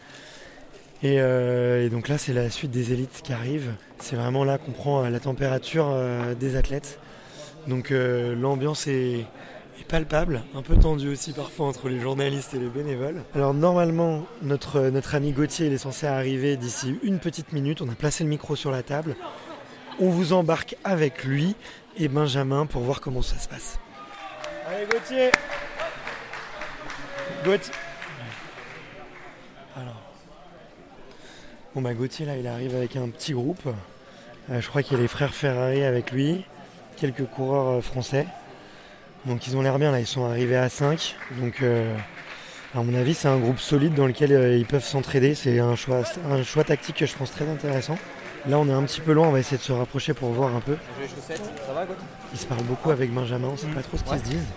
Et, 1.03 1.19
euh, 1.19 1.85
et 1.85 1.89
donc 1.89 2.07
là, 2.07 2.17
c'est 2.17 2.33
la 2.33 2.49
suite 2.49 2.71
des 2.71 2.91
élites 2.91 3.21
qui 3.23 3.33
arrivent. 3.33 3.73
C'est 3.99 4.15
vraiment 4.15 4.43
là 4.43 4.57
qu'on 4.57 4.71
prend 4.71 5.03
euh, 5.03 5.09
la 5.09 5.19
température 5.19 5.95
des 6.39 6.55
athlètes. 6.55 6.99
Donc 7.67 7.91
l'ambiance 7.91 8.85
est, 8.85 9.25
est 9.79 9.87
palpable, 9.87 10.43
un 10.53 10.61
peu 10.61 10.75
tendue 10.75 11.09
aussi 11.09 11.33
parfois 11.33 11.65
entre 11.65 11.89
les 11.89 11.99
journalistes 11.99 12.53
et 12.53 12.59
les 12.59 12.67
bénévoles. 12.67 13.23
Alors 13.33 13.55
normalement, 13.55 14.27
notre, 14.43 14.81
notre 14.89 15.15
ami 15.15 15.31
Gauthier 15.31 15.65
il 15.65 15.73
est 15.73 15.79
censé 15.79 16.05
arriver 16.05 16.57
d'ici 16.57 16.99
une 17.01 17.17
petite 17.17 17.53
minute. 17.53 17.81
On 17.81 17.89
a 17.89 17.95
placé 17.95 18.23
le 18.23 18.29
micro 18.29 18.55
sur 18.55 18.69
la 18.69 18.83
table. 18.83 19.15
On 19.99 20.09
vous 20.09 20.33
embarque 20.33 20.75
avec 20.83 21.23
lui 21.23 21.55
et 21.97 22.07
Benjamin 22.07 22.67
pour 22.67 22.83
voir 22.83 23.01
comment 23.01 23.23
ça 23.23 23.39
se 23.39 23.47
passe. 23.47 23.79
Allez 24.67 24.85
Gauthier 24.85 25.31
Alors. 29.75 30.01
Bon 31.75 31.81
bah 31.81 31.93
Gauthier 31.93 32.25
là 32.25 32.37
il 32.37 32.47
arrive 32.47 32.75
avec 32.75 32.95
un 32.95 33.07
petit 33.09 33.33
groupe. 33.33 33.61
Euh, 34.51 34.61
je 34.61 34.67
crois 34.67 34.81
qu'il 34.83 34.95
y 34.95 34.99
a 34.99 35.01
les 35.01 35.07
frères 35.07 35.33
Ferrari 35.33 35.83
avec 35.83 36.11
lui, 36.11 36.45
quelques 36.97 37.25
coureurs 37.25 37.77
euh, 37.77 37.81
français. 37.81 38.25
Donc 39.25 39.47
ils 39.47 39.57
ont 39.57 39.61
l'air 39.61 39.77
bien 39.79 39.91
là, 39.91 39.99
ils 39.99 40.07
sont 40.07 40.25
arrivés 40.25 40.55
à 40.57 40.69
5. 40.69 41.15
Donc 41.41 41.61
euh, 41.61 41.95
à 42.75 42.81
mon 42.83 42.93
avis 42.95 43.13
c'est 43.13 43.27
un 43.27 43.37
groupe 43.37 43.59
solide 43.59 43.93
dans 43.93 44.07
lequel 44.07 44.31
euh, 44.31 44.55
ils 44.57 44.65
peuvent 44.65 44.83
s'entraider. 44.83 45.35
C'est 45.35 45.59
un 45.59 45.75
choix, 45.75 46.01
un 46.29 46.43
choix 46.43 46.63
tactique 46.63 46.97
que 46.97 47.05
je 47.05 47.15
pense 47.15 47.31
très 47.31 47.47
intéressant. 47.49 47.97
Là 48.47 48.59
on 48.59 48.69
est 48.69 48.73
un 48.73 48.83
petit 48.83 49.01
peu 49.01 49.11
loin, 49.11 49.27
on 49.27 49.31
va 49.31 49.39
essayer 49.39 49.57
de 49.57 49.63
se 49.63 49.71
rapprocher 49.73 50.13
pour 50.13 50.29
voir 50.31 50.55
un 50.55 50.61
peu. 50.61 50.77
J'ai 50.97 51.03
les 51.03 51.09
chaussettes, 51.09 51.41
ça 51.65 51.73
va 51.73 51.85
Gauthier? 51.85 52.05
Ils 52.33 52.39
se 52.39 52.45
parlent 52.45 52.63
beaucoup 52.63 52.91
avec 52.91 53.11
Benjamin, 53.11 53.49
on 53.49 53.57
sait 53.57 53.67
pas 53.67 53.81
trop 53.81 53.97
ce 53.97 54.03
qu'ils 54.03 54.11
Ouais. 54.13 54.19
se 54.19 54.23
disent. 54.23 54.47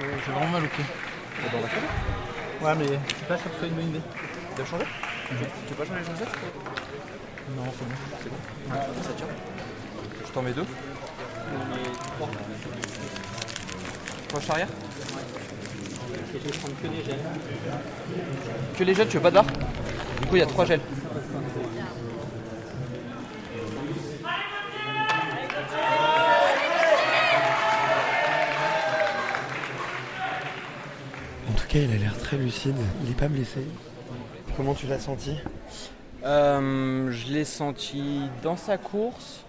J'ai 0.00 0.32
vraiment 0.32 0.50
mal 0.50 0.64
au 0.64 0.68
pied. 0.68 0.84
Ouais, 2.62 2.74
mais 2.78 2.86
je 2.86 3.14
suis 3.14 3.26
pas 3.26 3.36
sûr 3.36 3.46
que 3.46 3.54
ce 3.54 3.58
soit 3.58 3.68
une 3.68 3.74
bonne 3.74 3.88
idée. 3.88 4.00
Tu 4.54 4.62
veux 4.62 4.66
changer 4.66 4.84
Tu 5.28 5.74
veux 5.74 5.76
pas 5.76 5.84
changer 5.84 6.00
les 6.00 6.06
chaussettes 6.06 6.34
Non, 7.56 7.64
c'est 7.78 7.84
bon. 7.84 7.94
C'est 8.22 8.28
bon 8.30 8.74
Ouais, 8.74 8.80
ça 9.02 9.12
tient. 9.16 9.26
Je 10.26 10.32
t'en 10.32 10.42
mets 10.42 10.52
deux. 10.52 10.66
Poche 14.28 14.50
arrière 14.50 14.68
Je 16.32 16.38
vais 16.38 16.58
prendre 16.58 16.74
que 16.82 16.86
des 16.88 17.04
gels. 17.04 17.18
Que 18.78 18.84
les 18.84 18.94
gels, 18.94 19.08
tu 19.08 19.16
veux 19.16 19.22
pas 19.22 19.30
de 19.30 19.34
barre? 19.36 19.46
Du 20.20 20.26
coup, 20.26 20.36
il 20.36 20.38
y 20.38 20.42
a 20.42 20.46
trois 20.46 20.64
gels. 20.64 20.80
Cas, 31.76 31.82
il 31.82 31.94
a 31.94 31.98
l'air 31.98 32.18
très 32.18 32.38
lucide, 32.38 32.76
il 33.04 33.10
est 33.10 33.18
pas 33.18 33.28
blessé. 33.28 33.60
Comment 34.56 34.74
tu 34.74 34.86
l'as 34.86 34.98
senti 34.98 35.36
Euh, 36.24 37.10
je 37.10 37.32
l'ai 37.32 37.44
senti 37.44 38.22
dans 38.42 38.56
sa 38.56 38.78
course, 38.78 39.44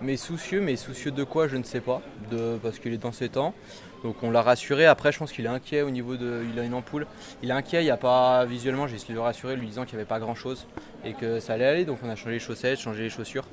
mais 0.00 0.16
soucieux, 0.16 0.60
mais 0.60 0.76
soucieux 0.76 1.10
de 1.10 1.22
quoi, 1.22 1.48
je 1.48 1.56
ne 1.56 1.62
sais 1.62 1.80
pas, 1.80 2.00
de, 2.30 2.58
parce 2.62 2.78
qu'il 2.78 2.94
est 2.94 2.98
dans 2.98 3.12
ses 3.12 3.28
temps. 3.28 3.52
Donc 4.04 4.22
on 4.22 4.30
l'a 4.30 4.40
rassuré. 4.40 4.86
Après, 4.86 5.12
je 5.12 5.18
pense 5.18 5.32
qu'il 5.32 5.44
est 5.44 5.48
inquiet 5.48 5.82
au 5.82 5.90
niveau 5.90 6.16
de. 6.16 6.44
Il 6.52 6.58
a 6.58 6.64
une 6.64 6.74
ampoule. 6.74 7.06
Il 7.42 7.50
est 7.50 7.54
inquiet. 7.54 7.82
Il 7.82 7.84
n'y 7.84 7.90
a 7.90 7.96
pas 7.96 8.44
visuellement. 8.44 8.86
J'ai 8.86 8.96
essayé 8.96 9.10
de 9.10 9.18
le 9.18 9.22
rassurer, 9.22 9.56
lui 9.56 9.66
disant 9.66 9.84
qu'il 9.84 9.96
n'y 9.96 10.02
avait 10.02 10.08
pas 10.08 10.20
grand 10.20 10.34
chose 10.34 10.66
et 11.04 11.12
que 11.12 11.40
ça 11.40 11.54
allait 11.54 11.66
aller. 11.66 11.84
Donc 11.84 11.98
on 12.04 12.08
a 12.08 12.14
changé 12.14 12.32
les 12.32 12.38
chaussettes, 12.38 12.78
changé 12.78 13.02
les 13.02 13.10
chaussures 13.10 13.46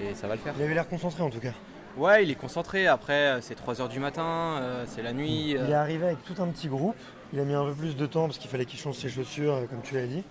et 0.00 0.14
ça 0.14 0.26
va 0.26 0.34
le 0.34 0.40
faire. 0.40 0.54
Il 0.58 0.64
avait 0.64 0.74
l'air 0.74 0.88
concentré 0.88 1.22
en 1.22 1.30
tout 1.30 1.40
cas. 1.40 1.52
Ouais, 1.96 2.24
il 2.24 2.30
est 2.30 2.34
concentré. 2.34 2.88
Après, 2.88 3.38
c'est 3.40 3.56
3h 3.56 3.88
du 3.88 4.00
matin, 4.00 4.58
euh, 4.60 4.84
c'est 4.86 5.02
la 5.02 5.12
nuit. 5.12 5.50
Il 5.50 5.58
euh, 5.58 5.68
est 5.68 5.74
arrivé 5.74 6.06
avec 6.06 6.24
tout 6.24 6.42
un 6.42 6.48
petit 6.48 6.66
groupe. 6.66 6.96
Il 7.34 7.40
a 7.40 7.44
mis 7.44 7.54
un 7.54 7.64
peu 7.64 7.74
plus 7.74 7.96
de 7.96 8.06
temps 8.06 8.26
parce 8.26 8.38
qu'il 8.38 8.48
fallait 8.48 8.64
qu'il 8.64 8.78
change 8.78 8.94
ses 8.94 9.08
chaussures, 9.08 9.54
euh, 9.54 9.64
comme 9.66 9.82
tu 9.82 9.96
l'as 9.96 10.06
dit. 10.06 10.22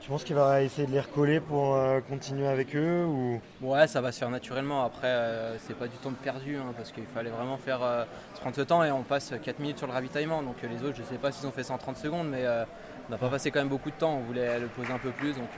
Tu 0.00 0.08
penses 0.08 0.24
qu'il 0.24 0.34
va 0.34 0.60
essayer 0.60 0.88
de 0.88 0.90
les 0.90 0.98
recoller 0.98 1.38
pour 1.38 1.76
euh, 1.76 2.00
continuer 2.00 2.48
avec 2.48 2.74
eux 2.74 3.04
ou? 3.04 3.40
Ouais, 3.60 3.86
ça 3.86 4.00
va 4.00 4.10
se 4.10 4.18
faire 4.18 4.30
naturellement. 4.30 4.84
Après, 4.84 5.06
euh, 5.06 5.56
c'est 5.60 5.76
pas 5.76 5.86
du 5.86 5.96
temps 5.98 6.10
perdu 6.10 6.56
hein, 6.56 6.74
parce 6.76 6.90
qu'il 6.90 7.04
fallait 7.04 7.30
vraiment 7.30 7.56
faire 7.58 7.80
euh, 7.84 8.02
se 8.34 8.40
prendre 8.40 8.56
ce 8.56 8.62
temps 8.62 8.82
et 8.82 8.90
on 8.90 9.04
passe 9.04 9.32
4 9.40 9.60
minutes 9.60 9.78
sur 9.78 9.86
le 9.86 9.92
ravitaillement. 9.92 10.42
Donc 10.42 10.56
les 10.68 10.82
autres, 10.82 10.96
je 10.96 11.04
sais 11.04 11.18
pas 11.18 11.30
s'ils 11.30 11.46
ont 11.46 11.52
fait 11.52 11.62
ça 11.62 11.74
en 11.74 11.78
30 11.78 11.96
secondes, 11.96 12.28
mais 12.28 12.44
on 13.08 13.12
n'a 13.12 13.18
pas 13.18 13.28
passé 13.28 13.52
quand 13.52 13.60
même 13.60 13.68
beaucoup 13.68 13.92
de 13.92 13.94
temps. 13.94 14.16
On 14.16 14.22
voulait 14.22 14.58
le 14.58 14.66
poser 14.66 14.92
un 14.92 14.98
peu 14.98 15.10
plus. 15.10 15.34
Donc, 15.34 15.50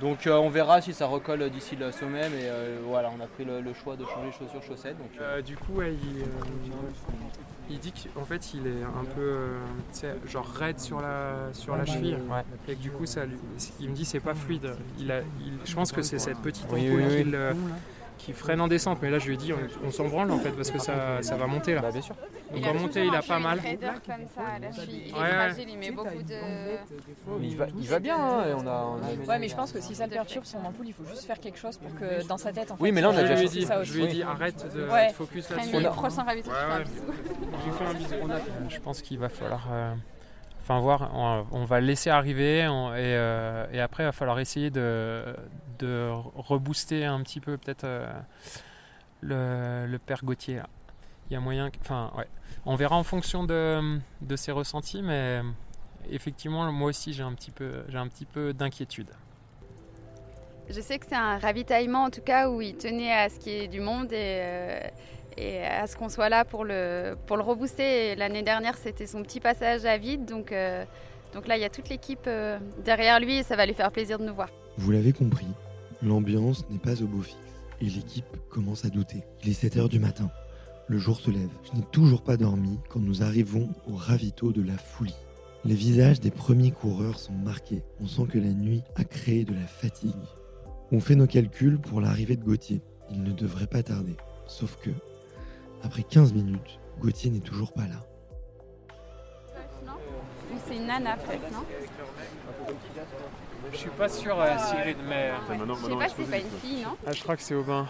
donc 0.00 0.26
euh, 0.26 0.36
on 0.36 0.48
verra 0.50 0.80
si 0.80 0.92
ça 0.92 1.06
recolle 1.06 1.48
d'ici 1.50 1.76
le 1.76 1.92
sommet. 1.92 2.28
Mais 2.30 2.44
euh, 2.44 2.78
voilà, 2.86 3.10
on 3.16 3.22
a 3.22 3.26
pris 3.26 3.44
le, 3.44 3.60
le 3.60 3.72
choix 3.74 3.96
de 3.96 4.04
changer 4.04 4.32
chaussures, 4.32 4.62
chaussettes. 4.62 4.98
Donc, 4.98 5.10
euh, 5.20 5.38
Euh, 5.38 5.42
du 5.42 5.56
coup, 5.56 5.74
ouais, 5.74 5.92
il, 5.94 6.22
euh, 6.22 6.24
il 7.70 7.78
dit 7.78 7.92
qu'en 8.14 8.24
fait, 8.24 8.52
il 8.54 8.66
est 8.66 8.82
un 8.82 9.04
peu, 9.14 9.20
euh, 9.20 10.14
genre 10.26 10.46
raide 10.46 10.78
sur 10.78 11.00
la, 11.00 11.52
sur 11.52 11.76
la 11.76 11.84
cheville. 11.86 12.18
Et 12.68 12.74
que 12.74 12.80
du 12.80 12.90
coup, 12.90 13.06
ça, 13.06 13.24
lui- 13.24 13.38
il 13.80 13.90
me 13.90 13.94
dit 13.94 14.04
c'est 14.04 14.20
pas 14.20 14.34
fluide. 14.34 14.74
Il 14.98 15.10
a, 15.10 15.20
il- 15.20 15.58
je 15.64 15.74
pense 15.74 15.90
que 15.92 16.02
c'est 16.02 16.18
cette 16.18 16.38
petite 16.38 16.66
ampoule 16.66 16.78
oui, 16.80 17.24
oui. 17.24 17.24
Qui 18.18 18.32
freine 18.32 18.60
en 18.60 18.68
descente. 18.68 18.98
Mais 19.02 19.10
là, 19.10 19.18
je 19.18 19.26
lui 19.26 19.34
ai 19.34 19.36
dit, 19.36 19.52
on, 19.52 19.86
on 19.86 19.90
s'en 19.90 20.06
branle 20.08 20.30
en 20.30 20.38
fait 20.38 20.50
parce 20.52 20.70
que 20.70 20.78
ça, 20.78 21.22
ça 21.22 21.36
va 21.36 21.46
monter 21.46 21.74
là. 21.74 21.80
bah, 21.82 21.90
bien 21.90 22.00
sûr. 22.00 22.14
Donc 22.54 22.66
en 22.66 22.74
montée, 22.74 23.04
il 23.04 23.14
a 23.14 23.22
pas 23.22 23.38
mal. 23.38 23.58
Il 27.40 27.56
va, 27.56 27.66
il 27.78 27.88
va 27.88 27.98
bien. 27.98 28.16
hein, 28.16 28.44
et 28.48 28.54
on 28.54 28.66
a, 28.66 28.84
on 28.86 28.96
a- 29.02 29.26
Ouais, 29.28 29.38
mais 29.38 29.48
je 29.48 29.56
pense 29.56 29.72
que 29.72 29.80
si 29.80 29.94
ça 29.94 30.06
le 30.06 30.12
perturbe, 30.12 30.44
son 30.44 30.58
ampoule, 30.58 30.86
il 30.88 30.92
faut 30.92 31.04
juste 31.04 31.24
faire 31.24 31.38
quelque 31.40 31.58
chose 31.58 31.78
pour 31.78 31.94
que 31.98 32.26
dans 32.26 32.38
sa 32.38 32.52
tête, 32.52 32.70
en 32.70 32.76
fait. 32.76 32.82
Oui, 32.82 32.92
mais 32.92 33.00
là, 33.00 33.10
on 33.10 33.12
a 33.16 33.16
Je 33.16 33.20
déjà 33.22 33.34
lui 33.34 33.40
ai 33.42 33.46
changé 33.46 33.60
dit, 33.60 33.66
ça 33.66 33.82
je 33.82 33.92
lui 33.94 34.00
ai 34.00 34.04
aussi. 34.06 34.14
dit 34.16 34.22
arrête 34.22 34.74
de 34.74 34.88
Ouais. 34.88 35.08
focus 35.12 35.50
là-dessus. 35.50 35.70
Prochain 35.70 36.24
Ouais, 36.24 36.34
ouais. 36.34 36.34
un 36.36 36.84
bisou. 36.84 38.14
Euh, 38.30 38.38
Je 38.68 38.78
pense 38.80 39.02
qu'il 39.02 39.18
va 39.18 39.28
falloir. 39.28 39.68
euh, 39.72 39.94
Enfin, 40.62 40.80
voir, 40.80 41.10
on, 41.14 41.44
on 41.52 41.64
va 41.66 41.78
le 41.80 41.86
laisser 41.86 42.08
arriver 42.08 42.66
on- 42.68 42.94
et, 42.94 42.96
euh, 42.98 43.66
et 43.70 43.80
après, 43.82 44.02
il 44.04 44.06
va 44.06 44.12
falloir 44.12 44.40
essayer 44.40 44.70
de, 44.70 45.22
de 45.78 46.10
rebooster 46.36 47.04
un 47.04 47.22
petit 47.22 47.40
peu, 47.40 47.56
peut-être, 47.56 47.84
euh, 47.84 49.86
le, 49.86 49.98
père 49.98 50.24
Gauthier. 50.24 50.62
Il 51.30 51.34
y 51.34 51.36
a 51.36 51.40
moyen. 51.40 51.70
Enfin, 51.80 52.12
ouais. 52.16 52.28
On 52.66 52.76
verra 52.76 52.96
en 52.96 53.02
fonction 53.02 53.44
de, 53.44 53.98
de 54.20 54.36
ses 54.36 54.52
ressentis, 54.52 55.02
mais 55.02 55.40
effectivement, 56.10 56.70
moi 56.72 56.90
aussi, 56.90 57.12
j'ai 57.12 57.22
un 57.22 57.32
petit 57.32 57.50
peu, 57.50 57.84
j'ai 57.88 57.98
un 57.98 58.08
petit 58.08 58.26
peu 58.26 58.52
d'inquiétude. 58.52 59.08
Je 60.68 60.80
sais 60.80 60.98
que 60.98 61.06
c'est 61.06 61.14
un 61.14 61.38
ravitaillement 61.38 62.04
en 62.04 62.10
tout 62.10 62.22
cas 62.22 62.48
où 62.48 62.62
il 62.62 62.76
tenait 62.76 63.12
à 63.12 63.28
ce 63.28 63.38
qu'il 63.38 63.52
y 63.52 63.56
ait 63.56 63.68
du 63.68 63.80
monde 63.80 64.10
et, 64.12 64.40
euh, 65.38 65.68
à 65.68 65.86
ce 65.86 65.96
qu'on 65.96 66.08
soit 66.08 66.30
là 66.30 66.46
pour 66.46 66.64
le, 66.64 67.16
pour 67.26 67.36
le 67.36 67.42
rebooster. 67.42 68.14
L'année 68.16 68.42
dernière, 68.42 68.76
c'était 68.76 69.06
son 69.06 69.22
petit 69.22 69.40
passage 69.40 69.84
à 69.84 69.98
vide. 69.98 70.24
Donc, 70.24 70.52
euh, 70.52 70.84
donc 71.34 71.48
là, 71.48 71.56
il 71.56 71.60
y 71.60 71.66
a 71.66 71.70
toute 71.70 71.88
l'équipe 71.88 72.28
derrière 72.84 73.20
lui 73.20 73.38
et 73.38 73.42
ça 73.42 73.56
va 73.56 73.66
lui 73.66 73.74
faire 73.74 73.90
plaisir 73.90 74.18
de 74.18 74.24
nous 74.24 74.34
voir. 74.34 74.48
Vous 74.76 74.90
l'avez 74.90 75.12
compris, 75.12 75.46
l'ambiance 76.02 76.68
n'est 76.70 76.78
pas 76.78 77.00
au 77.02 77.06
beau 77.06 77.22
fixe 77.22 77.38
et 77.80 77.84
l'équipe 77.84 78.36
commence 78.50 78.84
à 78.84 78.90
douter. 78.90 79.22
Il 79.42 79.50
est 79.50 79.62
7h 79.62 79.88
du 79.88 79.98
matin. 79.98 80.30
Le 80.88 80.98
jour 80.98 81.18
se 81.18 81.30
lève. 81.30 81.48
Je 81.64 81.78
n'ai 81.78 81.84
toujours 81.92 82.22
pas 82.22 82.36
dormi 82.36 82.78
quand 82.88 83.00
nous 83.00 83.22
arrivons 83.22 83.68
au 83.88 83.94
ravito 83.94 84.52
de 84.52 84.62
la 84.62 84.76
folie. 84.76 85.14
Les 85.64 85.74
visages 85.74 86.20
des 86.20 86.30
premiers 86.30 86.72
coureurs 86.72 87.18
sont 87.18 87.32
marqués. 87.32 87.82
On 88.00 88.06
sent 88.06 88.26
que 88.30 88.38
la 88.38 88.52
nuit 88.52 88.82
a 88.96 89.04
créé 89.04 89.44
de 89.44 89.54
la 89.54 89.66
fatigue. 89.66 90.12
On 90.92 91.00
fait 91.00 91.14
nos 91.14 91.26
calculs 91.26 91.78
pour 91.78 92.00
l'arrivée 92.00 92.36
de 92.36 92.44
Gauthier. 92.44 92.82
Il 93.10 93.22
ne 93.22 93.32
devrait 93.32 93.66
pas 93.66 93.82
tarder. 93.82 94.16
Sauf 94.46 94.76
que, 94.82 94.90
après 95.82 96.02
15 96.02 96.34
minutes, 96.34 96.80
Gauthier 97.00 97.30
n'est 97.30 97.40
toujours 97.40 97.72
pas 97.72 97.86
là. 97.86 98.06
C'est 100.66 100.76
une 100.76 100.86
nana 100.86 101.16
peut-être, 101.16 101.50
non? 101.52 101.64
Je 103.72 103.76
suis 103.76 103.90
pas 103.90 104.08
sûr, 104.08 104.38
euh, 104.38 104.56
Sigrid, 104.58 104.96
mais. 105.08 105.32
Je 105.48 105.54
sais 105.54 105.96
pas 105.96 106.08
si 106.08 106.14
c'est 106.16 106.30
pas 106.30 106.38
une 106.38 106.60
fille, 106.60 106.84
non 106.84 106.96
Ah, 107.06 107.12
je 107.12 107.22
crois 107.22 107.36
que 107.36 107.42
c'est 107.42 107.54
Aubin. 107.54 107.86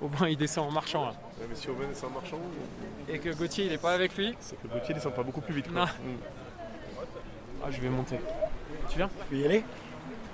Aubin, 0.00 0.28
il 0.28 0.36
descend 0.36 0.68
en 0.68 0.72
marchant 0.72 1.06
là. 1.06 1.14
Ouais, 1.40 1.46
mais 1.48 1.54
si 1.54 1.68
Owen 1.68 1.90
est 1.90 2.04
en 2.04 2.10
marchand, 2.10 2.38
Et 3.08 3.18
que 3.18 3.34
Gauthier, 3.34 3.66
il 3.66 3.72
est 3.72 3.78
pas 3.78 3.94
avec 3.94 4.16
lui 4.16 4.34
c'est 4.40 4.60
que 4.60 4.66
Gauthier 4.68 4.94
descend 4.94 5.14
pas 5.14 5.22
beaucoup 5.22 5.40
plus 5.40 5.54
vite. 5.54 5.70
quoi. 5.70 5.80
Non. 5.80 5.86
Mm. 5.86 6.18
Ah, 7.64 7.70
je 7.70 7.80
vais 7.80 7.88
monter. 7.88 8.18
Tu 8.90 8.96
viens 8.98 9.08
Tu 9.08 9.24
peux 9.30 9.36
y 9.36 9.44
aller 9.44 9.64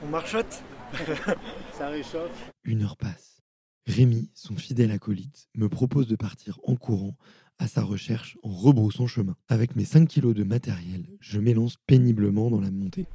On 0.03 0.09
marchote 0.09 0.63
Ça 1.73 1.89
réchauffe. 1.89 2.51
Une 2.65 2.83
heure 2.83 2.97
passe. 2.97 3.43
Rémi, 3.87 4.31
son 4.35 4.57
fidèle 4.57 4.91
acolyte, 4.91 5.49
me 5.55 5.69
propose 5.69 6.09
de 6.09 6.17
partir 6.17 6.59
en 6.65 6.75
courant 6.77 7.17
à 7.59 7.69
sa 7.69 7.83
recherche 7.83 8.37
en 8.43 8.49
rebroussant 8.51 9.07
chemin. 9.07 9.37
Avec 9.49 9.77
mes 9.77 9.85
5 9.85 10.09
kilos 10.09 10.35
de 10.35 10.43
matériel, 10.45 11.07
je 11.21 11.39
m'élance 11.39 11.77
péniblement 11.87 12.51
dans 12.51 12.61
la 12.61 12.71
montée. 12.71 13.07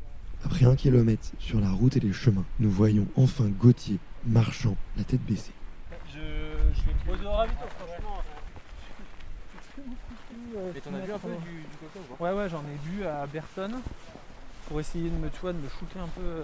Après 0.45 0.65
un 0.65 0.75
kilomètre 0.75 1.27
sur 1.39 1.59
la 1.59 1.71
route 1.71 1.97
et 1.97 1.99
les 1.99 2.13
chemins, 2.13 2.45
nous 2.59 2.69
voyons 2.69 3.07
enfin 3.17 3.45
Gauthier 3.45 3.97
marchant 4.25 4.77
la 4.95 5.03
tête 5.03 5.21
baissée. 5.21 5.51
Je, 6.13 6.19
je 6.19 6.81
vais 6.85 6.93
me 6.93 6.99
poser 7.11 7.25
au 7.25 7.31
ravito, 7.31 7.65
franchement. 7.77 8.21
Et 10.75 10.81
t'en 10.81 10.93
as 10.93 10.99
bu 10.99 11.11
un 11.11 11.19
peu 11.19 11.29
du, 11.29 11.61
du 11.61 11.77
coca 11.81 11.99
ou 11.99 12.15
pas? 12.15 12.23
Ouais, 12.23 12.33
ouais, 12.37 12.49
j'en 12.49 12.61
ai 12.61 12.77
bu 12.85 13.03
à 13.05 13.25
Berton 13.25 13.81
pour 14.67 14.79
essayer 14.79 15.09
de 15.09 15.15
me, 15.15 15.29
tu 15.29 15.39
vois, 15.41 15.51
de 15.51 15.57
me 15.57 15.67
shooter 15.67 15.99
un 15.99 16.07
peu. 16.07 16.21
euh, 16.21 16.43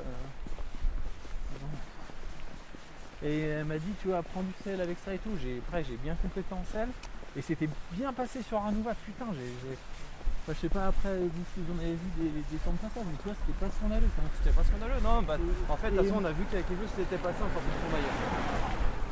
Et 3.24 3.40
elle 3.42 3.66
m'a 3.66 3.78
dit, 3.78 3.94
tu 4.02 4.08
vois, 4.08 4.24
prends 4.24 4.42
du 4.42 4.54
sel 4.64 4.82
avec 4.82 4.98
ça 5.06 5.14
et 5.14 5.20
tout. 5.20 5.32
J'ai, 5.42 5.62
après, 5.66 5.84
j'ai 5.84 5.98
bien 5.98 6.16
complété 6.16 6.54
en 6.54 6.66
sel. 6.72 6.90
Et 7.38 7.42
c'était 7.42 7.70
bien 7.92 8.12
passé 8.12 8.42
sur 8.42 8.58
Arnouva. 8.58 8.96
Putain, 9.06 9.28
j'ai. 9.34 9.78
Enfin, 10.52 10.58
je 10.64 10.68
sais 10.68 10.74
pas 10.74 10.88
après 10.88 11.18
vous, 11.18 11.44
si 11.56 11.62
vous 11.64 11.72
en 11.74 11.80
avez 11.80 11.94
vu 11.96 12.10
des, 12.20 12.28
des 12.30 12.58
temps 12.60 12.74
de 12.74 12.78
passage, 12.78 13.04
mais 13.08 13.16
tu 13.18 13.24
vois, 13.24 13.36
c'était 13.40 13.58
pas 13.58 13.72
scandaleux. 13.72 14.08
Enfin, 14.12 14.28
C'était 14.36 14.56
pas 14.56 14.64
scandaleux, 14.68 15.00
non 15.02 15.22
bah, 15.24 15.38
En 15.70 15.78
fait, 15.78 15.92
de 15.92 15.96
toute 15.96 16.06
façon, 16.08 16.20
on 16.22 16.26
a 16.26 16.32
vu 16.34 16.44
qu'avec 16.52 16.70
les 16.70 16.76
jeux, 16.76 16.90
c'était 16.94 17.16
passé 17.24 17.40
en 17.40 17.48
sortant 17.56 17.72
de 17.72 17.92
maillot. 17.96 18.16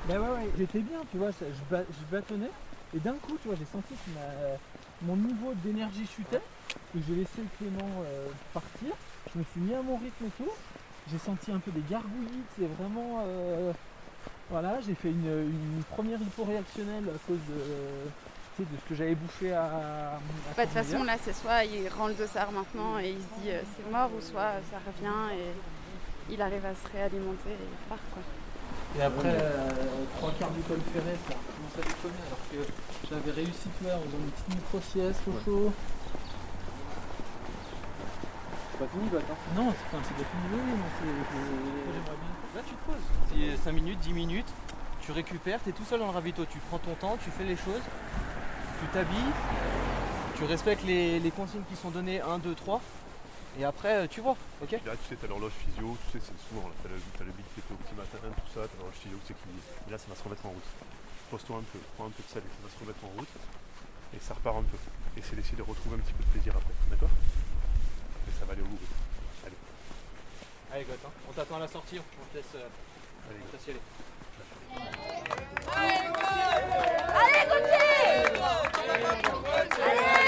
Bah 0.03 0.19
ouais, 0.19 0.43
ouais, 0.43 0.51
j'étais 0.57 0.79
bien, 0.81 0.99
tu 1.09 1.17
vois, 1.17 1.31
ça- 1.31 1.45
je, 1.47 2.03
bâtonnais. 2.11 2.51
Et 2.93 2.99
d'un 2.99 3.15
coup, 3.23 3.37
tu 3.41 3.47
vois, 3.47 3.55
j'ai 3.55 3.69
senti 3.71 3.93
que 3.95 4.09
ma- 4.19 4.59
mon 5.07 5.15
niveau 5.15 5.53
d'énergie 5.63 6.05
chutait. 6.05 6.43
Et 6.97 6.99
j'ai 7.07 7.15
laissé 7.15 7.39
Clément 7.57 8.03
euh, 8.03 8.27
partir. 8.53 8.91
Je 9.33 9.39
me 9.39 9.43
suis 9.45 9.61
mis 9.61 9.73
à 9.73 9.81
mon 9.81 9.95
rythme 9.95 10.25
et 10.25 10.35
tout. 10.43 10.51
J'ai 11.07 11.19
senti 11.19 11.51
un 11.51 11.59
peu 11.59 11.71
des 11.71 11.83
gargouillis, 11.89 12.43
c'est 12.57 12.67
vraiment. 12.67 13.23
euh, 13.23 13.71
voilà, 14.49 14.81
j'ai 14.81 14.95
fait 14.95 15.11
une, 15.11 15.47
une 15.47 15.83
première 15.95 16.19
hyporéactionnelle 16.19 17.05
à 17.07 17.17
cause 17.27 17.39
de, 17.47 18.09
de 18.63 18.77
ce 18.77 18.89
que 18.89 18.95
j'avais 18.95 19.15
bouffé 19.15 19.53
à. 19.53 19.63
à 19.63 20.19
Bah, 20.57 20.65
De 20.65 20.71
toute 20.71 20.73
façon, 20.83 21.03
là, 21.03 21.15
c'est 21.23 21.33
soit 21.35 21.63
il 21.65 21.87
rend 21.89 22.07
le 22.07 22.13
dossard 22.13 22.51
maintenant 22.51 22.99
et 22.99 23.09
il 23.11 23.17
se 23.21 23.41
dit 23.41 23.51
euh, 23.51 23.61
c'est 23.75 23.91
mort, 23.91 24.09
ou 24.17 24.21
soit 24.21 24.41
euh, 24.57 24.59
ça 24.71 24.77
revient 24.85 25.33
et 25.39 26.33
il 26.33 26.41
arrive 26.41 26.65
à 26.65 26.73
se 26.75 26.91
réalimenter 26.91 27.49
et 27.49 27.63
il 27.69 27.89
part. 27.89 27.97
Quoi. 28.13 28.23
Et 28.97 29.01
après, 29.01 29.29
euh, 29.29 29.69
trois 30.17 30.31
quarts 30.39 30.51
du 30.51 30.61
col 30.61 30.79
ferré, 30.93 31.15
ça 31.27 31.33
commence 31.35 31.77
à 31.77 31.87
déconner 31.87 32.21
alors 32.27 32.43
que 32.51 32.73
j'avais 33.09 33.31
réussi 33.31 33.69
vois, 33.81 33.93
en 33.95 33.99
faisant 34.01 34.17
une 34.19 34.31
petite 34.31 34.49
micro-sieste 34.55 35.21
au 35.27 35.39
chaud. 35.45 35.73
C'est 38.71 38.79
pas 38.79 38.91
fini, 38.91 39.09
bah 39.11 39.19
attends. 39.19 39.61
Non, 39.61 39.71
c'est 39.71 39.97
c'est 39.97 40.13
pas 40.13 40.29
fini, 40.29 40.43
oui, 40.53 40.59
non, 40.77 40.89
c'est. 40.99 41.35
c'est- 41.35 42.55
Là, 42.55 42.61
tu 42.67 42.73
te 42.73 43.49
poses. 43.53 43.59
5 43.63 43.71
minutes, 43.73 43.99
10 43.99 44.13
minutes, 44.13 44.47
tu 45.01 45.11
récupères, 45.11 45.59
tu 45.63 45.69
es 45.69 45.71
tout 45.73 45.83
seul 45.83 45.99
dans 45.99 46.07
le 46.07 46.11
ravito. 46.11 46.45
Tu 46.45 46.57
prends 46.69 46.79
ton 46.79 46.95
temps, 46.95 47.17
tu 47.23 47.29
fais 47.29 47.43
les 47.43 47.55
choses, 47.55 47.81
tu 48.79 48.87
t'habilles, 48.93 49.33
tu 50.37 50.43
respectes 50.45 50.83
les, 50.83 51.19
les 51.19 51.31
consignes 51.31 51.63
qui 51.69 51.75
sont 51.75 51.89
données 51.89 52.21
1, 52.21 52.39
2, 52.39 52.55
3. 52.55 52.81
Et 53.59 53.65
après, 53.65 53.95
euh, 53.95 54.07
tu 54.07 54.21
vois, 54.21 54.37
ok 54.61 54.71
Là, 54.71 54.93
tu 54.95 55.09
sais, 55.09 55.15
t'as 55.19 55.27
l'horloge 55.27 55.51
physio, 55.65 55.97
tu 56.11 56.19
sais, 56.19 56.25
c'est 56.25 56.47
souvent, 56.47 56.67
là, 56.69 56.73
t'as 56.83 56.89
le, 56.89 56.95
t'as 57.17 57.25
le 57.25 57.31
big 57.31 57.45
au 57.71 57.75
petit 57.75 57.95
matin, 57.95 58.17
tout 58.23 58.51
ça, 58.53 58.61
t'as 58.63 58.77
l'horloge 58.77 58.95
physio 59.01 59.17
qui 59.25 59.33
s'équilibre. 59.33 59.63
Et 59.87 59.91
là, 59.91 59.97
ça 59.97 60.05
va 60.07 60.15
se 60.15 60.23
remettre 60.23 60.45
en 60.45 60.49
route. 60.49 60.69
Pose-toi 61.29 61.57
un 61.57 61.65
peu, 61.73 61.79
prends 61.97 62.07
un 62.07 62.13
peu 62.15 62.23
de 62.23 62.29
sel, 62.29 62.43
ça 62.45 62.61
va 62.63 62.69
se 62.71 62.79
remettre 62.79 63.03
en 63.03 63.11
route. 63.17 63.33
Et 64.15 64.19
ça 64.21 64.33
repart 64.33 64.57
un 64.57 64.63
peu. 64.63 64.77
Et 65.17 65.21
c'est 65.21 65.35
d'essayer 65.35 65.57
de 65.57 65.65
retrouver 65.65 65.97
un 65.97 65.99
petit 65.99 66.13
peu 66.13 66.23
de 66.23 66.29
plaisir 66.29 66.53
après, 66.55 66.73
d'accord? 66.89 67.09
Et 67.11 68.31
ça 68.39 68.45
va 68.45 68.53
aller 68.53 68.61
au 68.61 68.69
bout. 68.71 68.79
Allez, 69.45 69.57
Allez, 70.71 70.85
Goth, 70.85 71.03
hein. 71.05 71.11
on 71.27 71.33
t'attend 71.33 71.57
à 71.57 71.59
la 71.59 71.67
sortie, 71.67 71.99
on 71.99 72.25
te 72.31 72.37
laisse, 72.37 72.55
euh, 72.55 72.69
allez, 73.29 73.41
on 73.43 73.49
te 73.49 73.57
laisse 73.57 73.67
y 73.67 73.71
aller. 73.75 73.83
Allez, 77.11 77.43
Gauthier 77.49 77.98
Aê! 78.49 80.18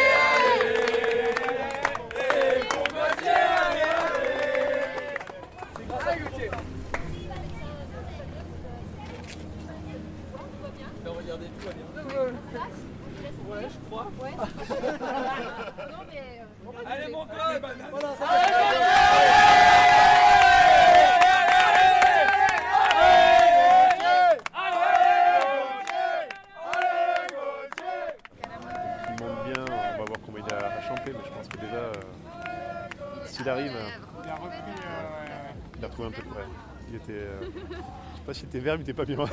Pas 38.32 38.40
s'il 38.40 38.48
était 38.48 38.60
vert, 38.60 38.78
mais 38.78 38.84
était 38.84 38.94
pas 38.94 39.06
bien. 39.06 39.18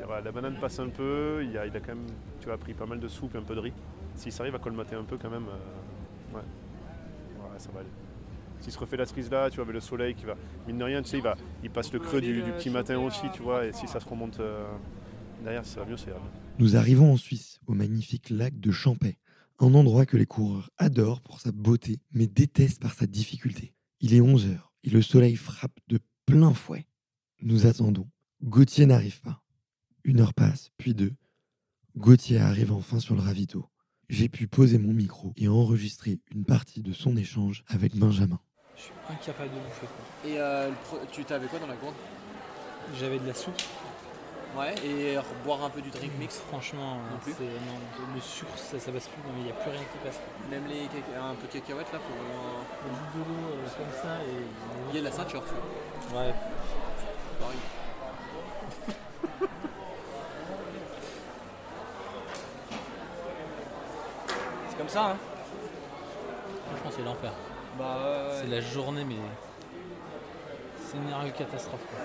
Non, 0.00 0.14
la 0.24 0.32
banane 0.32 0.58
passe 0.60 0.78
un 0.80 0.88
peu, 0.88 1.44
il 1.44 1.56
a, 1.58 1.66
il 1.66 1.76
a 1.76 1.80
quand 1.80 1.94
même 1.94 2.06
tu 2.40 2.46
vois, 2.46 2.56
pris 2.56 2.72
pas 2.74 2.86
mal 2.86 2.98
de 2.98 3.08
soupe 3.08 3.34
et 3.34 3.38
un 3.38 3.42
peu 3.42 3.54
de 3.54 3.60
riz. 3.60 3.72
S'il 4.14 4.32
s'arrive 4.32 4.54
à 4.54 4.58
colmater 4.58 4.96
un 4.96 5.04
peu 5.04 5.16
quand 5.16 5.30
même, 5.30 5.46
euh, 5.46 6.36
ouais. 6.36 6.40
ouais, 6.40 7.58
ça 7.58 7.70
va 7.72 7.80
aller. 7.80 7.88
S'il 8.60 8.72
se 8.72 8.78
refait 8.78 8.96
la 8.96 9.06
cerise 9.06 9.30
là, 9.30 9.48
tu 9.50 9.56
vois, 9.56 9.64
avec 9.64 9.74
le 9.74 9.80
soleil 9.80 10.14
qui 10.14 10.24
va, 10.24 10.34
mine 10.66 10.78
de 10.78 10.84
rien, 10.84 11.02
tu 11.02 11.08
sais, 11.08 11.18
il, 11.18 11.22
va, 11.22 11.36
il 11.62 11.70
passe 11.70 11.92
le 11.92 11.98
creux 11.98 12.20
du, 12.20 12.42
du 12.42 12.50
petit 12.52 12.70
matin 12.70 12.98
aussi, 12.98 13.26
tu 13.32 13.42
vois, 13.42 13.66
et 13.66 13.72
si 13.72 13.86
ça 13.86 14.00
se 14.00 14.08
remonte 14.08 14.40
euh, 14.40 14.66
derrière, 15.42 15.64
ça 15.64 15.80
va 15.80 15.86
mieux, 15.86 15.96
ça 15.96 16.10
ira 16.10 16.18
mieux. 16.18 16.30
Nous 16.58 16.76
arrivons 16.76 17.12
en 17.12 17.16
Suisse, 17.16 17.60
au 17.66 17.74
magnifique 17.74 18.30
lac 18.30 18.58
de 18.58 18.70
Champais, 18.70 19.18
un 19.58 19.74
endroit 19.74 20.06
que 20.06 20.16
les 20.16 20.26
coureurs 20.26 20.70
adorent 20.78 21.22
pour 21.22 21.40
sa 21.40 21.52
beauté, 21.52 22.00
mais 22.12 22.26
détestent 22.26 22.82
par 22.82 22.94
sa 22.94 23.06
difficulté. 23.06 23.74
Il 24.00 24.14
est 24.14 24.20
11h 24.20 24.67
et 24.88 24.90
le 24.90 25.02
soleil 25.02 25.36
frappe 25.36 25.78
de 25.88 25.98
plein 26.24 26.54
fouet. 26.54 26.86
Nous 27.42 27.66
attendons. 27.66 28.08
Gauthier 28.42 28.86
n'arrive 28.86 29.20
pas. 29.20 29.42
Une 30.02 30.20
heure 30.20 30.32
passe, 30.32 30.70
puis 30.78 30.94
deux. 30.94 31.12
Gauthier 31.96 32.38
arrive 32.38 32.72
enfin 32.72 32.98
sur 32.98 33.14
le 33.14 33.20
ravito. 33.20 33.68
J'ai 34.08 34.30
pu 34.30 34.46
poser 34.46 34.78
mon 34.78 34.94
micro 34.94 35.34
et 35.36 35.46
enregistrer 35.46 36.20
une 36.34 36.46
partie 36.46 36.80
de 36.80 36.94
son 36.94 37.18
échange 37.18 37.64
avec 37.66 37.96
Benjamin. 37.96 38.40
Je 38.76 38.84
suis 38.84 38.92
incapable 39.10 39.50
de 39.50 39.60
bouffer 39.60 39.86
quoi. 39.86 40.30
Et 40.30 40.38
euh, 40.38 40.70
tu 41.12 41.22
t'avais 41.24 41.48
quoi 41.48 41.58
dans 41.58 41.66
la 41.66 41.76
gourde? 41.76 41.94
J'avais 42.98 43.18
de 43.18 43.26
la 43.26 43.34
soupe. 43.34 43.60
Ouais, 44.56 44.74
et 44.84 45.16
boire 45.44 45.62
un 45.62 45.70
peu 45.70 45.80
du 45.80 45.90
drink 45.90 46.10
mix 46.18 46.40
Franchement, 46.48 46.96
Non 47.12 47.18
plus 47.18 47.32
c'est- 47.32 47.44
non, 47.44 47.78
le 48.14 48.20
sucre 48.20 48.56
ça, 48.56 48.78
ça 48.78 48.90
passe 48.90 49.06
plus, 49.08 49.20
il 49.36 49.44
n'y 49.44 49.50
a 49.50 49.54
plus 49.54 49.70
rien 49.70 49.80
qui 49.80 49.98
passe. 50.04 50.18
Même 50.50 50.66
les 50.66 50.84
un 50.84 51.34
peu 51.34 51.46
de 51.46 51.52
cacahuètes 51.52 51.92
là 51.92 51.98
pour. 51.98 52.16
euh, 52.16 52.88
Le 52.88 52.94
jus 52.96 53.12
de 53.14 53.18
l'eau 53.30 53.48
euh, 53.52 53.68
comme 53.76 54.02
ça 54.02 54.16
et. 54.24 54.42
Il 54.90 54.94
y 54.94 54.98
a 54.98 55.00
de 55.00 55.04
la 55.06 55.12
ceinture, 55.12 55.42
tu 55.44 56.12
vois. 56.12 56.22
Ouais. 56.22 56.34
Pareil. 57.38 57.58
C'est 64.70 64.76
comme 64.78 64.88
ça, 64.88 65.10
hein 65.10 65.16
Franchement, 66.66 66.90
c'est 66.96 67.02
l'enfer. 67.04 67.32
Bah, 67.78 67.84
ouais, 68.02 68.34
C'est 68.40 68.46
la 68.48 68.60
journée, 68.60 69.04
mais. 69.04 69.16
Scénario 70.84 71.32
catastrophe 71.32 71.80
quoi. 71.90 71.98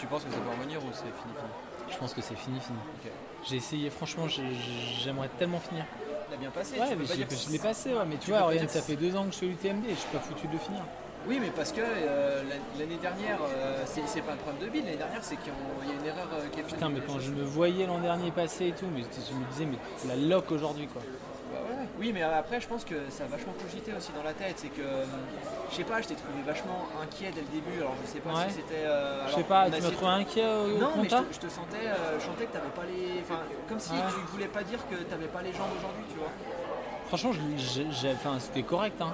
Tu 0.00 0.06
penses 0.06 0.24
que 0.24 0.30
ça 0.30 0.38
peut 0.38 0.50
revenir 0.50 0.78
ou 0.78 0.88
c'est 0.92 1.02
fini 1.02 1.34
fini? 1.34 1.90
Je 1.92 1.96
pense 1.98 2.14
que 2.14 2.22
c'est 2.22 2.36
fini, 2.36 2.58
fini. 2.60 2.78
J'ai 3.44 3.56
essayé, 3.56 3.90
franchement, 3.90 4.26
j'ai- 4.28 4.42
j'aimerais 5.02 5.28
tellement 5.38 5.60
finir. 5.60 5.84
Il 6.30 6.34
a 6.34 6.36
bien 6.38 6.50
passé. 6.50 6.78
Ouais, 6.78 6.88
tu 6.88 6.94
peux 6.96 7.02
mais 7.02 7.08
pas 7.08 7.14
dire- 7.16 7.26
je 7.46 7.52
l'ai 7.52 7.58
passé, 7.58 7.90
ouais, 7.92 8.04
mais 8.06 8.14
tu, 8.16 8.26
tu 8.26 8.30
vois, 8.30 8.48
peux 8.48 8.68
ça 8.68 8.80
fait 8.82 8.96
deux 8.96 9.14
ans 9.16 9.24
que 9.26 9.34
je 9.34 9.44
l'UTMB 9.46 9.84
et 9.86 9.90
je 9.94 10.00
suis 10.00 10.08
pas 10.10 10.20
foutu 10.20 10.46
de 10.46 10.52
le 10.52 10.58
finir. 10.58 10.80
Oui, 11.28 11.38
mais 11.38 11.50
parce 11.50 11.72
que 11.72 11.80
euh, 11.84 12.42
l'an- 12.44 12.78
l'année 12.78 12.96
dernière, 12.96 13.38
euh, 13.42 13.84
c'est 13.84 14.22
pas 14.22 14.32
un 14.32 14.36
problème 14.36 14.62
de 14.64 14.70
bide. 14.72 14.84
L'année 14.86 14.96
dernière, 14.96 15.22
c'est 15.22 15.36
qu'il 15.36 15.48
y 15.52 15.90
a 15.90 16.00
une 16.00 16.06
erreur 16.06 16.28
euh, 16.32 16.48
qui 16.50 16.60
est. 16.60 16.62
Putain, 16.62 16.88
mais 16.88 17.00
quand 17.06 17.18
je 17.18 17.30
me 17.32 17.42
voyais 17.44 17.86
l'an 17.86 17.98
dernier 17.98 18.30
passer 18.30 18.68
et 18.68 18.72
tout, 18.72 18.86
mais 18.94 19.02
je 19.02 19.34
me 19.34 19.44
disais, 19.52 19.66
mais 19.66 19.76
la 20.08 20.16
loc 20.16 20.50
aujourd'hui, 20.50 20.86
quoi. 20.86 21.02
Oui, 22.00 22.12
mais 22.14 22.22
après, 22.22 22.60
je 22.62 22.66
pense 22.66 22.84
que 22.84 22.94
ça 23.10 23.24
a 23.24 23.26
vachement 23.26 23.52
cogité 23.62 23.92
aussi 23.92 24.10
dans 24.16 24.22
la 24.22 24.32
tête. 24.32 24.54
C'est 24.56 24.68
que, 24.68 24.80
euh, 24.80 25.04
je 25.70 25.76
sais 25.76 25.84
pas, 25.84 26.00
je 26.00 26.08
t'ai 26.08 26.14
trouvé 26.14 26.40
vachement 26.46 26.88
inquiet 27.02 27.30
dès 27.34 27.42
le 27.42 27.46
début. 27.48 27.78
Alors, 27.78 27.92
je 28.02 28.10
sais 28.10 28.20
pas 28.20 28.30
Ouais. 28.30 28.48
si 28.48 28.54
c'était. 28.54 28.86
euh, 28.86 29.28
Je 29.28 29.34
sais 29.34 29.42
pas, 29.42 29.70
tu 29.70 29.82
m'as 29.82 29.90
trouvé 29.90 30.10
inquiet 30.12 30.46
au, 30.46 30.78
Non, 30.78 30.90
mais 30.96 31.04
je 31.10 31.14
te, 31.16 31.22
je 31.34 31.38
te 31.40 31.48
sentais, 31.48 31.86
euh, 31.88 32.18
je 32.18 32.24
sentais 32.24 32.46
que 32.46 32.52
t'avais 32.52 32.70
pas 32.74 32.84
les. 32.86 33.20
Enfin, 33.20 33.40
comme 33.68 33.78
si 33.78 33.92
Ouais. 33.92 33.98
tu 34.08 34.32
voulais 34.32 34.48
pas 34.48 34.62
dire 34.62 34.78
que 34.88 34.94
t'avais 34.96 35.26
pas 35.26 35.42
les 35.42 35.52
jambes 35.52 35.68
aujourd'hui, 35.76 36.04
tu 36.10 36.16
vois. 36.18 36.30
Franchement, 37.08 37.32
c'était 38.38 38.62
correct. 38.62 39.00
Hein. 39.02 39.12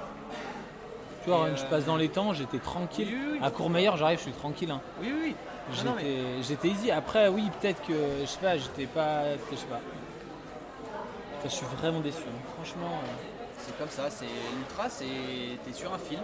Tu 1.25 1.29
vois, 1.29 1.49
Et, 1.49 1.57
je 1.57 1.63
euh, 1.65 1.69
passe 1.69 1.83
dans 1.83 1.97
les 1.97 2.07
temps, 2.07 2.31
j'étais 2.31 2.59
tranquille. 2.59 3.09
Oui, 3.11 3.19
oui, 3.21 3.29
oui. 3.33 3.39
À 3.45 3.51
Courmayeur, 3.51 3.97
j'arrive, 3.97 4.19
je 4.19 4.23
suis 4.23 4.31
tranquille. 4.31 4.71
hein. 4.71 4.79
Oui, 5.01 5.11
oui, 5.13 5.19
oui. 5.25 5.35
Mais- 5.97 6.41
j'étais 6.41 6.69
easy. 6.69 6.89
Après, 6.89 7.27
oui, 7.27 7.49
peut-être 7.59 7.81
que, 7.85 7.93
je 8.21 8.25
sais 8.25 8.39
pas, 8.39 8.55
j'étais 8.57 8.85
pas. 8.85 9.23
Je 9.51 9.57
sais 9.57 9.65
pas. 9.65 9.81
Je 11.43 11.49
suis 11.49 11.65
vraiment 11.77 11.99
déçu. 11.99 12.23
hein. 12.27 12.39
Franchement. 12.55 12.99
euh, 13.03 13.43
C'est 13.59 13.77
comme 13.77 13.89
ça, 13.89 14.09
c'est 14.09 14.25
l'ultra, 14.55 14.89
c'est 14.89 15.05
t'es 15.65 15.73
sur 15.73 15.93
un 15.93 15.97
fil. 15.97 16.19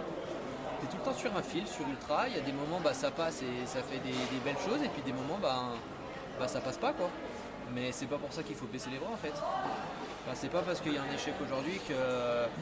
T'es 0.80 0.86
tout 0.86 0.96
le 0.98 1.02
temps 1.04 1.16
sur 1.16 1.34
un 1.36 1.42
fil, 1.42 1.66
sur 1.66 1.86
ultra. 1.88 2.28
Il 2.28 2.36
y 2.36 2.38
a 2.38 2.42
des 2.42 2.52
moments, 2.52 2.80
bah 2.82 2.94
ça 2.94 3.10
passe 3.10 3.42
et 3.42 3.66
ça 3.66 3.80
fait 3.82 3.98
des, 3.98 4.12
des 4.12 4.40
belles 4.44 4.58
choses, 4.64 4.82
et 4.82 4.88
puis 4.88 5.02
des 5.02 5.12
moments, 5.12 5.38
bah, 5.40 5.72
bah 6.38 6.48
ça 6.48 6.60
passe 6.60 6.76
pas 6.78 6.92
quoi. 6.92 7.08
Mais 7.74 7.92
c'est 7.92 8.06
pas 8.06 8.16
pour 8.18 8.32
ça 8.32 8.42
qu'il 8.42 8.54
faut 8.56 8.66
baisser 8.66 8.90
les 8.90 8.98
bras 8.98 9.10
en 9.12 9.16
fait. 9.16 9.32
Enfin, 9.32 10.34
c'est 10.34 10.48
pas 10.50 10.62
parce 10.62 10.80
qu'il 10.80 10.92
y 10.94 10.96
a 10.98 11.02
un 11.02 11.14
échec 11.14 11.34
aujourd'hui 11.44 11.80
que. 11.88 11.94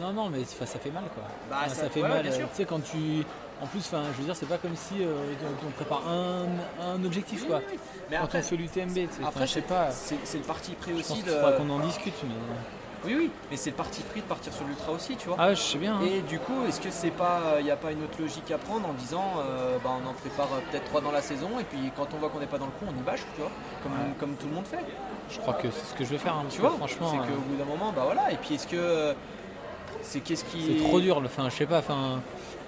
Non, 0.01 0.13
non, 0.13 0.29
mais 0.31 0.45
ça 0.45 0.67
fait 0.67 0.91
mal 0.91 1.05
quoi. 1.15 1.25
Bah, 1.51 1.59
Enfin, 1.61 1.69
ça- 1.69 1.83
ça, 1.83 1.91
fait 1.91 2.03
mal. 2.03 2.27
euh. 2.27 2.31
Tu 2.31 2.45
sais, 2.55 2.65
quand 2.65 2.81
tu. 2.83 3.25
En 3.63 3.67
plus, 3.67 3.79
enfin, 3.79 4.03
je 4.13 4.19
veux 4.19 4.25
dire, 4.25 4.35
c'est 4.35 4.49
pas 4.49 4.59
comme 4.59 4.75
si 4.75 5.03
euh, 5.05 5.15
on, 5.67 5.71
prépare 5.71 6.03
un, 6.09 6.47
un 6.85 7.05
objectif 7.05 7.47
quoi. 7.47 7.61
Mais 8.11 8.17
quand 8.17 8.25
après- 8.25 8.41
on 8.41 8.43
fait 8.43 8.57
l'UTMB, 8.57 8.99
Après, 9.25 9.47
je 9.47 9.53
sais 9.53 9.61
c'est- 9.61 9.67
pas. 9.69 9.91
c'est 10.25 10.39
le 10.39 10.45
parti 10.45 10.73
pris 10.73 10.91
Je 10.95 10.97
aussi 10.99 11.23
pense 11.23 11.25
de. 11.25 11.57
qu'on 11.59 11.71
en 11.71 11.79
discute, 11.79 12.15
mais. 12.25 12.35
Oui, 13.05 13.15
oui, 13.19 13.31
mais 13.51 13.57
c'est 13.57 13.71
le 13.71 13.77
parti 13.77 14.03
pris 14.03 14.21
de 14.21 14.27
partir 14.27 14.53
sur 14.53 14.65
l'ultra 14.65 14.93
aussi, 14.93 15.17
tu 15.17 15.27
vois. 15.29 15.37
Ah 15.39 15.55
je 15.55 15.61
sais 15.61 15.79
bien, 15.79 15.97
hein. 15.97 16.01
Et 16.05 16.21
du 16.23 16.39
coup, 16.41 16.65
est-ce 16.69 16.81
que 16.81 16.91
c'est 16.91 17.11
pas, 17.11 17.57
il 17.59 17.65
n'y 17.65 17.71
a 17.71 17.77
pas 17.77 17.91
une 17.93 18.03
autre 18.05 18.21
logique 18.21 18.49
à 18.53 18.59
prendre 18.59 18.89
en 18.89 18.93
disant, 18.95 19.25
euh, 19.39 19.77
bah, 19.83 19.91
on 20.05 20.09
en 20.09 20.13
prépare 20.15 20.49
euh, 20.55 20.61
peut-être 20.71 20.85
trois 20.87 21.01
dans 21.01 21.11
la 21.13 21.21
saison, 21.23 21.49
et 21.61 21.65
puis 21.65 21.79
quand 21.97 22.07
on 22.15 22.19
voit 22.19 22.29
qu'on 22.31 22.39
n'est 22.41 22.47
pas 22.47 22.59
dans 22.59 22.67
le 22.67 22.73
coup, 22.73 22.85
on 22.89 22.97
y 22.99 23.03
bâche, 23.03 23.23
tu 23.35 23.41
vois, 23.43 23.51
comme, 23.85 23.93
Ouais. 23.93 23.99
comme 24.21 24.35
tout 24.35 24.47
le 24.49 24.55
monde 24.55 24.67
fait. 24.67 24.85
Je 25.31 25.39
crois 25.41 25.55
que 25.55 25.69
c'est 25.71 25.87
ce 25.87 25.95
que 25.95 26.05
je 26.05 26.11
vais 26.11 26.19
faire. 26.19 26.35
hein, 26.35 26.45
Tu 26.51 26.61
vois, 26.61 26.71
franchement. 26.71 27.11
c'est 27.13 27.19
euh, 27.19 27.35
qu'au 27.35 27.41
bout 27.43 27.57
d'un 27.57 27.65
moment, 27.65 27.93
bah 27.95 28.03
voilà. 28.05 28.31
Et 28.33 28.37
puis 28.37 28.55
est-ce 28.55 28.67
que 28.69 29.15
c'est 30.03 30.21
qu'est-ce 30.21 30.45
qui 30.45 30.79
C'est 30.79 30.85
trop 30.89 31.01
dur, 31.01 31.21
le- 31.21 31.27
enfin 31.27 31.49
je 31.49 31.57
sais 31.57 31.67
pas, 31.67 31.79
enfin 31.79 32.21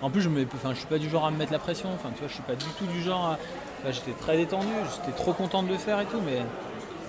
en 0.05 0.11
plus 0.11 0.21
je 0.21 0.29
je 0.29 0.75
suis 0.75 0.87
pas 0.87 0.99
du 0.99 1.09
genre 1.09 1.25
à 1.27 1.31
me 1.31 1.37
mettre 1.39 1.53
la 1.53 1.59
pression, 1.59 1.89
enfin 1.95 2.11
tu 2.15 2.19
vois, 2.21 2.29
je 2.29 2.35
suis 2.35 2.43
pas 2.43 2.55
du 2.55 2.67
tout 2.79 2.87
du 2.87 3.03
genre 3.03 3.25
à 3.25 3.39
enfin, 3.83 3.91
j'étais 3.93 4.13
très 4.13 4.37
détendu, 4.37 4.69
j'étais 4.97 5.17
trop 5.17 5.33
content 5.33 5.63
de 5.63 5.69
le 5.69 5.79
faire 5.79 6.01
et 6.01 6.07
tout 6.07 6.21
mais 6.25 6.43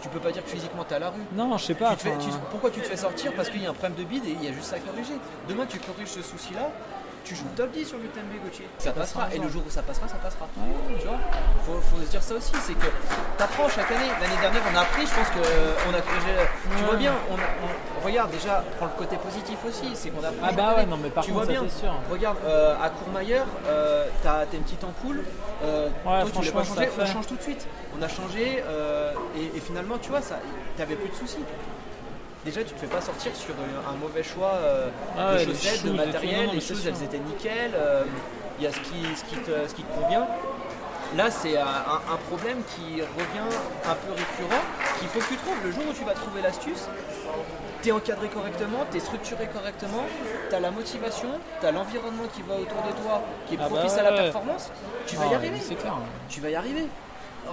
Tu 0.01 0.09
peux 0.09 0.19
pas 0.19 0.31
dire 0.31 0.43
que 0.43 0.49
physiquement 0.49 0.83
t'es 0.83 0.95
à 0.95 0.99
la 0.99 1.09
rue. 1.09 1.21
Non, 1.33 1.57
je 1.57 1.65
sais 1.65 1.73
pas, 1.73 1.91
Tu 1.91 1.97
te 1.97 2.01
fais- 2.03 2.09
enfin- 2.15 2.19
tu- 2.29 2.37
pourquoi 2.51 2.69
tu 2.69 2.79
te 2.79 2.85
fais 2.85 2.95
sortir? 2.97 3.33
Parce 3.33 3.49
qu'il 3.49 3.63
y 3.63 3.65
a 3.65 3.71
un 3.71 3.73
problème 3.73 3.97
de 3.97 4.03
bide 4.03 4.23
et 4.25 4.35
il 4.39 4.43
y 4.43 4.47
a 4.47 4.53
juste 4.53 4.65
ça 4.67 4.75
à 4.75 4.79
corriger. 4.79 5.15
Demain 5.49 5.65
tu 5.65 5.79
corriges 5.79 6.09
ce 6.09 6.21
souci-là, 6.21 6.69
tu 7.25 7.35
joues 7.35 7.43
top 7.55 7.71
10 7.71 7.85
sur 7.85 7.97
l'UTMB 7.97 8.43
Gauthier. 8.43 8.67
Ça 8.77 8.91
passera. 8.91 9.27
Et 9.33 9.39
le 9.39 9.49
jour 9.49 9.63
où 9.67 9.69
ça 9.69 9.81
passera, 9.81 10.07
ça 10.07 10.15
passera. 10.17 10.47
Tu 10.99 11.05
vois 11.07 11.17
faut, 11.65 11.81
faut 11.81 12.01
se 12.01 12.09
dire 12.11 12.21
ça 12.21 12.35
aussi, 12.35 12.53
c'est 12.61 12.75
que 12.75 12.85
t'apprends 13.37 13.67
chaque 13.67 13.91
année. 13.91 14.07
L'année 14.21 14.37
dernière 14.39 14.61
on 14.71 14.77
a 14.77 14.81
appris, 14.81 15.05
je 15.05 15.13
pense 15.13 15.27
qu'on 15.29 15.93
a 15.93 16.01
corrigé. 16.01 16.31
Tu 16.77 16.83
vois 16.83 16.95
bien, 16.95 17.13
on, 17.31 18.05
regarde 18.05 18.29
déjà, 18.31 18.63
prends 18.77 18.85
le 18.85 18.91
côté 18.97 19.17
positif 19.17 19.57
aussi, 19.67 19.89
c'est 19.95 20.09
qu'on 20.11 20.23
a 20.23 20.27
appris 20.27 20.39
Ah 20.43 20.51
bah 20.51 20.67
année. 20.67 20.75
ouais, 20.81 20.85
non, 20.85 20.97
mais 21.01 21.09
par 21.09 21.23
tu 21.23 21.31
contre, 21.31 21.45
vois 21.45 21.55
ça, 21.55 21.61
bien. 21.61 21.69
sûr. 21.69 21.93
Regarde, 22.11 22.37
euh, 22.45 22.75
à 22.81 22.89
Courmayeur, 22.89 23.45
euh, 23.67 24.05
t'as 24.21 24.45
t'as 24.45 24.57
une 24.57 24.63
petite 24.63 24.83
ampoule. 24.83 25.23
euh, 25.63 25.89
toi, 26.03 26.23
tu 26.43 26.51
pas 26.51 26.63
changer, 26.63 26.85
ça 26.85 26.91
on 27.01 27.05
change 27.07 27.27
tout 27.27 27.35
de 27.35 27.41
suite. 27.41 27.67
On 27.97 28.01
a 28.03 28.07
changé 28.07 28.63
euh, 28.67 29.11
et, 29.35 29.57
et 29.57 29.59
finalement, 29.59 29.97
tu 29.97 30.09
vois, 30.09 30.21
ça, 30.21 30.35
t'avais 30.77 30.95
plus 30.95 31.09
de 31.09 31.15
soucis. 31.15 31.43
Déjà, 32.45 32.63
tu 32.63 32.73
te 32.75 32.79
fais 32.79 32.87
pas 32.87 33.01
sortir 33.01 33.35
sur 33.35 33.55
un, 33.55 33.91
un 33.91 33.95
mauvais 33.97 34.21
choix 34.23 34.51
euh, 34.53 34.89
Ah 35.17 35.33
de 35.33 35.37
ouais, 35.39 35.45
chaussettes, 35.45 35.83
de 35.83 35.91
matériel. 35.91 36.45
non, 36.47 36.53
les 36.53 36.61
choses, 36.61 36.85
elles 36.85 37.03
étaient 37.03 37.17
nickel. 37.17 37.71
euh, 37.73 38.03
Il 38.59 38.63
y 38.65 38.67
a 38.67 38.71
ce 38.71 38.79
qui, 38.81 39.01
ce 39.15 39.23
qui, 39.25 39.35
te, 39.37 39.67
ce 39.67 39.73
qui 39.73 39.81
te 39.83 39.99
convient. 39.99 40.27
Là, 41.17 41.31
c'est 41.31 41.57
un, 41.57 42.17
problème 42.29 42.57
qui 42.75 43.01
revient 43.01 43.49
un 43.85 43.95
peu 43.95 44.11
récurrent, 44.11 44.61
qu'il 44.99 45.07
faut 45.07 45.19
que 45.19 45.25
tu 45.33 45.37
trouves. 45.37 45.57
Le 45.63 45.71
jour 45.71 45.83
où 45.89 45.93
tu 45.93 46.03
vas 46.03 46.13
trouver 46.13 46.41
l'astuce, 46.41 46.87
tu 47.81 47.89
es 47.89 47.91
encadré 47.91 48.27
correctement, 48.27 48.79
tu 48.91 48.97
es 48.97 48.99
structuré 48.99 49.47
correctement, 49.47 50.03
tu 50.49 50.55
as 50.55 50.59
la 50.59 50.71
motivation, 50.71 51.29
tu 51.61 51.65
as 51.67 51.71
l'environnement 51.71 52.25
qui 52.35 52.41
va 52.41 52.55
autour 52.55 52.81
de 52.83 52.91
toi, 53.03 53.21
qui 53.47 53.53
est 53.55 53.57
Ah 53.61 53.63
bah 53.63 53.75
propice 53.75 53.93
ouais, 53.93 53.99
à 53.99 54.03
la 54.03 54.11
performance, 54.11 54.71
tu 55.07 55.15
vas 55.15 55.23
Ah, 55.29 55.31
y 55.31 55.35
arriver. 55.35 55.57
C'est 55.61 55.75
clair. 55.75 55.93
Tu 56.27 56.41
vas 56.41 56.49
y 56.49 56.55
arriver. 56.55 56.87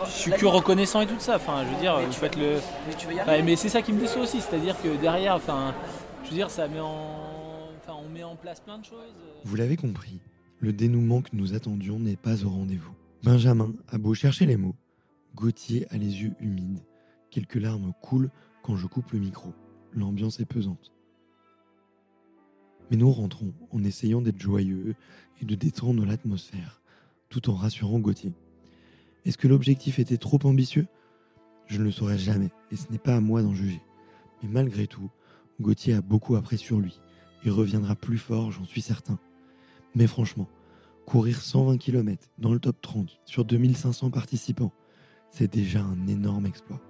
Je 0.07 0.11
suis 0.11 0.33
que 0.33 0.47
reconnaissant 0.47 1.01
et 1.01 1.07
tout 1.07 1.19
ça, 1.19 1.37
enfin 1.37 1.65
je 1.65 1.75
veux 1.75 1.81
dire, 1.81 1.97
Mais 1.99 2.07
vous 2.07 2.13
tu 2.13 2.19
faites 2.19 2.37
le. 2.37 2.59
mais 2.89 2.95
tu 2.95 3.07
vas 3.07 3.13
y 3.13 3.17
Ouais, 3.17 3.21
arriver. 3.23 3.43
mais 3.43 3.57
c'est 3.57 3.69
ça 3.69 3.83
qui 3.83 3.93
me 3.93 4.01
déçoit 4.01 4.23
aussi, 4.23 4.41
c'est-à-dire 4.41 4.81
que 4.83 4.97
derrière, 5.01 5.35
enfin 5.37 5.75
je 6.25 6.31
veux 6.31 6.37
dire, 6.37 6.51
ça 6.51 6.67
met 6.69 6.81
en. 6.81 7.69
Enfin 7.81 7.95
on 8.05 8.09
met 8.09 8.23
en 8.25 8.37
place 8.37 8.61
plein 8.61 8.79
de 8.79 8.85
choses. 8.85 9.15
Vous 9.45 9.57
l'avez 9.57 9.77
compris, 9.77 10.21
le 10.59 10.73
dénouement 10.73 11.21
que 11.23 11.31
nous 11.35 11.55
attendions 11.55 11.99
n'est 11.99 12.17
pas 12.17 12.45
au 12.45 12.49
rendez-vous. 12.49 12.93
Benjamin 13.23 13.73
a 13.89 13.99
beau 13.99 14.15
chercher 14.15 14.47
les 14.47 14.57
mots, 14.57 14.75
Gauthier 15.37 15.87
a 15.91 15.97
les 15.97 16.23
yeux 16.23 16.33
humides. 16.41 16.81
Quelques 17.31 17.55
larmes 17.57 17.93
coulent 18.03 18.31
quand 18.63 18.77
je 18.77 18.87
coupe 18.87 19.13
le 19.13 19.19
micro. 19.21 19.53
L'ambiance 19.93 20.41
est 20.41 20.45
pesante. 20.45 20.93
Mais 22.91 22.97
nous 22.97 23.11
rentrons 23.11 23.53
en 23.71 23.83
essayant 23.85 24.21
d'être 24.21 24.41
joyeux 24.41 24.95
et 25.41 25.45
de 25.45 25.55
détendre 25.55 26.05
l'atmosphère, 26.05 26.83
tout 27.31 27.49
en 27.51 27.55
rassurant 27.55 27.99
Gauthier. 27.99 28.33
Est-ce 29.25 29.39
que 29.39 29.49
l'objectif 29.49 29.99
était 29.99 30.17
trop 30.17 30.39
ambitieux? 30.45 30.87
Je 31.67 31.79
ne 31.79 31.85
le 31.85 31.91
saurais 31.93 32.19
jamais, 32.19 32.51
et 32.71 32.77
ce 32.77 32.91
n'est 32.91 32.99
pas 32.99 33.17
à 33.17 33.21
moi 33.21 33.43
d'en 33.43 33.55
juger. 33.55 33.81
Mais 34.43 34.49
malgré 34.49 34.87
tout, 34.87 35.11
Gauthier 35.61 35.95
a 35.95 36.03
beaucoup 36.03 36.37
appris 36.37 36.59
sur 36.59 36.79
lui, 36.79 37.01
et 37.45 37.51
reviendra 37.51 37.95
plus 37.95 38.19
fort, 38.19 38.51
j'en 38.51 38.65
suis 38.65 38.83
certain. 38.83 39.19
Mais 39.95 40.07
franchement, 40.07 40.49
courir 41.07 41.41
120 41.41 41.79
km 41.79 42.29
dans 42.39 42.53
le 42.53 42.59
top 42.59 42.81
30 42.81 43.21
sur 43.25 43.45
2500 43.45 44.11
participants, 44.11 44.73
c'est 45.31 45.53
déjà 45.53 45.83
un 45.83 46.07
énorme 46.09 46.47
exploit. 46.47 46.81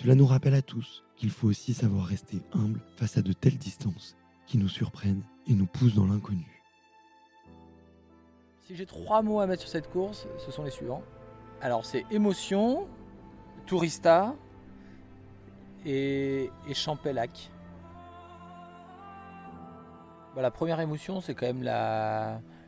Cela 0.00 0.14
nous 0.14 0.26
rappelle 0.26 0.54
à 0.54 0.62
tous 0.62 1.04
qu'il 1.16 1.30
faut 1.30 1.48
aussi 1.48 1.74
savoir 1.74 2.06
rester 2.06 2.40
humble 2.52 2.80
face 2.96 3.18
à 3.18 3.22
de 3.22 3.32
telles 3.32 3.58
distances 3.58 4.16
qui 4.46 4.58
nous 4.58 4.68
surprennent 4.68 5.22
et 5.46 5.54
nous 5.54 5.66
poussent 5.66 5.94
dans 5.94 6.06
l'inconnu. 6.06 6.62
Si 8.66 8.74
j'ai 8.76 8.86
trois 8.86 9.20
mots 9.20 9.40
à 9.40 9.46
mettre 9.46 9.62
sur 9.62 9.70
cette 9.70 9.90
course, 9.90 10.26
ce 10.38 10.50
sont 10.50 10.64
les 10.64 10.70
suivants. 10.70 11.02
Alors 11.62 11.84
c'est 11.84 12.06
émotion, 12.10 12.88
tourista 13.66 14.34
et, 15.84 16.50
et. 16.68 16.74
Bah, 20.34 20.42
la 20.42 20.50
première 20.50 20.80
émotion, 20.80 21.20
c'est 21.20 21.34
quand 21.34 21.46
même 21.46 21.62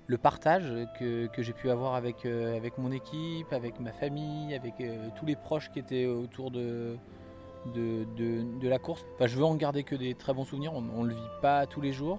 le 0.06 0.18
partage 0.18 0.70
que, 0.98 1.26
que 1.28 1.42
j'ai 1.42 1.52
pu 1.52 1.70
avoir 1.70 1.94
avec, 1.94 2.26
euh, 2.26 2.56
avec 2.56 2.76
mon 2.76 2.90
équipe, 2.92 3.52
avec 3.52 3.80
ma 3.80 3.92
famille, 3.92 4.54
avec 4.54 4.74
euh, 4.80 5.08
tous 5.16 5.24
les 5.24 5.36
proches 5.36 5.70
qui 5.70 5.78
étaient 5.78 6.06
autour 6.06 6.50
de, 6.50 6.96
de, 7.74 8.04
de- 8.16 8.68
la 8.68 8.78
course. 8.78 9.06
Je 9.20 9.36
veux 9.36 9.44
en 9.44 9.54
garder 9.54 9.84
que 9.84 9.94
des 9.94 10.14
très 10.14 10.34
bons 10.34 10.44
souvenirs, 10.44 10.74
on 10.74 11.04
ne 11.04 11.08
le 11.08 11.14
vit 11.14 11.20
pas 11.40 11.66
tous 11.66 11.80
les 11.80 11.92
jours. 11.92 12.18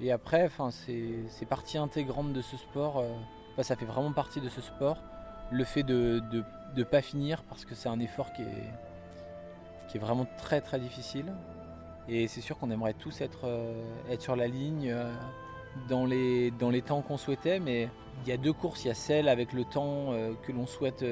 Et 0.00 0.10
après, 0.12 0.50
c'est 0.70 1.46
partie 1.48 1.78
intégrante 1.78 2.32
de 2.32 2.42
ce 2.42 2.56
sport, 2.56 2.98
euh, 2.98 3.62
ça 3.62 3.76
fait 3.76 3.86
vraiment 3.86 4.12
partie 4.12 4.40
de 4.40 4.48
ce 4.48 4.60
sport. 4.60 4.98
Le 5.54 5.62
fait 5.62 5.84
de 5.84 6.20
ne 6.76 6.82
pas 6.82 7.00
finir 7.00 7.44
parce 7.44 7.64
que 7.64 7.76
c'est 7.76 7.88
un 7.88 8.00
effort 8.00 8.32
qui 8.32 8.42
est, 8.42 8.72
qui 9.86 9.98
est 9.98 10.00
vraiment 10.00 10.26
très 10.36 10.60
très 10.60 10.80
difficile. 10.80 11.32
Et 12.08 12.26
c'est 12.26 12.40
sûr 12.40 12.58
qu'on 12.58 12.72
aimerait 12.72 12.94
tous 12.94 13.20
être, 13.20 13.44
euh, 13.44 13.80
être 14.10 14.20
sur 14.20 14.34
la 14.34 14.48
ligne 14.48 14.90
euh, 14.90 15.08
dans, 15.88 16.06
les, 16.06 16.50
dans 16.50 16.70
les 16.70 16.82
temps 16.82 17.02
qu'on 17.02 17.16
souhaitait, 17.16 17.60
mais 17.60 17.88
il 18.24 18.28
y 18.28 18.32
a 18.32 18.36
deux 18.36 18.52
courses, 18.52 18.84
il 18.84 18.88
y 18.88 18.90
a 18.90 18.94
celle 18.94 19.28
avec 19.28 19.52
le 19.52 19.64
temps 19.64 20.12
euh, 20.12 20.32
que 20.42 20.50
l'on 20.50 20.66
souhaite 20.66 21.04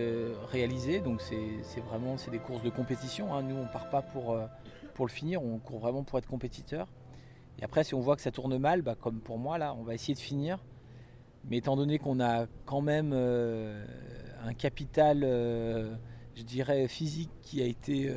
réaliser, 0.50 1.00
donc 1.00 1.20
c'est 1.20 1.80
vraiment 1.80 2.16
des 2.30 2.38
courses 2.40 2.64
de 2.64 2.70
compétition. 2.70 3.32
hein. 3.32 3.42
Nous, 3.42 3.56
on 3.56 3.66
part 3.66 3.90
pas 3.90 4.02
pour, 4.02 4.36
pour 4.94 5.06
le 5.06 5.10
finir, 5.12 5.40
on 5.42 5.58
court 5.58 5.78
vraiment 5.78 6.02
pour 6.02 6.18
être 6.18 6.26
compétiteur. 6.26 6.88
Et 7.60 7.64
après, 7.64 7.84
si 7.84 7.94
on 7.94 8.00
voit 8.00 8.16
que 8.16 8.22
ça 8.22 8.32
tourne 8.32 8.58
mal, 8.58 8.82
bah, 8.82 8.96
comme 9.00 9.20
pour 9.20 9.38
moi, 9.38 9.56
là, 9.56 9.72
on 9.78 9.84
va 9.84 9.94
essayer 9.94 10.14
de 10.14 10.18
finir. 10.18 10.58
Mais 11.48 11.58
étant 11.58 11.76
donné 11.76 11.98
qu'on 11.98 12.20
a 12.20 12.46
quand 12.66 12.82
même 12.82 13.12
un 14.44 14.54
capital, 14.54 15.22
euh, 15.24 15.94
je 16.34 16.42
dirais, 16.42 16.88
physique 16.88 17.30
qui 17.42 17.62
a 17.62 17.66
été, 17.66 18.08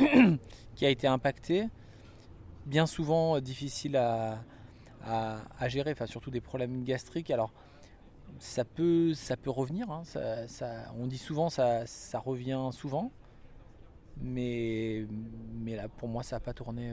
euh, 0.00 0.36
qui 0.74 0.86
a 0.86 0.90
été 0.90 1.06
impacté, 1.06 1.68
bien 2.66 2.86
souvent 2.86 3.36
euh, 3.36 3.40
difficile 3.40 3.96
à, 3.96 4.42
à- 5.04 5.68
gérer, 5.68 5.92
enfin, 5.92 6.06
surtout 6.06 6.30
des 6.30 6.40
problèmes 6.40 6.84
gastriques. 6.84 7.30
Alors, 7.30 7.52
ça 8.38 8.64
peut, 8.64 9.14
ça 9.14 9.36
peut 9.36 9.50
revenir, 9.50 9.90
hein, 9.90 10.02
on 10.98 11.06
dit 11.06 11.18
souvent 11.18 11.50
ça, 11.50 11.86
ça 11.86 12.18
revient 12.18 12.70
souvent, 12.72 13.12
mais, 14.20 15.06
mais 15.54 15.76
là, 15.76 15.88
pour 15.88 16.08
moi, 16.08 16.22
ça 16.22 16.36
n'a 16.36 16.40
pas 16.40 16.52
tourné 16.52 16.92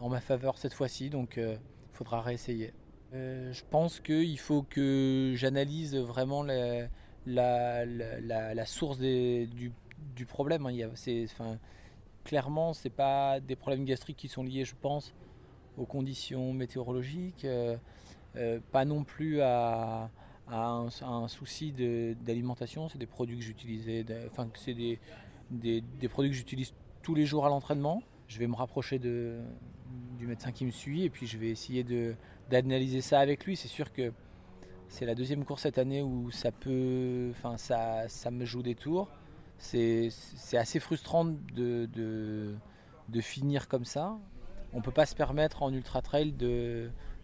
en 0.00 0.08
ma 0.08 0.20
faveur 0.20 0.58
cette 0.58 0.74
fois-ci, 0.74 1.10
donc 1.10 1.36
il 1.36 1.58
faudra 1.92 2.22
réessayer. 2.22 2.72
Je 3.12 3.62
pense 3.70 4.00
qu'il 4.00 4.38
faut 4.38 4.62
que 4.62 5.32
j'analyse 5.36 5.96
vraiment 5.96 6.42
la, 6.42 6.88
la, 7.28 7.84
la- 7.84 8.66
source 8.66 8.98
du, 8.98 9.72
du 10.16 10.26
problème. 10.26 10.66
hein. 10.66 11.58
Clairement, 12.24 12.74
ce 12.74 12.88
pas 12.88 13.40
des 13.40 13.56
problèmes 13.56 13.84
gastriques 13.84 14.16
qui 14.18 14.28
sont 14.28 14.42
liés, 14.42 14.64
je 14.64 14.74
pense, 14.78 15.14
aux 15.78 15.86
conditions 15.86 16.52
météorologiques, 16.52 17.44
euh, 17.44 17.76
euh, 18.36 18.60
pas 18.72 18.84
non 18.84 19.04
plus 19.04 19.40
à, 19.40 20.10
un, 20.50 20.88
à 21.00 21.06
un 21.06 21.28
souci 21.28 21.72
d'alimentation. 21.72 22.88
C'est 22.88 22.98
des 22.98 23.06
produits 23.06 23.38
que 23.38 23.44
j'utilisais, 23.44 24.04
enfin, 24.30 24.48
c'est 24.54 24.74
des, 24.74 24.98
des, 25.50 26.08
produits 26.08 26.30
que 26.30 26.36
j'utilise 26.36 26.74
tous 27.02 27.14
les 27.14 27.24
jours 27.24 27.46
à 27.46 27.48
l'entraînement. 27.48 28.02
Je 28.26 28.38
vais 28.38 28.46
me 28.46 28.56
rapprocher 28.56 28.98
de, 28.98 29.38
du 30.18 30.26
médecin 30.26 30.52
qui 30.52 30.66
me 30.66 30.70
suit 30.70 31.04
et 31.04 31.10
puis 31.10 31.26
je 31.26 31.38
vais 31.38 31.48
essayer 31.48 31.84
d'analyser 32.50 33.00
ça 33.00 33.20
avec 33.20 33.46
lui. 33.46 33.56
C'est 33.56 33.68
sûr 33.68 33.90
que 33.92 34.12
c'est 34.88 35.06
la 35.06 35.14
deuxième 35.14 35.44
course 35.44 35.62
cette 35.62 35.78
année 35.78 36.02
où 36.02 36.30
ça 36.30 36.50
peut, 36.50 37.28
enfin 37.30 37.56
ça, 37.56 38.08
ça 38.08 38.30
me 38.30 38.44
joue 38.44 38.62
des 38.62 38.74
tours. 38.74 39.08
C'est 39.58 40.10
assez 40.52 40.80
frustrant 40.80 41.24
de, 41.24 41.86
de, 41.86 42.54
de 43.08 43.20
finir 43.20 43.68
comme 43.68 43.84
ça. 43.84 44.16
On 44.72 44.80
peut 44.80 44.92
pas 44.92 45.06
se 45.06 45.14
permettre 45.14 45.62
en 45.62 45.72
ultra 45.72 46.02
trail 46.02 46.32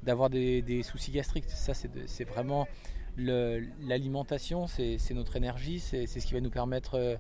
d'avoir 0.03 0.31
des, 0.31 0.63
des 0.63 0.83
soucis 0.83 1.13
gastriques. 1.13 1.49
Ça 1.49 1.75
c'est 1.75 2.25
vraiment 2.25 2.67
l'alimentation, 3.17 4.67
c'est 4.67 4.99
notre 5.13 5.37
énergie, 5.37 5.81
c'est 5.81 6.07
ce 6.07 6.27
qui 6.27 6.35
va 6.35 6.41
nous 6.41 6.51
permettre 6.51 7.19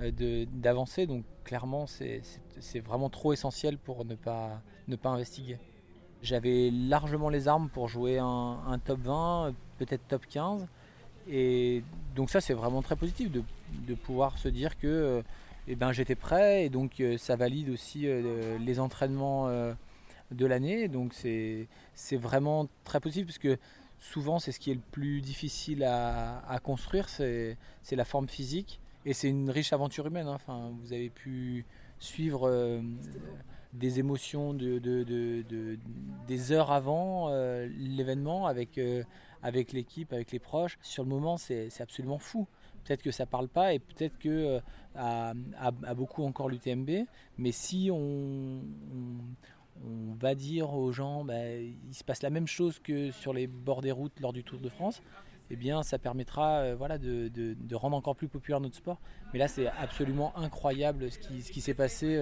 euh, 0.00 0.46
d'avancer. 0.52 1.06
Donc 1.06 1.24
clairement 1.44 1.86
c'est 1.86 2.80
vraiment 2.80 3.10
trop 3.10 3.32
essentiel 3.32 3.78
pour 3.78 4.04
ne 4.04 4.14
pas 4.14 4.62
ne 4.88 4.96
pas 4.96 5.10
investiguer. 5.10 5.58
J'avais 6.22 6.70
largement 6.70 7.28
les 7.28 7.48
armes 7.48 7.68
pour 7.68 7.88
jouer 7.88 8.18
un, 8.18 8.78
top 8.84 9.00
20, 9.00 9.54
peut-être 9.78 10.06
top 10.06 10.24
15. 10.26 10.66
Et 11.28 11.82
donc 12.14 12.30
ça 12.30 12.40
c'est 12.40 12.54
vraiment 12.54 12.82
très 12.82 12.96
positif 12.96 13.30
de, 13.30 13.94
pouvoir 13.94 14.38
se 14.38 14.48
dire 14.48 14.78
que 14.78 14.86
euh, 14.86 15.22
eh 15.68 15.76
ben, 15.76 15.92
j'étais 15.92 16.16
prêt 16.16 16.64
et 16.64 16.68
donc 16.68 17.00
euh, 17.00 17.16
ça 17.16 17.36
valide 17.36 17.70
aussi 17.70 18.06
euh, 18.06 18.58
les 18.58 18.78
entraînements 18.78 19.48
de 20.30 20.46
l'année. 20.46 20.86
Donc 20.86 21.12
c'est 21.12 22.16
vraiment 22.16 22.68
très 22.84 23.00
positif 23.00 23.26
parce 23.26 23.38
que 23.38 23.58
souvent 23.98 24.38
c'est 24.38 24.52
ce 24.52 24.60
qui 24.60 24.70
est 24.70 24.74
le 24.74 24.80
plus 24.92 25.22
difficile 25.22 25.82
à, 25.82 26.60
construire, 26.62 27.08
c'est 27.08 27.56
la 27.90 28.04
forme 28.04 28.28
physique. 28.28 28.80
Et 29.04 29.14
c'est 29.14 29.28
une 29.28 29.50
riche 29.50 29.72
aventure 29.72 30.06
humaine. 30.06 30.28
hein. 30.28 30.34
Enfin, 30.36 30.70
vous 30.80 30.92
avez 30.92 31.10
pu 31.10 31.66
suivre 31.98 32.48
des 33.72 33.98
émotions 33.98 34.52
de, 34.52 34.78
de- 34.78 35.02
de- 35.02 35.42
de- 35.48 35.78
des 36.26 36.52
heures 36.52 36.70
avant 36.70 37.28
euh, 37.30 37.66
l'événement 37.78 38.46
avec, 38.46 38.78
euh, 38.78 39.02
avec 39.42 39.72
l'équipe, 39.72 40.12
avec 40.12 40.32
les 40.32 40.38
proches. 40.38 40.78
Sur 40.82 41.04
le 41.04 41.08
moment, 41.08 41.36
c'est 41.36 41.68
absolument 41.80 42.18
fou. 42.18 42.46
Peut-être 42.84 43.02
que 43.02 43.10
ça 43.10 43.26
parle 43.26 43.48
pas 43.48 43.74
et 43.74 43.78
peut-être 43.78 44.18
que 44.18 44.28
euh, 44.28 44.60
à, 44.96 45.94
beaucoup 45.94 46.24
encore 46.24 46.48
l'UTMB. 46.48 47.06
Mais 47.38 47.52
si 47.52 47.90
on, 47.92 48.60
va 50.20 50.34
dire 50.34 50.74
aux 50.74 50.92
gens, 50.92 51.24
bah, 51.24 51.48
il 51.56 51.94
se 51.94 52.04
passe 52.04 52.22
la 52.22 52.30
même 52.30 52.46
chose 52.46 52.78
que 52.78 53.10
sur 53.10 53.32
les 53.32 53.46
bords 53.46 53.80
des 53.80 53.92
routes 53.92 54.20
lors 54.20 54.32
du 54.32 54.44
Tour 54.44 54.60
de 54.60 54.68
France, 54.68 55.02
eh 55.50 55.56
bien, 55.56 55.82
ça 55.82 55.98
permettra 55.98 56.58
euh, 56.58 56.74
voilà, 56.76 56.98
de, 56.98 57.74
rendre 57.74 57.96
encore 57.96 58.16
plus 58.16 58.28
populaire 58.28 58.60
notre 58.60 58.76
sport. 58.76 59.00
Mais 59.32 59.38
là, 59.38 59.48
c'est 59.48 59.66
absolument 59.66 60.36
incroyable 60.36 61.10
ce 61.10 61.18
qui, 61.18 61.60
s'est 61.60 61.74
passé 61.74 62.16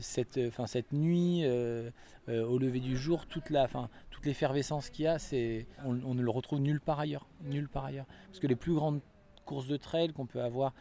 cette, 0.00 0.38
enfin, 0.48 0.66
cette 0.66 0.92
nuit, 0.92 1.42
euh, 1.44 1.90
euh, 2.28 2.44
au 2.44 2.58
lever 2.58 2.80
du 2.80 2.96
jour, 2.96 3.26
toute 3.26 3.50
la, 3.50 3.64
enfin, 3.64 3.88
toute 4.10 4.26
l'effervescence 4.26 4.90
qu'il 4.90 5.04
y 5.04 5.08
a, 5.08 5.18
c'est, 5.18 5.66
on, 5.84 5.94
ne 5.94 6.22
le 6.22 6.30
retrouve 6.30 6.60
nulle 6.60 6.80
part 6.80 7.00
ailleurs, 7.00 7.26
nulle 7.42 7.68
part 7.68 7.84
ailleurs. 7.84 8.06
Parce 8.26 8.40
que 8.40 8.46
les 8.46 8.56
plus 8.56 8.74
grandes 8.74 9.00
courses 9.44 9.66
de 9.66 9.76
trail 9.76 10.12
qu'on 10.12 10.26
peut 10.26 10.42
avoir, 10.42 10.74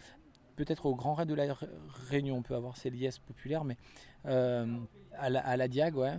peut-être 0.56 0.86
au 0.86 0.96
Grand 0.96 1.14
Raid 1.14 1.30
de 1.30 1.36
la 1.36 1.54
Ré- 1.54 1.68
Réunion, 2.10 2.38
on 2.38 2.42
peut 2.42 2.56
avoir 2.56 2.78
ces 2.78 2.90
liesses 2.90 3.20
populaires, 3.20 3.64
mais 3.64 3.78
euh, 4.26 4.66
à, 5.18 5.30
la, 5.30 5.48
à 5.48 5.68
Diag, 5.68 5.96
ouais. 5.96 6.18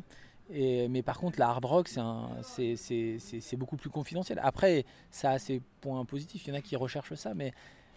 Mais 0.51 1.03
par 1.03 1.19
contre, 1.19 1.39
la 1.39 1.49
hard 1.49 1.65
rock, 1.67 1.89
c'est 1.89 3.57
beaucoup 3.57 3.77
plus 3.77 3.91
confidentiel. 3.91 4.41
Après, 4.43 4.87
ça 5.11 5.33
a 5.33 5.39
ses 5.39 5.61
points 5.83 6.03
positifs. 6.07 6.47
Il 6.47 6.51
y 6.51 6.53
en 6.53 6.59
a 6.59 6.63
qui 6.63 6.75
recherchent 6.75 7.15
ça, 7.15 7.35
mais 7.35 7.53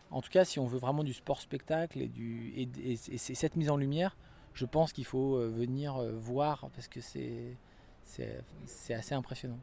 en 0.09 0.21
tout 0.21 0.29
cas, 0.29 0.43
si 0.43 0.59
on 0.59 0.65
veut 0.65 0.77
vraiment 0.79 1.05
du 1.05 1.13
sport 1.13 1.39
spectacle 1.39 2.01
et, 2.01 2.07
du, 2.07 2.53
et, 2.57 2.97
cette 2.97 3.55
mise 3.55 3.69
en 3.69 3.77
lumière, 3.77 4.17
je 4.53 4.65
pense 4.65 4.93
qu'il 4.93 5.05
faut 5.05 5.35
euh, 5.35 5.47
venir 5.47 5.97
euh, 5.97 6.11
voir 6.11 6.69
parce 6.73 6.87
que 6.87 6.99
c'est 7.01 7.57
assez 8.93 9.15
impressionnant. 9.15 9.59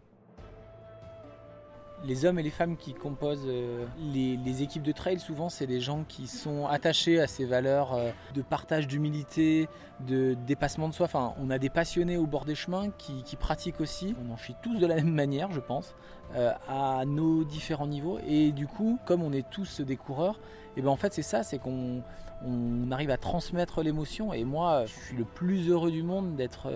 Les 2.05 2.25
hommes 2.25 2.39
et 2.39 2.43
les 2.43 2.51
femmes 2.51 2.77
qui 2.77 2.95
composent 2.95 3.47
euh, 3.47 3.85
les, 4.01 4.63
équipes 4.63 4.83
de 4.83 4.93
trail, 4.93 5.19
souvent, 5.19 5.49
c'est 5.49 5.67
des 5.67 5.81
gens 5.81 6.05
qui 6.09 6.27
sont 6.27 6.67
attachés 6.67 7.21
à 7.21 7.27
ces 7.27 7.45
valeurs 7.45 7.95
euh, 7.95 8.11
de 8.35 8.43
partage, 8.43 8.87
d'humilité, 8.87 9.69
de 10.07 10.37
dépassement 10.47 10.89
de 10.89 10.95
soi. 10.95 11.07
Enfin, 11.07 11.35
on 11.41 11.51
a 11.51 11.59
des 11.59 11.71
passionnés 11.71 12.17
au 12.17 12.27
bord 12.27 12.45
des 12.45 12.55
chemins 12.55 12.91
qui, 12.91 13.37
pratiquent 13.37 13.81
aussi. 13.81 14.15
On 14.25 14.33
en 14.33 14.37
chie 14.37 14.55
tous 14.63 14.79
de 14.79 14.87
la 14.87 14.97
même 14.97 15.13
manière, 15.13 15.51
je 15.51 15.61
pense, 15.61 15.95
euh, 16.35 16.53
à 16.69 17.05
nos 17.05 17.45
différents 17.45 17.87
niveaux. 17.87 18.19
Et 18.27 18.53
du 18.53 18.67
coup, 18.67 18.99
comme 19.05 19.23
on 19.23 19.33
est 19.33 19.49
tous 19.49 19.81
des 19.81 19.97
coureurs, 19.97 20.39
et 20.77 20.83
ben 20.83 20.91
en 20.91 20.97
fait, 20.97 21.13
c'est 21.13 21.23
ça, 21.23 21.43
c'est 21.43 21.59
qu'on 21.59 22.03
on 22.45 22.91
arrive 22.93 23.11
à 23.11 23.17
transmettre 23.17 23.83
l'émotion. 23.83 24.33
Et 24.33 24.45
moi, 24.45 24.85
je 24.87 24.93
suis 24.93 25.17
le 25.17 25.25
plus 25.25 25.69
heureux 25.69 25.91
du 25.91 26.05
monde 26.05 26.37
d'être 26.37 26.71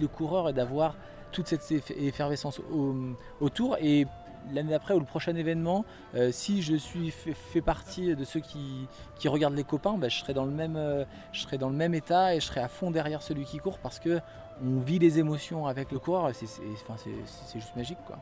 le 0.00 0.08
coureur 0.08 0.48
et 0.48 0.54
d'avoir 0.54 0.96
toute 1.36 1.48
cette 1.48 1.90
effervescence 1.90 2.60
autour. 3.40 3.76
Et 3.78 4.06
l'année 4.52 4.70
d'après 4.70 4.94
ou 4.94 4.98
le 4.98 5.04
prochain 5.04 5.36
événement, 5.36 5.84
euh, 6.14 6.32
si 6.32 6.62
je 6.62 6.74
suis 6.74 7.10
fait, 7.10 7.60
partie 7.60 8.16
de 8.16 8.24
ceux 8.24 8.40
qui, 8.40 8.86
qui 9.18 9.28
regardent 9.28 9.54
les 9.54 9.64
copains, 9.64 9.98
bah, 9.98 10.08
je, 10.08 10.18
serai 10.18 10.32
dans 10.32 10.46
le 10.46 10.50
même, 10.50 10.76
euh, 10.76 11.04
je 11.32 11.40
serai 11.40 11.58
dans 11.58 11.68
le 11.68 11.76
même 11.76 11.94
état 11.94 12.34
et 12.34 12.40
je 12.40 12.46
serai 12.46 12.60
à 12.60 12.68
fond 12.68 12.90
derrière 12.90 13.22
celui 13.22 13.44
qui 13.44 13.58
court 13.58 13.78
parce 13.78 13.98
que 13.98 14.20
on 14.64 14.78
vit 14.80 14.98
les 14.98 15.18
émotions 15.18 15.66
avec 15.66 15.92
le 15.92 15.98
coureur. 15.98 16.30
C'est 16.34 17.60
juste 17.60 17.76
magique. 17.76 17.98
quoi. 18.06 18.18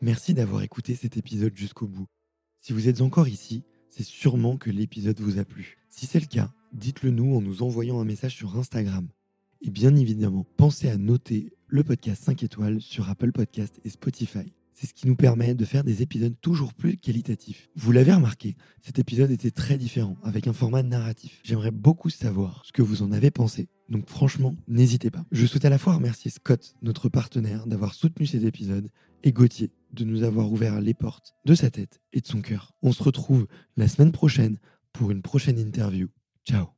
Merci 0.00 0.32
d'avoir 0.34 0.62
écouté 0.62 0.94
cet 0.94 1.16
épisode 1.16 1.56
jusqu'au 1.56 1.88
bout. 1.88 2.06
Si 2.60 2.72
vous 2.72 2.88
êtes 2.88 3.00
encore 3.00 3.26
ici, 3.26 3.64
c'est 3.90 4.04
sûrement 4.04 4.56
que 4.56 4.70
l'épisode 4.70 5.20
vous 5.20 5.38
a 5.38 5.44
plu. 5.44 5.78
Si 5.90 6.06
c'est 6.06 6.20
le 6.20 6.26
cas, 6.26 6.52
dites-le 6.72 7.10
nous 7.10 7.34
en 7.34 7.40
nous 7.40 7.62
envoyant 7.62 8.00
un 8.00 8.04
message 8.04 8.36
sur 8.36 8.56
Instagram. 8.56 9.08
Et 9.62 9.70
bien 9.70 9.94
évidemment, 9.96 10.46
pensez 10.56 10.88
à 10.88 10.96
noter 10.96 11.52
le 11.66 11.82
podcast 11.82 12.22
5 12.24 12.42
étoiles 12.42 12.80
sur 12.80 13.08
Apple 13.08 13.32
Podcast 13.32 13.80
et 13.84 13.90
Spotify. 13.90 14.52
C'est 14.74 14.86
ce 14.86 14.94
qui 14.94 15.08
nous 15.08 15.16
permet 15.16 15.54
de 15.54 15.64
faire 15.64 15.82
des 15.82 16.02
épisodes 16.02 16.36
toujours 16.40 16.72
plus 16.72 16.96
qualitatifs. 16.96 17.68
Vous 17.74 17.90
l'avez 17.90 18.14
remarqué, 18.14 18.56
cet 18.80 19.00
épisode 19.00 19.32
était 19.32 19.50
très 19.50 19.76
différent, 19.76 20.16
avec 20.22 20.46
un 20.46 20.52
format 20.52 20.84
narratif. 20.84 21.40
J'aimerais 21.42 21.72
beaucoup 21.72 22.10
savoir 22.10 22.62
ce 22.64 22.70
que 22.70 22.82
vous 22.82 23.02
en 23.02 23.10
avez 23.10 23.32
pensé. 23.32 23.66
Donc 23.88 24.08
franchement, 24.08 24.54
n'hésitez 24.68 25.10
pas. 25.10 25.24
Je 25.32 25.46
souhaite 25.46 25.64
à 25.64 25.70
la 25.70 25.78
fois 25.78 25.94
remercier 25.94 26.30
Scott, 26.30 26.76
notre 26.82 27.08
partenaire, 27.08 27.66
d'avoir 27.66 27.92
soutenu 27.92 28.26
cet 28.26 28.44
épisode, 28.44 28.88
et 29.24 29.32
Gauthier 29.32 29.72
de 29.92 30.04
nous 30.04 30.22
avoir 30.22 30.50
ouvert 30.50 30.80
les 30.80 30.94
portes 30.94 31.34
de 31.44 31.54
sa 31.54 31.70
tête 31.70 32.00
et 32.12 32.20
de 32.20 32.26
son 32.26 32.40
cœur. 32.40 32.72
On 32.82 32.92
se 32.92 33.02
retrouve 33.02 33.46
la 33.76 33.88
semaine 33.88 34.12
prochaine 34.12 34.58
pour 34.92 35.10
une 35.10 35.22
prochaine 35.22 35.58
interview. 35.58 36.08
Ciao. 36.46 36.77